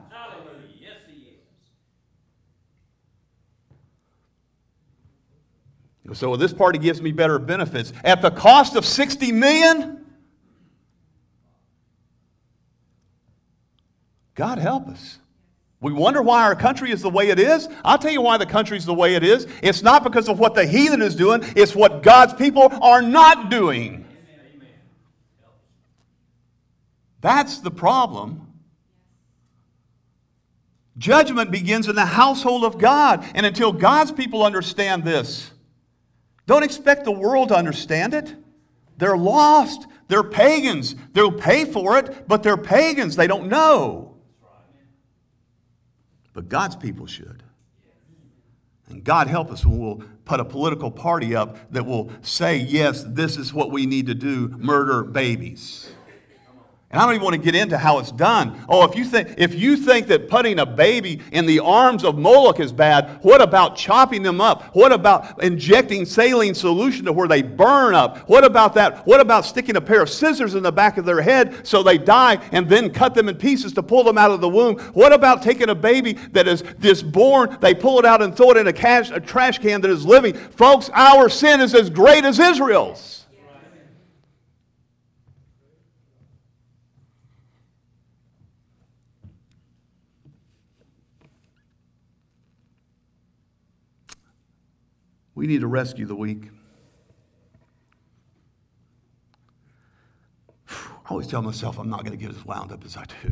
So 6.14 6.36
this 6.36 6.54
party 6.54 6.78
gives 6.78 7.02
me 7.02 7.12
better 7.12 7.40
benefits 7.40 7.92
at 8.04 8.22
the 8.22 8.30
cost 8.30 8.76
of 8.76 8.86
60 8.86 9.32
million? 9.32 10.06
God 14.36 14.60
help 14.60 14.88
us. 14.88 15.20
We 15.82 15.94
wonder 15.94 16.22
why 16.22 16.44
our 16.44 16.56
country 16.56 16.92
is 16.92 17.02
the 17.02 17.10
way 17.10 17.30
it 17.30 17.40
is. 17.40 17.68
I'll 17.84 17.98
tell 17.98 18.12
you 18.12 18.22
why 18.22 18.38
the 18.38 18.46
country 18.46 18.78
is 18.78 18.86
the 18.86 18.94
way 18.94 19.16
it 19.16 19.24
is. 19.24 19.48
It's 19.62 19.82
not 19.82 20.04
because 20.04 20.30
of 20.30 20.40
what 20.40 20.56
the 20.56 20.66
heathen 20.66 21.02
is 21.02 21.16
doing, 21.16 21.42
it's 21.56 21.76
what 21.76 22.04
God's 22.04 22.34
people 22.34 22.72
are 22.82 23.02
not 23.02 23.50
doing. 23.50 24.06
That's 27.22 27.60
the 27.60 27.72
problem. 27.72 28.54
Judgment 30.98 31.52
begins 31.52 31.88
in 31.88 31.96
the 31.96 32.06
household 32.06 32.64
of 32.64 32.78
God. 32.78 33.26
And 33.34 33.46
until 33.46 33.72
God's 33.74 34.12
people 34.12 34.44
understand 34.44 35.04
this, 35.04 35.52
don't 36.46 36.64
expect 36.64 37.06
the 37.06 37.12
world 37.12 37.50
to 37.50 37.56
understand 37.56 38.14
it. 38.14 38.36
They're 38.98 39.18
lost. 39.18 39.88
They're 40.08 40.24
pagans. 40.24 40.96
They'll 41.14 41.32
pay 41.32 41.66
for 41.66 41.98
it, 41.98 42.28
but 42.28 42.44
they're 42.44 42.58
pagans. 42.58 43.16
They 43.16 43.28
don't 43.28 43.48
know. 43.48 44.16
But 46.34 46.50
God's 46.50 46.76
people 46.76 47.08
should. 47.08 47.44
And 48.90 49.04
God 49.04 49.28
help 49.28 49.52
us 49.52 49.66
when 49.66 49.80
we'll 49.80 50.04
put 50.26 50.40
a 50.40 50.46
political 50.46 50.92
party 50.92 51.36
up 51.36 51.58
that 51.72 51.86
will 51.86 52.12
say, 52.22 52.58
yes, 52.58 53.04
this 53.08 53.38
is 53.38 53.54
what 53.54 53.72
we 53.72 53.86
need 53.86 54.08
to 54.08 54.14
do 54.14 54.50
murder 54.50 55.04
babies. 55.04 55.90
And 56.92 57.02
I 57.02 57.06
don't 57.06 57.16
even 57.16 57.24
want 57.26 57.36
to 57.36 57.42
get 57.42 57.56
into 57.56 57.78
how 57.78 57.98
it's 57.98 58.12
done. 58.12 58.64
Oh, 58.70 58.86
if 58.86 58.96
you 58.96 59.04
think, 59.04 59.34
if 59.38 59.56
you 59.56 59.76
think 59.76 60.08
that 60.08 60.30
putting 60.30 60.60
a 60.60 60.66
baby 60.66 61.20
in 61.32 61.48
the 61.48 61.60
arms 61.60 62.06
of 62.06 62.18
Moloch 62.18 62.60
is 62.60 62.72
bad, 62.72 63.20
what 63.22 63.42
about 63.42 63.76
chopping 63.76 64.22
them 64.22 64.40
up? 64.40 64.74
What 64.76 64.92
about 64.92 65.44
injecting 65.44 66.06
saline 66.06 66.54
solution 66.54 67.06
to 67.06 67.12
where 67.12 67.28
they 67.28 67.42
burn 67.42 67.96
up? 67.96 68.30
What 68.30 68.46
about 68.46 68.76
that? 68.76 69.06
What 69.08 69.20
about 69.20 69.46
sticking 69.46 69.76
a 69.76 69.82
pair 69.82 70.04
of 70.04 70.10
scissors 70.10 70.54
in 70.54 70.62
the 70.62 70.72
back 70.72 70.98
of 70.98 71.06
their 71.06 71.22
head 71.22 71.68
so 71.68 71.82
they 71.82 71.98
die 71.98 72.36
and 72.52 72.70
then 72.70 72.92
cut 72.92 73.16
them 73.16 73.30
in 73.30 73.36
pieces 73.36 73.74
to 73.74 73.84
pull 73.84 74.04
them 74.04 74.18
out 74.18 74.32
of 74.32 74.40
the 74.40 74.48
womb? 74.48 74.78
What 74.94 75.12
about 75.12 75.42
taking 75.42 75.70
a 75.70 75.76
baby 75.76 76.14
that 76.34 76.48
is 76.48 76.64
just 76.80 77.12
born, 77.12 77.58
they 77.62 77.74
pull 77.74 77.98
it 77.98 78.06
out 78.06 78.22
and 78.22 78.38
throw 78.38 78.52
it 78.52 78.58
in 78.58 78.68
a, 78.68 78.74
cash, 78.74 79.10
a 79.10 79.20
trash 79.20 79.58
can 79.58 79.82
that 79.82 79.92
is 79.92 80.06
living? 80.06 80.36
Folks, 80.36 80.92
our 80.94 81.30
sin 81.30 81.62
is 81.62 81.74
as 81.74 81.90
great 81.90 82.24
as 82.24 82.40
Israel's. 82.40 83.25
We 95.46 95.52
need 95.52 95.62
to 95.62 95.68
rescue 95.68 96.08
the 96.08 96.16
weak. 96.16 96.50
I 100.68 101.10
always 101.12 101.28
tell 101.28 101.44
myself 101.44 101.78
I'm 101.78 101.88
not 101.88 102.04
going 102.04 102.18
to 102.18 102.26
get 102.26 102.36
as 102.36 102.44
wound 102.44 102.72
up 102.72 102.84
as 102.84 102.98
I 102.98 103.04
do. 103.22 103.32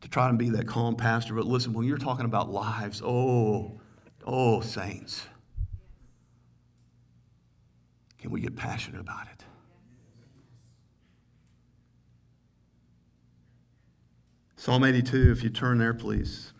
To 0.00 0.08
try 0.08 0.28
and 0.28 0.36
be 0.36 0.50
that 0.50 0.66
calm 0.66 0.96
pastor, 0.96 1.34
but 1.34 1.46
listen, 1.46 1.72
when 1.72 1.86
you're 1.86 1.98
talking 1.98 2.24
about 2.24 2.50
lives, 2.50 3.00
oh, 3.00 3.80
oh, 4.26 4.60
saints, 4.60 5.28
can 8.18 8.32
we 8.32 8.40
get 8.40 8.56
passionate 8.56 9.00
about 9.00 9.28
it? 9.32 9.44
Psalm 14.56 14.82
82, 14.82 15.30
if 15.30 15.44
you 15.44 15.50
turn 15.50 15.78
there, 15.78 15.94
please. 15.94 16.52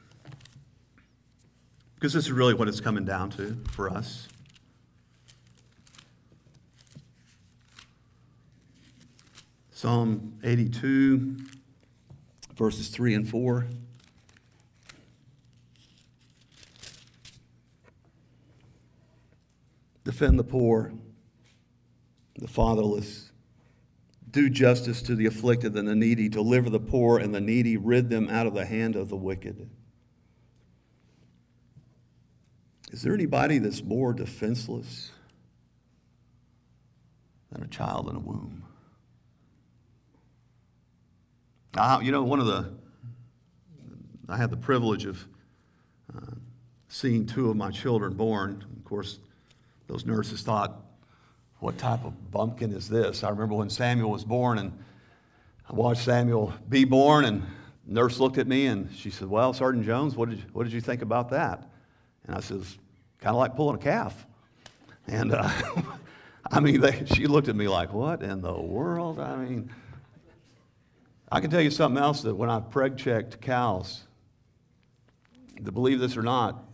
Because 2.03 2.15
this 2.15 2.25
is 2.25 2.33
really 2.33 2.53
what 2.53 2.67
it's 2.67 2.81
coming 2.81 3.05
down 3.05 3.31
to 3.31 3.57
for 3.71 3.89
us. 3.89 4.27
Psalm 9.71 10.37
82, 10.43 11.37
verses 12.57 12.89
3 12.89 13.15
and 13.15 13.29
4. 13.29 13.69
defend 20.05 20.41
the 20.41 20.45
poor, 20.45 20.93
the 22.37 22.49
fatherless, 22.49 23.31
do 24.33 24.51
justice 24.51 25.01
to 25.03 25.15
the 25.15 25.27
afflicted 25.27 25.77
and 25.77 25.87
the 25.87 25.95
needy, 25.95 26.29
deliver 26.29 26.69
the 26.69 26.81
poor 26.81 27.19
and 27.19 27.33
the 27.33 27.41
needy, 27.41 27.77
rid 27.77 28.11
them 28.11 28.29
out 28.29 28.49
of 28.49 28.55
the 28.55 28.67
hand 28.67 28.97
of 28.97 29.09
the 29.09 29.17
wicked. 29.17 29.71
Is 32.93 33.01
there 33.01 33.15
anybody 33.15 33.59
that's 33.59 33.83
more 33.83 34.13
defenseless 34.13 35.11
than 37.51 37.63
a 37.63 37.67
child 37.67 38.09
in 38.11 38.17
a 38.17 38.21
womb? 38.21 38.65
Now, 41.75 42.01
you 42.01 42.13
know, 42.13 42.23
one 42.23 42.39
of 42.39 42.45
the, 42.45 42.71
I 44.29 44.37
had 44.37 44.51
the 44.51 44.59
privilege 44.59 45.07
of 45.07 45.25
uh, 46.15 46.33
seeing 46.89 47.25
two 47.25 47.49
of 47.49 47.57
my 47.57 47.71
children 47.71 48.13
born. 48.13 48.63
Of 48.77 48.85
course, 48.85 49.19
those 49.87 50.05
nurses 50.05 50.43
thought, 50.43 50.79
what 51.61 51.79
type 51.79 52.05
of 52.05 52.31
bumpkin 52.31 52.73
is 52.73 52.91
this? 52.91 53.25
I 53.25 53.31
remember 53.31 53.55
when 53.55 53.71
Samuel 53.71 54.11
was 54.11 54.25
born, 54.25 54.59
and 54.59 54.79
I 55.67 55.73
watched 55.73 56.03
Samuel 56.03 56.53
be 56.69 56.85
born, 56.85 57.25
and 57.25 57.43
nurse 57.87 58.19
looked 58.21 58.37
at 58.37 58.47
me 58.47 58.67
and 58.67 58.93
she 58.95 59.09
said, 59.09 59.29
Well, 59.29 59.55
Sergeant 59.55 59.87
Jones, 59.87 60.15
what 60.15 60.29
did 60.29 60.41
you, 60.41 60.45
what 60.53 60.65
did 60.65 60.75
you 60.75 60.81
think 60.83 61.01
about 61.01 61.31
that? 61.31 61.71
And 62.27 62.37
I 62.37 62.41
says, 62.41 62.77
Kind 63.23 63.35
of 63.35 63.39
like 63.39 63.55
pulling 63.55 63.77
a 63.77 63.79
calf. 63.79 64.27
And 65.07 65.33
uh, 65.33 65.49
I 66.51 66.59
mean, 66.59 66.81
they, 66.81 67.05
she 67.07 67.27
looked 67.27 67.49
at 67.49 67.55
me 67.55 67.69
like, 67.69 67.93
What 67.93 68.23
in 68.23 68.41
the 68.41 68.53
world? 68.53 69.21
I 69.21 69.37
mean, 69.37 69.71
I 71.31 71.41
can 71.41 71.49
tell 71.49 71.61
you 71.61 71.71
something 71.71 72.03
else 72.03 72.23
that 72.23 72.35
when 72.35 72.51
I 72.51 72.59
preg 72.59 72.97
checked 72.97 73.41
cows, 73.41 74.03
to 75.65 75.71
believe 75.71 76.01
this 76.01 76.17
or 76.17 76.23
not, 76.23 76.65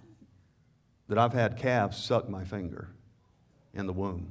that 1.08 1.18
I've 1.18 1.34
had 1.34 1.58
calves 1.58 1.98
suck 1.98 2.28
my 2.30 2.44
finger 2.44 2.88
in 3.74 3.86
the 3.86 3.92
womb 3.92 4.28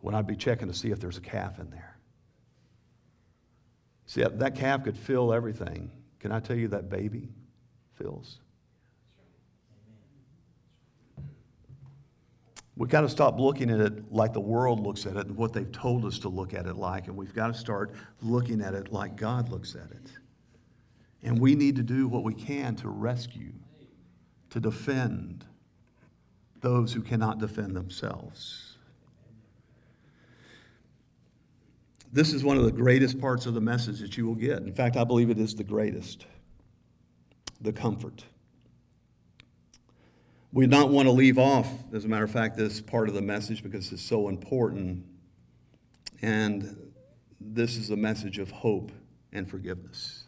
when 0.00 0.16
I'd 0.16 0.26
be 0.26 0.36
checking 0.36 0.66
to 0.66 0.74
see 0.74 0.90
if 0.90 0.98
there's 0.98 1.16
a 1.16 1.22
calf 1.22 1.60
in 1.60 1.70
there. 1.70 1.96
See, 4.06 4.24
that 4.24 4.56
calf 4.56 4.82
could 4.82 4.98
fill 4.98 5.32
everything. 5.32 5.90
Can 6.18 6.32
I 6.32 6.40
tell 6.40 6.56
you 6.56 6.68
that 6.68 6.90
baby 6.90 7.28
feels? 7.94 8.41
We've 12.76 12.88
got 12.88 13.02
to 13.02 13.08
stop 13.08 13.38
looking 13.38 13.70
at 13.70 13.80
it 13.80 14.12
like 14.12 14.32
the 14.32 14.40
world 14.40 14.80
looks 14.80 15.04
at 15.04 15.16
it 15.16 15.26
and 15.26 15.36
what 15.36 15.52
they've 15.52 15.70
told 15.70 16.04
us 16.06 16.18
to 16.20 16.28
look 16.28 16.54
at 16.54 16.66
it 16.66 16.76
like, 16.76 17.06
and 17.06 17.16
we've 17.16 17.34
got 17.34 17.48
to 17.48 17.54
start 17.54 17.92
looking 18.22 18.62
at 18.62 18.74
it 18.74 18.92
like 18.92 19.16
God 19.16 19.50
looks 19.50 19.74
at 19.74 19.90
it. 19.90 20.10
And 21.22 21.38
we 21.38 21.54
need 21.54 21.76
to 21.76 21.82
do 21.82 22.08
what 22.08 22.24
we 22.24 22.34
can 22.34 22.74
to 22.76 22.88
rescue, 22.88 23.52
to 24.50 24.60
defend 24.60 25.44
those 26.60 26.92
who 26.92 27.02
cannot 27.02 27.38
defend 27.38 27.76
themselves. 27.76 28.76
This 32.12 32.32
is 32.32 32.44
one 32.44 32.56
of 32.56 32.64
the 32.64 32.72
greatest 32.72 33.20
parts 33.20 33.46
of 33.46 33.54
the 33.54 33.60
message 33.60 34.00
that 34.00 34.16
you 34.16 34.26
will 34.26 34.34
get. 34.34 34.58
In 34.58 34.72
fact, 34.72 34.96
I 34.96 35.04
believe 35.04 35.30
it 35.30 35.38
is 35.38 35.54
the 35.54 35.64
greatest 35.64 36.26
the 37.60 37.72
comfort. 37.72 38.24
We 40.54 40.66
not 40.66 40.90
want 40.90 41.08
to 41.08 41.12
leave 41.12 41.38
off, 41.38 41.66
as 41.94 42.04
a 42.04 42.08
matter 42.08 42.24
of 42.24 42.30
fact, 42.30 42.58
this 42.58 42.82
part 42.82 43.08
of 43.08 43.14
the 43.14 43.22
message 43.22 43.62
because 43.62 43.90
it's 43.90 44.02
so 44.02 44.28
important. 44.28 45.06
And 46.20 46.92
this 47.40 47.78
is 47.78 47.88
a 47.88 47.96
message 47.96 48.38
of 48.38 48.50
hope 48.50 48.92
and 49.32 49.48
forgiveness. 49.48 50.24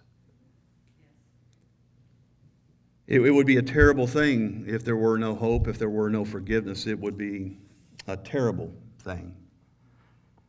It, 3.07 3.21
it, 3.21 3.31
would 3.33 3.47
be 3.47 3.59
a 3.59 3.63
terrible 3.63 4.07
thing 4.07 4.65
if 4.67 4.83
there 4.83 4.97
were 4.97 5.19
no 5.19 5.35
hope, 5.35 5.69
if 5.69 5.79
there 5.79 5.91
were 5.91 6.09
no 6.09 6.25
forgiveness. 6.25 6.87
It 6.87 6.99
would 6.99 7.19
be 7.19 7.59
a 8.07 8.17
terrible 8.17 8.73
thing. 9.01 9.37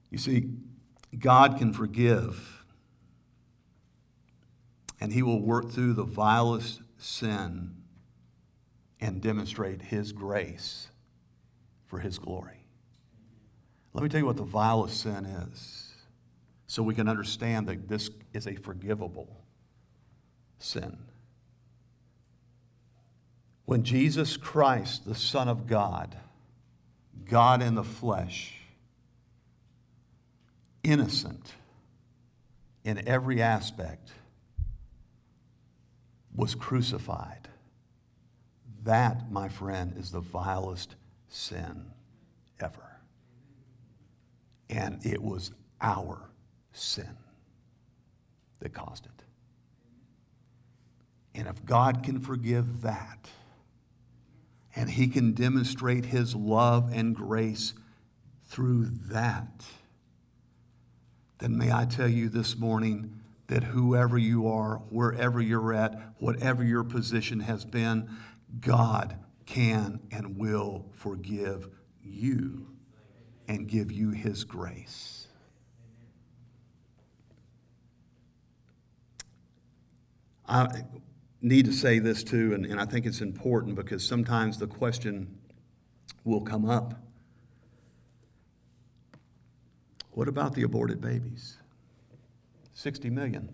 You 0.10 0.18
see, 0.18 0.52
God 1.20 1.58
can 1.58 1.74
forgive, 1.74 2.64
and 5.02 5.12
He 5.12 5.22
will 5.22 5.42
work 5.42 5.70
through 5.70 5.94
the 5.94 6.06
vilest 6.06 6.80
sin 6.98 7.76
and 9.06 9.22
demonstrate 9.22 9.84
His 9.84 10.12
grace 10.12 10.88
for 11.86 12.00
His 12.00 12.18
glory. 12.18 12.66
Let 13.94 14.04
me 14.04 14.10
tell 14.10 14.20
you 14.20 14.26
what 14.26 14.36
the 14.36 14.44
vilest 14.44 15.02
sin 15.02 15.26
is 15.26 15.94
so 16.66 16.82
we 16.82 16.96
can 16.96 17.08
understand 17.08 17.68
that 17.68 17.88
this 17.88 18.10
is 18.34 18.48
a 18.48 18.56
forgivable 18.56 19.30
sin. 20.58 20.98
When 23.66 23.84
Jesus 23.84 24.38
Christ, 24.38 25.06
the 25.06 25.14
Son 25.14 25.48
of 25.48 25.68
God, 25.68 26.18
God 27.30 27.62
in 27.62 27.76
the 27.76 27.84
flesh, 27.84 28.56
innocent 30.84 31.54
in 32.84 33.08
every 33.08 33.40
aspect, 33.40 34.12
was 36.36 36.56
crucified. 36.56 37.48
That, 38.86 39.32
my 39.32 39.50
friend, 39.50 39.94
is 39.98 40.12
the 40.12 40.22
vilest 40.22 40.96
sin 41.28 41.88
ever. 42.60 43.00
And 44.70 45.04
it 45.06 45.22
was 45.22 45.52
our 45.82 46.22
sin 46.72 47.18
that 48.60 48.74
caused 48.74 49.06
it. 49.06 49.12
And 51.34 51.48
if 51.48 51.66
God 51.66 52.04
can 52.04 52.20
forgive 52.20 52.82
that, 52.84 53.28
and 54.76 54.90
He 54.90 55.08
can 55.08 55.34
demonstrate 55.34 56.06
His 56.06 56.36
love 56.36 56.92
and 56.94 57.16
grace 57.16 57.74
through 58.46 58.86
that, 59.10 59.66
then 61.40 61.58
may 61.58 61.72
I 61.72 61.86
tell 61.86 62.08
you 62.08 62.30
this 62.30 62.56
morning 62.56 63.20
that 63.48 63.64
whoever 63.64 64.18
you 64.18 64.48
are, 64.48 64.78
wherever 64.90 65.42
you're 65.42 65.74
at, 65.74 66.00
whatever 66.20 66.64
your 66.64 66.84
position 66.84 67.42
has 67.42 67.66
been, 67.66 68.10
God 68.60 69.18
can 69.46 70.00
and 70.12 70.38
will 70.38 70.86
forgive 70.94 71.70
you 72.02 72.68
and 73.48 73.68
give 73.68 73.92
you 73.92 74.12
his 74.12 74.44
grace. 74.44 75.28
I 80.48 80.68
need 81.42 81.66
to 81.66 81.74
say 81.74 82.00
this 82.00 82.24
too, 82.24 82.54
and, 82.54 82.66
and 82.66 82.80
I 82.80 82.86
think 82.86 83.06
it's 83.06 83.22
important 83.22 83.76
because 83.76 84.06
sometimes 84.06 84.58
the 84.58 84.68
question 84.68 85.40
will 86.24 86.42
come 86.42 86.66
up 86.66 87.06
what 90.16 90.30
about 90.30 90.54
the 90.54 90.64
aborted 90.64 91.02
babies? 91.02 91.58
60 92.74 93.10
million. 93.10 93.54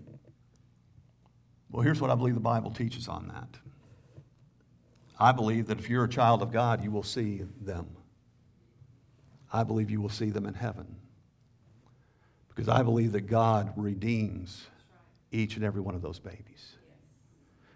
Well, 1.72 1.82
here's 1.82 2.00
what 2.00 2.12
I 2.12 2.16
believe 2.16 2.36
the 2.36 2.40
Bible 2.40 2.70
teaches 2.70 3.08
on 3.08 3.30
that. 3.30 3.61
I 5.22 5.32
believe 5.32 5.68
that 5.68 5.78
if 5.78 5.88
you're 5.88 6.06
a 6.06 6.10
child 6.10 6.42
of 6.42 6.52
God, 6.52 6.84
you 6.84 6.90
will 6.90 7.04
see 7.04 7.44
them. 7.62 7.96
I 9.54 9.64
believe 9.64 9.92
you 9.92 10.02
will 10.02 10.10
see 10.10 10.32
them 10.32 10.48
in 10.48 10.56
heaven. 10.56 10.96
Because 12.50 12.68
I 12.68 12.82
believe 12.82 13.12
that 13.12 13.28
God 13.28 13.72
redeems 13.76 14.66
each 15.32 15.58
and 15.58 15.64
every 15.64 15.80
one 15.80 15.94
of 15.94 16.02
those 16.02 16.18
babies. 16.18 16.76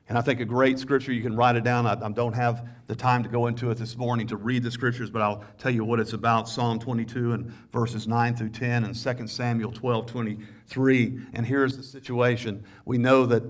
And 0.09 0.17
I 0.17 0.21
think 0.21 0.39
a 0.39 0.45
great 0.45 0.79
scripture, 0.79 1.13
you 1.13 1.21
can 1.21 1.35
write 1.35 1.55
it 1.55 1.63
down. 1.63 1.85
I, 1.85 1.93
I, 1.93 2.09
don't 2.09 2.33
have 2.33 2.67
the 2.87 2.95
time 2.95 3.21
to 3.21 3.29
go 3.29 3.45
into 3.45 3.69
it 3.69 3.77
this 3.77 3.95
morning 3.95 4.25
to 4.27 4.37
read 4.37 4.63
the 4.63 4.71
scriptures, 4.71 5.11
but 5.11 5.21
I'll 5.21 5.43
tell 5.59 5.71
you 5.71 5.85
what 5.85 5.99
it's 5.99 6.13
about 6.13 6.49
Psalm 6.49 6.79
22 6.79 7.33
and 7.33 7.53
verses 7.71 8.07
9 8.07 8.35
through 8.35 8.49
10 8.49 8.85
and 8.85 8.95
2 8.95 9.27
Samuel 9.27 9.71
12 9.71 10.07
23. 10.07 11.19
And 11.33 11.45
here's 11.45 11.77
the 11.77 11.83
situation 11.83 12.63
we 12.85 12.97
know 12.97 13.27
that 13.27 13.43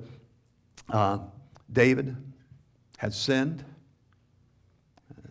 uh, 0.90 1.20
David 1.72 2.18
had 2.98 3.14
sinned, 3.14 3.64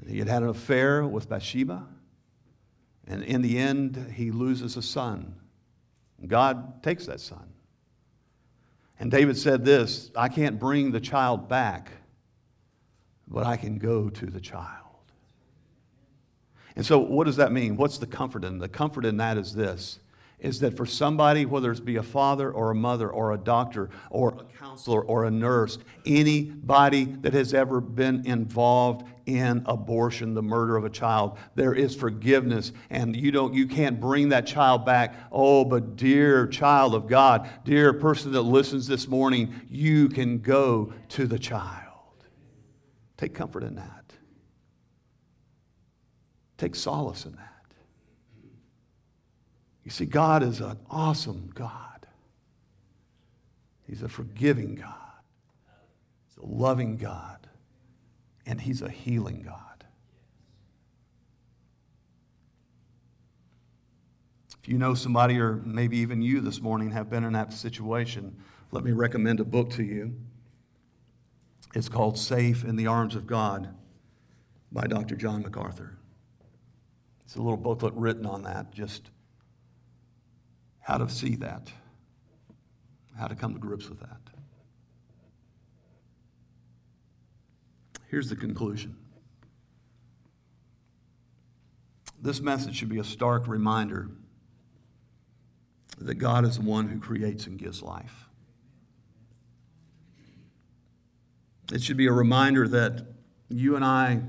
he 0.09 0.19
had 0.19 0.29
had 0.29 0.43
an 0.43 0.49
affair 0.49 1.05
with 1.05 1.29
Bathsheba. 1.29 1.87
And 3.07 3.23
in 3.23 3.43
the 3.43 3.59
end, 3.59 4.13
he 4.15 4.31
loses 4.31 4.77
a 4.77 4.83
son. 4.83 5.35
God 6.27 6.83
takes 6.83 7.07
that 7.07 7.21
son. 7.21 7.53
And 8.99 9.11
David 9.11 9.37
said 9.37 9.65
this 9.65 10.11
I 10.17 10.29
can't 10.29 10.59
bring 10.59 10.93
the 10.93 11.01
child 11.01 11.49
back, 11.49 11.91
but 13.29 13.45
I 13.45 13.57
can 13.57 13.79
go 13.79 14.09
to 14.09 14.27
the 14.27 14.41
child. 14.41 14.71
And 16.77 16.85
so, 16.85 16.99
what 16.99 17.25
does 17.25 17.37
that 17.37 17.53
mean? 17.53 17.77
What's 17.77 17.99
the 17.99 18.07
comfort 18.07 18.45
in? 18.45 18.59
The 18.59 18.69
comfort 18.69 19.05
in 19.05 19.19
that 19.19 19.37
is 19.37 19.55
this 19.55 20.01
is 20.45 20.61
that 20.61 20.77
for 20.77 20.85
somebody, 20.85 21.47
whether 21.47 21.71
it's 21.71 21.81
be 21.81 21.97
a 21.97 22.03
father 22.03 22.53
or 22.53 22.71
a 22.71 22.75
mother 22.75 23.09
or 23.09 23.33
a 23.33 23.39
doctor 23.39 23.89
or 24.11 24.31
a 24.31 24.59
counselor 24.59 25.03
or 25.03 25.25
a 25.25 25.31
nurse, 25.31 25.79
anybody 26.05 27.05
that 27.05 27.33
has 27.33 27.55
ever 27.55 27.81
been 27.81 28.27
involved 28.27 29.07
in 29.27 29.63
abortion, 29.67 30.35
the 30.35 30.43
murder 30.43 30.77
of 30.77 30.85
a 30.85 30.91
child, 30.91 31.39
there 31.55 31.75
is 31.75 31.95
forgiveness, 31.95 32.73
and 32.91 33.17
you 33.17 33.31
don't, 33.31 33.55
you 33.55 33.67
can't 33.67 34.01
bring 34.01 34.31
that 34.31 34.47
child 34.47 34.85
back. 34.85 35.15
Oh, 35.33 35.65
but 35.65 35.97
dear 35.97 36.47
child 36.47 36.95
of 36.95 37.07
God, 37.07 37.49
dear 37.65 37.93
person 37.93 38.33
that 38.33 38.43
listens 38.43 38.87
this 38.87 39.09
morning, 39.09 39.55
you 39.71 40.09
can 40.09 40.39
go 40.39 40.93
to 41.11 41.27
the 41.27 41.39
child. 41.39 41.81
Take 43.17 43.35
comfort 43.35 43.63
in 43.63 43.77
that. 43.77 44.13
Take 46.59 46.75
solace 46.75 47.25
in 47.25 47.33
that. 47.33 47.51
You 49.85 49.91
see, 49.91 50.07
God 50.07 50.43
is 50.43 50.61
an 50.61 50.79
awesome 50.91 51.51
God. 51.55 52.07
He's 53.87 54.03
a 54.03 54.09
forgiving 54.09 54.77
God. 54.77 54.95
He's 56.29 56.43
a 56.43 56.47
loving 56.47 56.97
God. 56.97 57.44
And 58.47 58.61
He's 58.61 58.83
a 58.83 58.91
healing 58.91 59.43
God. 59.43 59.85
If 64.63 64.69
you 64.69 64.79
know 64.79 64.95
somebody, 64.95 65.39
or 65.39 65.57
maybe 65.65 65.99
even 65.99 66.23
you 66.23 66.41
this 66.41 66.61
morning 66.61 66.91
have 66.93 67.11
been 67.11 67.25
in 67.25 67.35
that 67.35 67.53
situation, 67.53 68.35
let 68.71 68.83
me 68.83 68.93
recommend 68.93 69.41
a 69.41 69.45
book 69.45 69.71
to 69.73 69.83
you. 69.83 70.15
It's 71.75 71.89
called 71.89 72.17
Safe 72.19 72.65
in 72.65 72.77
the 72.77 72.87
Arms 72.87 73.15
of 73.15 73.27
God 73.27 73.75
by 74.73 74.87
Dr. 74.87 75.17
John 75.17 75.43
MacArthur. 75.43 75.99
It's 77.25 77.37
a 77.37 77.43
little 77.43 77.57
booklet 77.57 77.95
written 77.95 78.25
on 78.27 78.43
that, 78.45 78.73
just 78.73 79.11
how 80.81 80.99
to 80.99 81.09
see 81.09 81.37
that, 81.37 81.71
how 83.19 83.27
to 83.27 83.35
come 83.35 83.55
to 83.55 83.61
grips 83.61 83.89
with 83.89 84.01
that. 84.01 84.21
Here's 88.15 88.29
the 88.29 88.37
conclusion. 88.37 88.95
This 92.23 92.41
message 92.41 92.77
should 92.77 92.89
be 92.89 93.01
a 93.01 93.05
stark 93.05 93.49
reminder 93.49 94.09
that 95.99 96.15
God 96.15 96.45
is 96.45 96.59
the 96.59 96.63
one 96.63 96.89
who 96.91 97.01
creates 97.01 97.49
and 97.49 97.59
gives 97.59 97.83
life. 97.83 98.29
It 101.73 101.83
should 101.83 101.97
be 101.97 102.07
a 102.07 102.13
reminder 102.13 102.69
that 102.69 103.05
you 103.49 103.75
and 103.75 103.85
I 103.85 104.21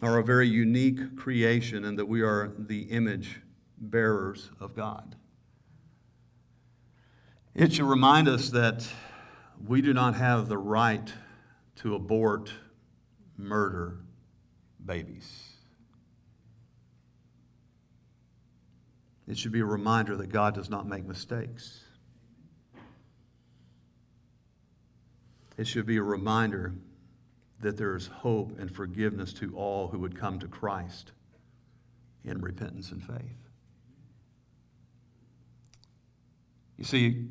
are 0.00 0.18
a 0.18 0.22
very 0.22 0.46
unique 0.46 1.16
creation 1.16 1.84
and 1.84 1.98
that 1.98 2.06
we 2.06 2.22
are 2.22 2.52
the 2.56 2.82
image 2.82 3.40
bearers 3.76 4.50
of 4.60 4.76
God. 4.76 5.16
It 7.56 7.72
should 7.72 7.86
remind 7.86 8.28
us 8.28 8.50
that 8.50 8.86
we 9.66 9.82
do 9.82 9.92
not 9.92 10.14
have 10.14 10.46
the 10.46 10.58
right 10.58 11.12
to 11.76 11.94
abort, 11.94 12.52
murder 13.36 13.98
babies. 14.84 15.52
It 19.28 19.36
should 19.36 19.52
be 19.52 19.60
a 19.60 19.66
reminder 19.66 20.16
that 20.16 20.28
God 20.28 20.54
does 20.54 20.70
not 20.70 20.86
make 20.86 21.04
mistakes. 21.04 21.82
It 25.56 25.66
should 25.66 25.86
be 25.86 25.96
a 25.96 26.02
reminder 26.02 26.74
that 27.60 27.76
there 27.76 27.96
is 27.96 28.06
hope 28.06 28.58
and 28.58 28.70
forgiveness 28.70 29.32
to 29.34 29.56
all 29.56 29.88
who 29.88 29.98
would 29.98 30.18
come 30.18 30.38
to 30.38 30.46
Christ 30.46 31.12
in 32.24 32.40
repentance 32.40 32.92
and 32.92 33.02
faith. 33.02 33.48
You 36.76 36.84
see, 36.84 37.28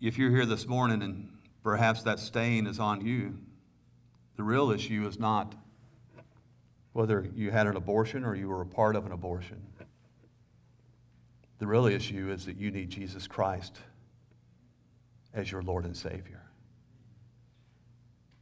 if 0.00 0.16
you're 0.16 0.30
here 0.30 0.46
this 0.46 0.66
morning 0.66 1.02
and 1.02 1.28
perhaps 1.62 2.02
that 2.04 2.18
stain 2.18 2.66
is 2.66 2.80
on 2.80 3.04
you, 3.04 3.36
the 4.38 4.44
real 4.44 4.70
issue 4.70 5.04
is 5.06 5.18
not 5.18 5.56
whether 6.92 7.28
you 7.34 7.50
had 7.50 7.66
an 7.66 7.76
abortion 7.76 8.24
or 8.24 8.36
you 8.36 8.48
were 8.48 8.62
a 8.62 8.66
part 8.66 8.94
of 8.94 9.04
an 9.04 9.10
abortion. 9.10 9.60
The 11.58 11.66
real 11.66 11.86
issue 11.86 12.30
is 12.30 12.46
that 12.46 12.56
you 12.56 12.70
need 12.70 12.88
Jesus 12.88 13.26
Christ 13.26 13.78
as 15.34 15.50
your 15.50 15.60
Lord 15.60 15.84
and 15.84 15.96
Savior. 15.96 16.42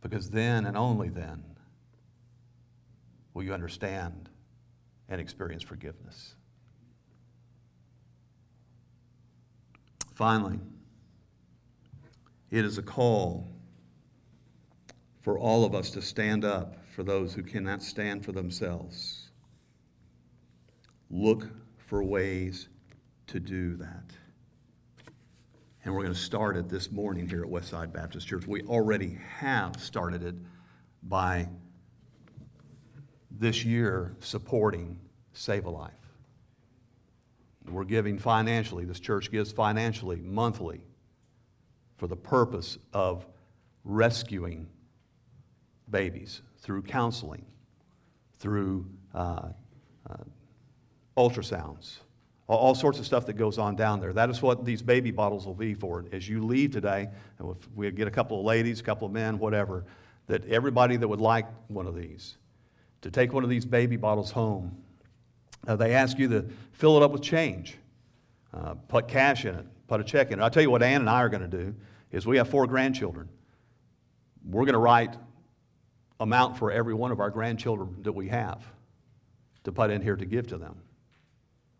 Because 0.02 0.28
then 0.28 0.66
and 0.66 0.76
only 0.76 1.08
then 1.08 1.42
will 3.32 3.42
you 3.42 3.54
understand 3.54 4.28
and 5.08 5.18
experience 5.18 5.62
forgiveness. 5.62 6.34
Finally, 10.14 10.60
it 12.50 12.66
is 12.66 12.76
a 12.76 12.82
call 12.82 13.55
for 15.26 15.40
all 15.40 15.64
of 15.64 15.74
us 15.74 15.90
to 15.90 16.00
stand 16.00 16.44
up 16.44 16.76
for 16.94 17.02
those 17.02 17.34
who 17.34 17.42
cannot 17.42 17.82
stand 17.82 18.24
for 18.24 18.30
themselves. 18.30 19.30
Look 21.10 21.48
for 21.78 22.04
ways 22.04 22.68
to 23.26 23.40
do 23.40 23.74
that. 23.74 24.04
And 25.82 25.92
we're 25.92 26.02
going 26.02 26.14
to 26.14 26.20
start 26.20 26.56
it 26.56 26.68
this 26.68 26.92
morning 26.92 27.28
here 27.28 27.42
at 27.42 27.50
Westside 27.50 27.92
Baptist 27.92 28.28
Church. 28.28 28.46
We 28.46 28.62
already 28.62 29.18
have 29.38 29.82
started 29.82 30.22
it 30.22 30.36
by 31.02 31.48
this 33.28 33.64
year 33.64 34.14
supporting 34.20 34.96
Save 35.32 35.64
a 35.64 35.70
Life. 35.70 35.90
We're 37.68 37.82
giving 37.82 38.16
financially, 38.20 38.84
this 38.84 39.00
church 39.00 39.32
gives 39.32 39.50
financially, 39.50 40.20
monthly, 40.20 40.82
for 41.96 42.06
the 42.06 42.14
purpose 42.14 42.78
of 42.92 43.26
rescuing 43.82 44.68
babies 45.90 46.42
through 46.58 46.82
counseling, 46.82 47.44
through 48.38 48.86
uh, 49.14 49.48
uh, 50.08 50.16
ultrasounds, 51.16 51.98
all, 52.48 52.58
all 52.58 52.74
sorts 52.74 52.98
of 52.98 53.06
stuff 53.06 53.26
that 53.26 53.34
goes 53.34 53.58
on 53.58 53.76
down 53.76 54.00
there. 54.00 54.12
That 54.12 54.30
is 54.30 54.42
what 54.42 54.64
these 54.64 54.82
baby 54.82 55.10
bottles 55.10 55.46
will 55.46 55.54
be 55.54 55.74
for. 55.74 56.04
As 56.12 56.28
you 56.28 56.44
leave 56.44 56.72
today, 56.72 57.08
if 57.40 57.68
we 57.74 57.90
get 57.90 58.08
a 58.08 58.10
couple 58.10 58.38
of 58.38 58.44
ladies, 58.44 58.80
a 58.80 58.82
couple 58.82 59.06
of 59.06 59.12
men, 59.12 59.38
whatever, 59.38 59.84
that 60.26 60.44
everybody 60.46 60.96
that 60.96 61.06
would 61.06 61.20
like 61.20 61.46
one 61.68 61.86
of 61.86 61.94
these, 61.94 62.36
to 63.02 63.10
take 63.10 63.32
one 63.32 63.44
of 63.44 63.50
these 63.50 63.64
baby 63.64 63.96
bottles 63.96 64.30
home, 64.30 64.76
uh, 65.66 65.76
they 65.76 65.94
ask 65.94 66.18
you 66.18 66.28
to 66.28 66.44
fill 66.72 66.96
it 66.96 67.02
up 67.02 67.10
with 67.10 67.22
change, 67.22 67.76
uh, 68.54 68.74
put 68.88 69.08
cash 69.08 69.44
in 69.44 69.54
it, 69.54 69.66
put 69.88 70.00
a 70.00 70.04
check 70.04 70.30
in 70.30 70.38
it. 70.38 70.42
I'll 70.42 70.50
tell 70.50 70.62
you 70.62 70.70
what 70.70 70.82
Ann 70.82 71.00
and 71.00 71.10
I 71.10 71.22
are 71.22 71.28
going 71.28 71.48
to 71.48 71.56
do 71.64 71.74
is 72.10 72.26
we 72.26 72.36
have 72.36 72.48
four 72.48 72.66
grandchildren. 72.66 73.28
We're 74.44 74.64
going 74.64 74.74
to 74.74 74.78
write 74.78 75.16
amount 76.20 76.56
for 76.56 76.70
every 76.70 76.94
one 76.94 77.12
of 77.12 77.20
our 77.20 77.30
grandchildren 77.30 77.96
that 78.02 78.12
we 78.12 78.28
have 78.28 78.64
to 79.64 79.72
put 79.72 79.90
in 79.90 80.00
here 80.00 80.16
to 80.16 80.24
give 80.24 80.46
to 80.48 80.58
them, 80.58 80.76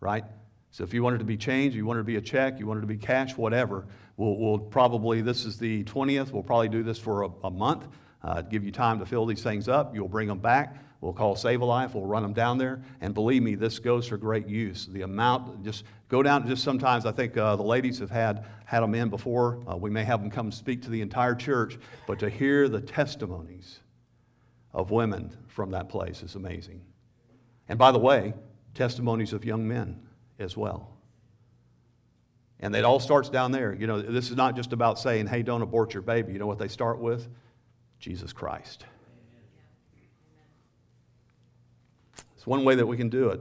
right? 0.01 0.25
So 0.71 0.85
if 0.85 0.93
you 0.93 1.03
want 1.03 1.17
it 1.17 1.19
to 1.19 1.25
be 1.25 1.37
changed, 1.37 1.77
you 1.77 1.87
want 1.87 1.99
it 1.99 2.01
to 2.01 2.05
be 2.05 2.17
a 2.17 2.21
check, 2.21 2.59
you 2.59 2.67
want 2.67 2.79
it 2.79 2.81
to 2.83 2.87
be 2.87 2.99
cash, 2.99 3.37
whatever, 3.37 3.87
we'll, 4.17 4.37
we'll 4.37 4.59
probably, 4.59 5.23
this 5.23 5.45
is 5.45 5.59
the 5.59 5.85
20th, 5.85 6.33
we'll 6.33 6.43
probably 6.43 6.69
do 6.69 6.83
this 6.83 6.99
for 6.99 7.23
a, 7.23 7.31
a 7.45 7.51
month, 7.51 7.87
uh, 8.23 8.43
give 8.43 8.65
you 8.65 8.73
time 8.73 8.99
to 8.99 9.07
fill 9.07 9.25
these 9.25 9.43
things 9.43 9.69
up. 9.69 9.95
You'll 9.95 10.09
bring 10.09 10.29
them 10.29 10.41
back. 10.41 10.83
We'll 11.01 11.13
call 11.13 11.37
Save 11.37 11.61
a 11.61 11.65
Life. 11.65 11.95
We'll 11.95 12.07
run 12.07 12.23
them 12.23 12.33
down 12.33 12.59
there. 12.59 12.83
And 13.01 13.15
believe 13.15 13.43
me, 13.43 13.55
this 13.55 13.79
goes 13.79 14.09
for 14.09 14.17
great 14.17 14.49
use. 14.49 14.87
The 14.87 15.03
amount, 15.03 15.63
just 15.63 15.85
go 16.09 16.23
down, 16.23 16.49
just 16.49 16.65
sometimes 16.65 17.07
I 17.07 17.13
think 17.13 17.37
uh, 17.37 17.55
the 17.57 17.63
ladies 17.63 17.99
have 18.01 18.11
had, 18.11 18.45
had 18.65 18.81
them 18.81 18.95
in 18.95 19.09
before. 19.09 19.61
Uh, 19.71 19.77
we 19.77 19.91
may 19.91 20.05
have 20.05 20.21
them 20.21 20.31
come 20.31 20.51
speak 20.51 20.83
to 20.83 20.91
the 20.91 21.03
entire 21.03 21.35
church, 21.35 21.79
but 22.07 22.19
to 22.19 22.29
hear 22.29 22.69
the 22.69 22.81
testimonies 22.81 23.81
of 24.77 24.91
women 24.91 25.35
from 25.49 25.71
that 25.71 25.89
place 25.89 26.23
is 26.23 26.35
amazing. 26.37 26.83
And 27.67 27.79
by 27.79 27.91
the 27.91 27.99
way, 27.99 28.35
testimonies 28.75 29.33
of 29.33 29.45
young 29.45 29.67
men 29.67 30.07
as 30.39 30.55
well. 30.57 30.93
And 32.61 32.77
it 32.77 32.85
all 32.85 33.01
starts 33.01 33.31
down 33.31 33.53
there. 33.53 33.75
You 33.75 33.87
know, 33.87 34.01
this 34.01 34.31
is 34.31 34.37
not 34.37 34.55
just 34.55 34.73
about 34.75 34.99
saying, 34.99 35.29
hey, 35.29 35.43
don't 35.43 35.63
abort 35.63 35.95
your 35.95 36.03
baby. 36.03 36.35
You 36.35 36.39
know 36.39 36.47
what 36.47 36.59
they 36.59 36.69
start 36.69 37.01
with? 37.01 37.27
Jesus 37.99 38.35
Christ. 38.35 38.85
It's 42.37 42.47
one 42.47 42.63
way 42.63 42.75
that 42.75 42.87
we 42.87 42.99
can 42.99 43.09
do 43.09 43.31
it. 43.31 43.41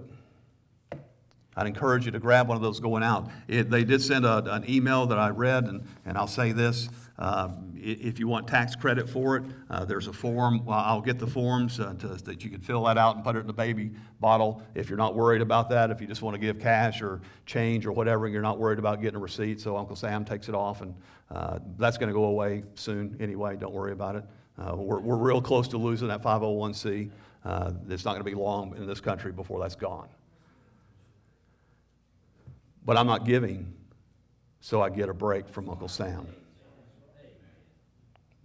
I'd 1.58 1.68
encourage 1.68 2.06
you 2.06 2.12
to 2.12 2.20
grab 2.20 2.48
one 2.48 2.56
of 2.56 2.64
those 2.64 2.80
going 2.80 3.04
out. 3.04 3.30
It, 3.48 3.70
they 3.70 3.84
did 3.84 4.02
send 4.02 4.26
a, 4.26 4.54
an 4.54 4.70
email 4.70 5.06
that 5.08 5.20
I 5.20 5.30
read, 5.30 5.66
and, 5.66 5.86
and 6.06 6.18
I'll 6.18 6.28
say 6.28 6.54
this. 6.54 6.90
Uh, 7.18 7.50
if 7.76 8.20
you 8.20 8.28
want 8.28 8.46
tax 8.46 8.76
credit 8.76 9.10
for 9.10 9.38
it, 9.38 9.44
uh, 9.70 9.86
there's 9.86 10.08
a 10.08 10.14
form. 10.14 10.62
I'll 10.68 11.02
get 11.02 11.18
the 11.18 11.28
forms 11.28 11.80
uh, 11.80 11.94
to, 12.00 12.08
that 12.08 12.44
you 12.44 12.50
can 12.50 12.60
fill 12.60 12.84
that 12.86 12.98
out 12.98 13.16
and 13.16 13.24
put 13.24 13.38
it 13.38 13.40
in 13.40 13.48
the 13.48 13.54
baby 13.54 13.92
bottle. 14.20 14.62
If 14.74 14.90
you're 14.90 14.98
not 14.98 15.16
worried 15.16 15.42
about 15.42 15.70
that, 15.70 15.92
if 15.92 16.02
you 16.02 16.08
just 16.08 16.22
want 16.22 16.34
to 16.34 16.40
give 16.40 16.60
cash 16.60 17.02
or 17.02 17.22
change 17.46 17.86
or 17.86 17.94
whatever, 17.94 18.26
and 18.26 18.34
you're 18.34 18.44
not 18.44 18.60
worried 18.60 18.80
about 18.80 19.02
getting 19.02 19.16
a 19.16 19.20
receipt, 19.20 19.62
so 19.62 19.78
Uncle 19.78 19.96
Sam 19.96 20.26
takes 20.26 20.50
it 20.50 20.56
off, 20.56 20.82
and 20.82 20.94
uh, 21.32 21.60
that's 21.78 21.98
going 21.98 22.10
to 22.10 22.14
go 22.14 22.26
away 22.26 22.64
soon 22.74 23.16
anyway. 23.22 23.56
Don't 23.56 23.74
worry 23.74 23.94
about 23.94 24.18
it. 24.18 24.26
Uh, 24.58 24.76
we're, 24.76 25.00
we're 25.00 25.16
real 25.16 25.42
close 25.42 25.70
to 25.70 25.78
losing 25.78 26.10
that 26.10 26.22
501c. 26.22 27.10
Uh, 27.46 27.72
it's 27.90 28.04
not 28.04 28.12
going 28.12 28.24
to 28.24 28.30
be 28.30 28.36
long 28.36 28.76
in 28.76 28.88
this 28.88 29.00
country 29.00 29.32
before 29.32 29.62
that's 29.62 29.76
gone. 29.76 30.10
But 32.84 32.98
I'm 32.98 33.08
not 33.08 33.26
giving 33.26 33.74
so 34.60 34.82
I 34.82 34.90
get 34.90 35.10
a 35.10 35.14
break 35.14 35.48
from 35.48 35.70
Uncle 35.70 35.88
Sam. 35.88 36.28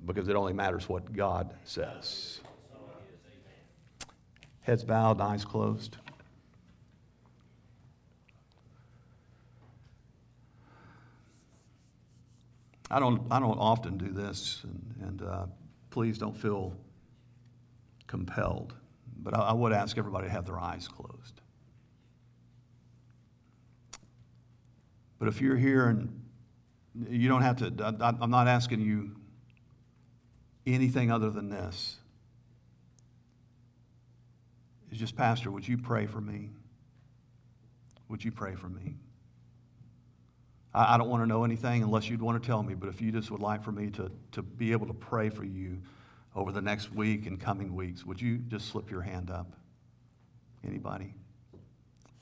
Because 0.04 0.28
it 0.28 0.36
only 0.36 0.52
matters 0.52 0.88
what 0.88 1.12
God 1.12 1.54
says. 1.64 2.40
Heads 4.62 4.84
bowed, 4.84 5.20
eyes 5.20 5.44
closed. 5.44 5.96
I 12.90 12.98
don't, 12.98 13.22
I 13.30 13.38
don't 13.38 13.58
often 13.58 13.98
do 13.98 14.08
this, 14.08 14.64
and, 14.64 14.94
and 15.08 15.22
uh, 15.22 15.46
please 15.90 16.18
don't 16.18 16.36
feel 16.36 16.76
compelled. 18.08 18.74
but 19.22 19.36
I, 19.36 19.40
I 19.40 19.52
would 19.52 19.72
ask 19.72 19.96
everybody 19.96 20.26
to 20.26 20.32
have 20.32 20.46
their 20.46 20.58
eyes 20.58 20.88
closed. 20.88 21.40
But 25.18 25.28
if 25.28 25.40
you're 25.40 25.56
here 25.56 25.88
and 25.88 26.24
you 27.08 27.28
don't 27.28 27.42
have 27.42 27.56
to, 27.58 27.96
I, 28.00 28.14
I'm 28.20 28.30
not 28.30 28.48
asking 28.48 28.80
you 28.80 29.16
anything 30.74 31.10
other 31.10 31.30
than 31.30 31.50
this. 31.50 31.96
It's 34.90 34.98
just, 34.98 35.16
Pastor, 35.16 35.50
would 35.50 35.66
you 35.66 35.78
pray 35.78 36.06
for 36.06 36.20
me? 36.20 36.50
Would 38.08 38.24
you 38.24 38.32
pray 38.32 38.54
for 38.54 38.68
me? 38.68 38.96
I, 40.74 40.94
I 40.94 40.98
don't 40.98 41.08
want 41.08 41.22
to 41.22 41.26
know 41.26 41.44
anything 41.44 41.82
unless 41.82 42.08
you'd 42.08 42.22
want 42.22 42.42
to 42.42 42.46
tell 42.46 42.62
me, 42.62 42.74
but 42.74 42.88
if 42.88 43.00
you 43.00 43.12
just 43.12 43.30
would 43.30 43.40
like 43.40 43.62
for 43.62 43.72
me 43.72 43.90
to, 43.90 44.10
to 44.32 44.42
be 44.42 44.72
able 44.72 44.86
to 44.88 44.94
pray 44.94 45.28
for 45.28 45.44
you 45.44 45.78
over 46.34 46.52
the 46.52 46.62
next 46.62 46.92
week 46.92 47.26
and 47.26 47.40
coming 47.40 47.74
weeks, 47.74 48.04
would 48.04 48.20
you 48.20 48.38
just 48.38 48.68
slip 48.68 48.90
your 48.90 49.02
hand 49.02 49.30
up? 49.30 49.52
Anybody? 50.66 51.14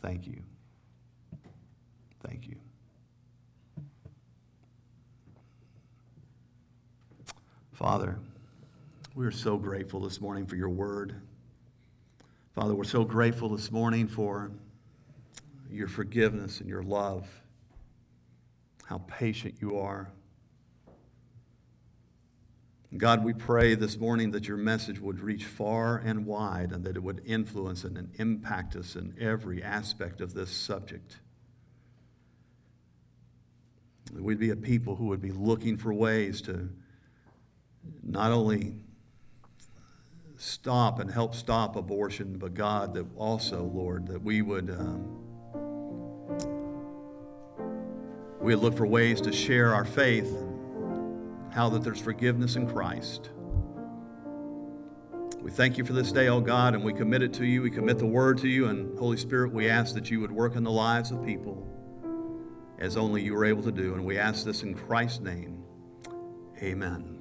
Thank 0.03 0.27
you. 0.27 0.43
Thank 2.23 2.47
you. 2.47 2.57
Father, 7.73 8.19
we 9.19 9.27
are 9.27 9.33
so 9.33 9.57
grateful 9.57 9.99
this 9.99 10.21
morning 10.21 10.47
for 10.47 10.55
your 10.55 10.69
word. 10.69 11.21
Father, 12.55 12.73
we're 12.73 12.85
so 12.85 13.03
grateful 13.03 13.49
this 13.49 13.73
morning 13.73 14.07
for 14.07 14.53
your 15.69 15.89
forgiveness 15.89 16.61
and 16.61 16.69
your 16.69 16.85
love, 16.85 17.27
how 18.85 18.99
patient 19.09 19.57
you 19.61 19.77
are. 19.77 20.13
God, 22.97 23.25
we 23.25 23.33
pray 23.33 23.75
this 23.75 23.99
morning 23.99 24.31
that 24.31 24.47
your 24.47 24.57
message 24.57 25.01
would 25.01 25.19
reach 25.19 25.47
far 25.47 25.97
and 25.97 26.25
wide 26.25 26.71
and 26.71 26.85
that 26.85 26.95
it 26.95 27.03
would 27.03 27.21
influence 27.27 27.83
and 27.83 28.13
impact 28.21 28.77
us 28.77 28.95
in 28.95 29.17
every 29.21 29.65
aspect 29.65 30.21
of 30.21 30.33
this 30.33 30.53
subject. 30.53 31.17
That 34.13 34.23
we'd 34.23 34.39
be 34.39 34.51
a 34.51 34.57
people 34.57 34.95
who 34.95 35.07
would 35.07 35.21
be 35.21 35.33
looking 35.33 35.77
for 35.77 35.93
ways 35.93 36.41
to 36.43 36.69
not 38.05 38.31
only 38.31 38.75
stop 40.39 41.01
and 41.01 41.11
help 41.11 41.35
stop 41.35 41.77
abortion, 41.77 42.39
but 42.39 42.55
God, 42.55 42.95
that 42.95 43.07
also, 43.17 43.65
Lord, 43.65 44.07
that 44.07 44.23
we 44.23 44.41
would 44.41 44.71
um, 44.71 45.19
we 48.41 48.55
look 48.55 48.77
for 48.77 48.87
ways 48.87 49.21
to 49.23 49.33
share 49.33 49.75
our 49.75 49.85
faith, 49.85 50.33
how 51.51 51.69
that 51.71 51.83
there's 51.83 52.01
forgiveness 52.01 52.57
in 52.57 52.69
Christ. 52.69 53.31
We 55.41 55.51
thank 55.51 55.77
you 55.77 55.85
for 55.85 55.93
this 55.93 56.13
day, 56.13 56.29
oh 56.29 56.41
God, 56.41 56.75
and 56.75 56.85
we 56.85 56.93
commit 56.93 57.23
it 57.23 57.33
to 57.35 57.45
you. 57.45 57.63
We 57.63 57.71
commit 57.71 57.99
the 57.99 58.07
word 58.07 58.39
to 58.39 58.49
you, 58.49 58.67
and 58.67 58.99
Holy 58.99 59.17
Spirit, 59.17 59.53
we 59.53 59.69
ask 59.69 59.95
that 59.95 60.11
you 60.11 60.21
would 60.21 60.33
work 60.33 60.57
in 60.57 60.63
the 60.63 60.71
lives 60.71 61.11
of 61.11 61.25
people 61.25 61.67
as 62.79 62.97
only 62.97 63.23
you 63.23 63.35
are 63.37 63.45
able 63.45 63.63
to 63.65 63.73
do. 63.73 63.95
And 63.95 64.05
we 64.05 64.19
ask 64.19 64.45
this 64.45 64.63
in 64.63 64.75
Christ's 64.75 65.21
name. 65.21 65.65
Amen. 66.63 67.18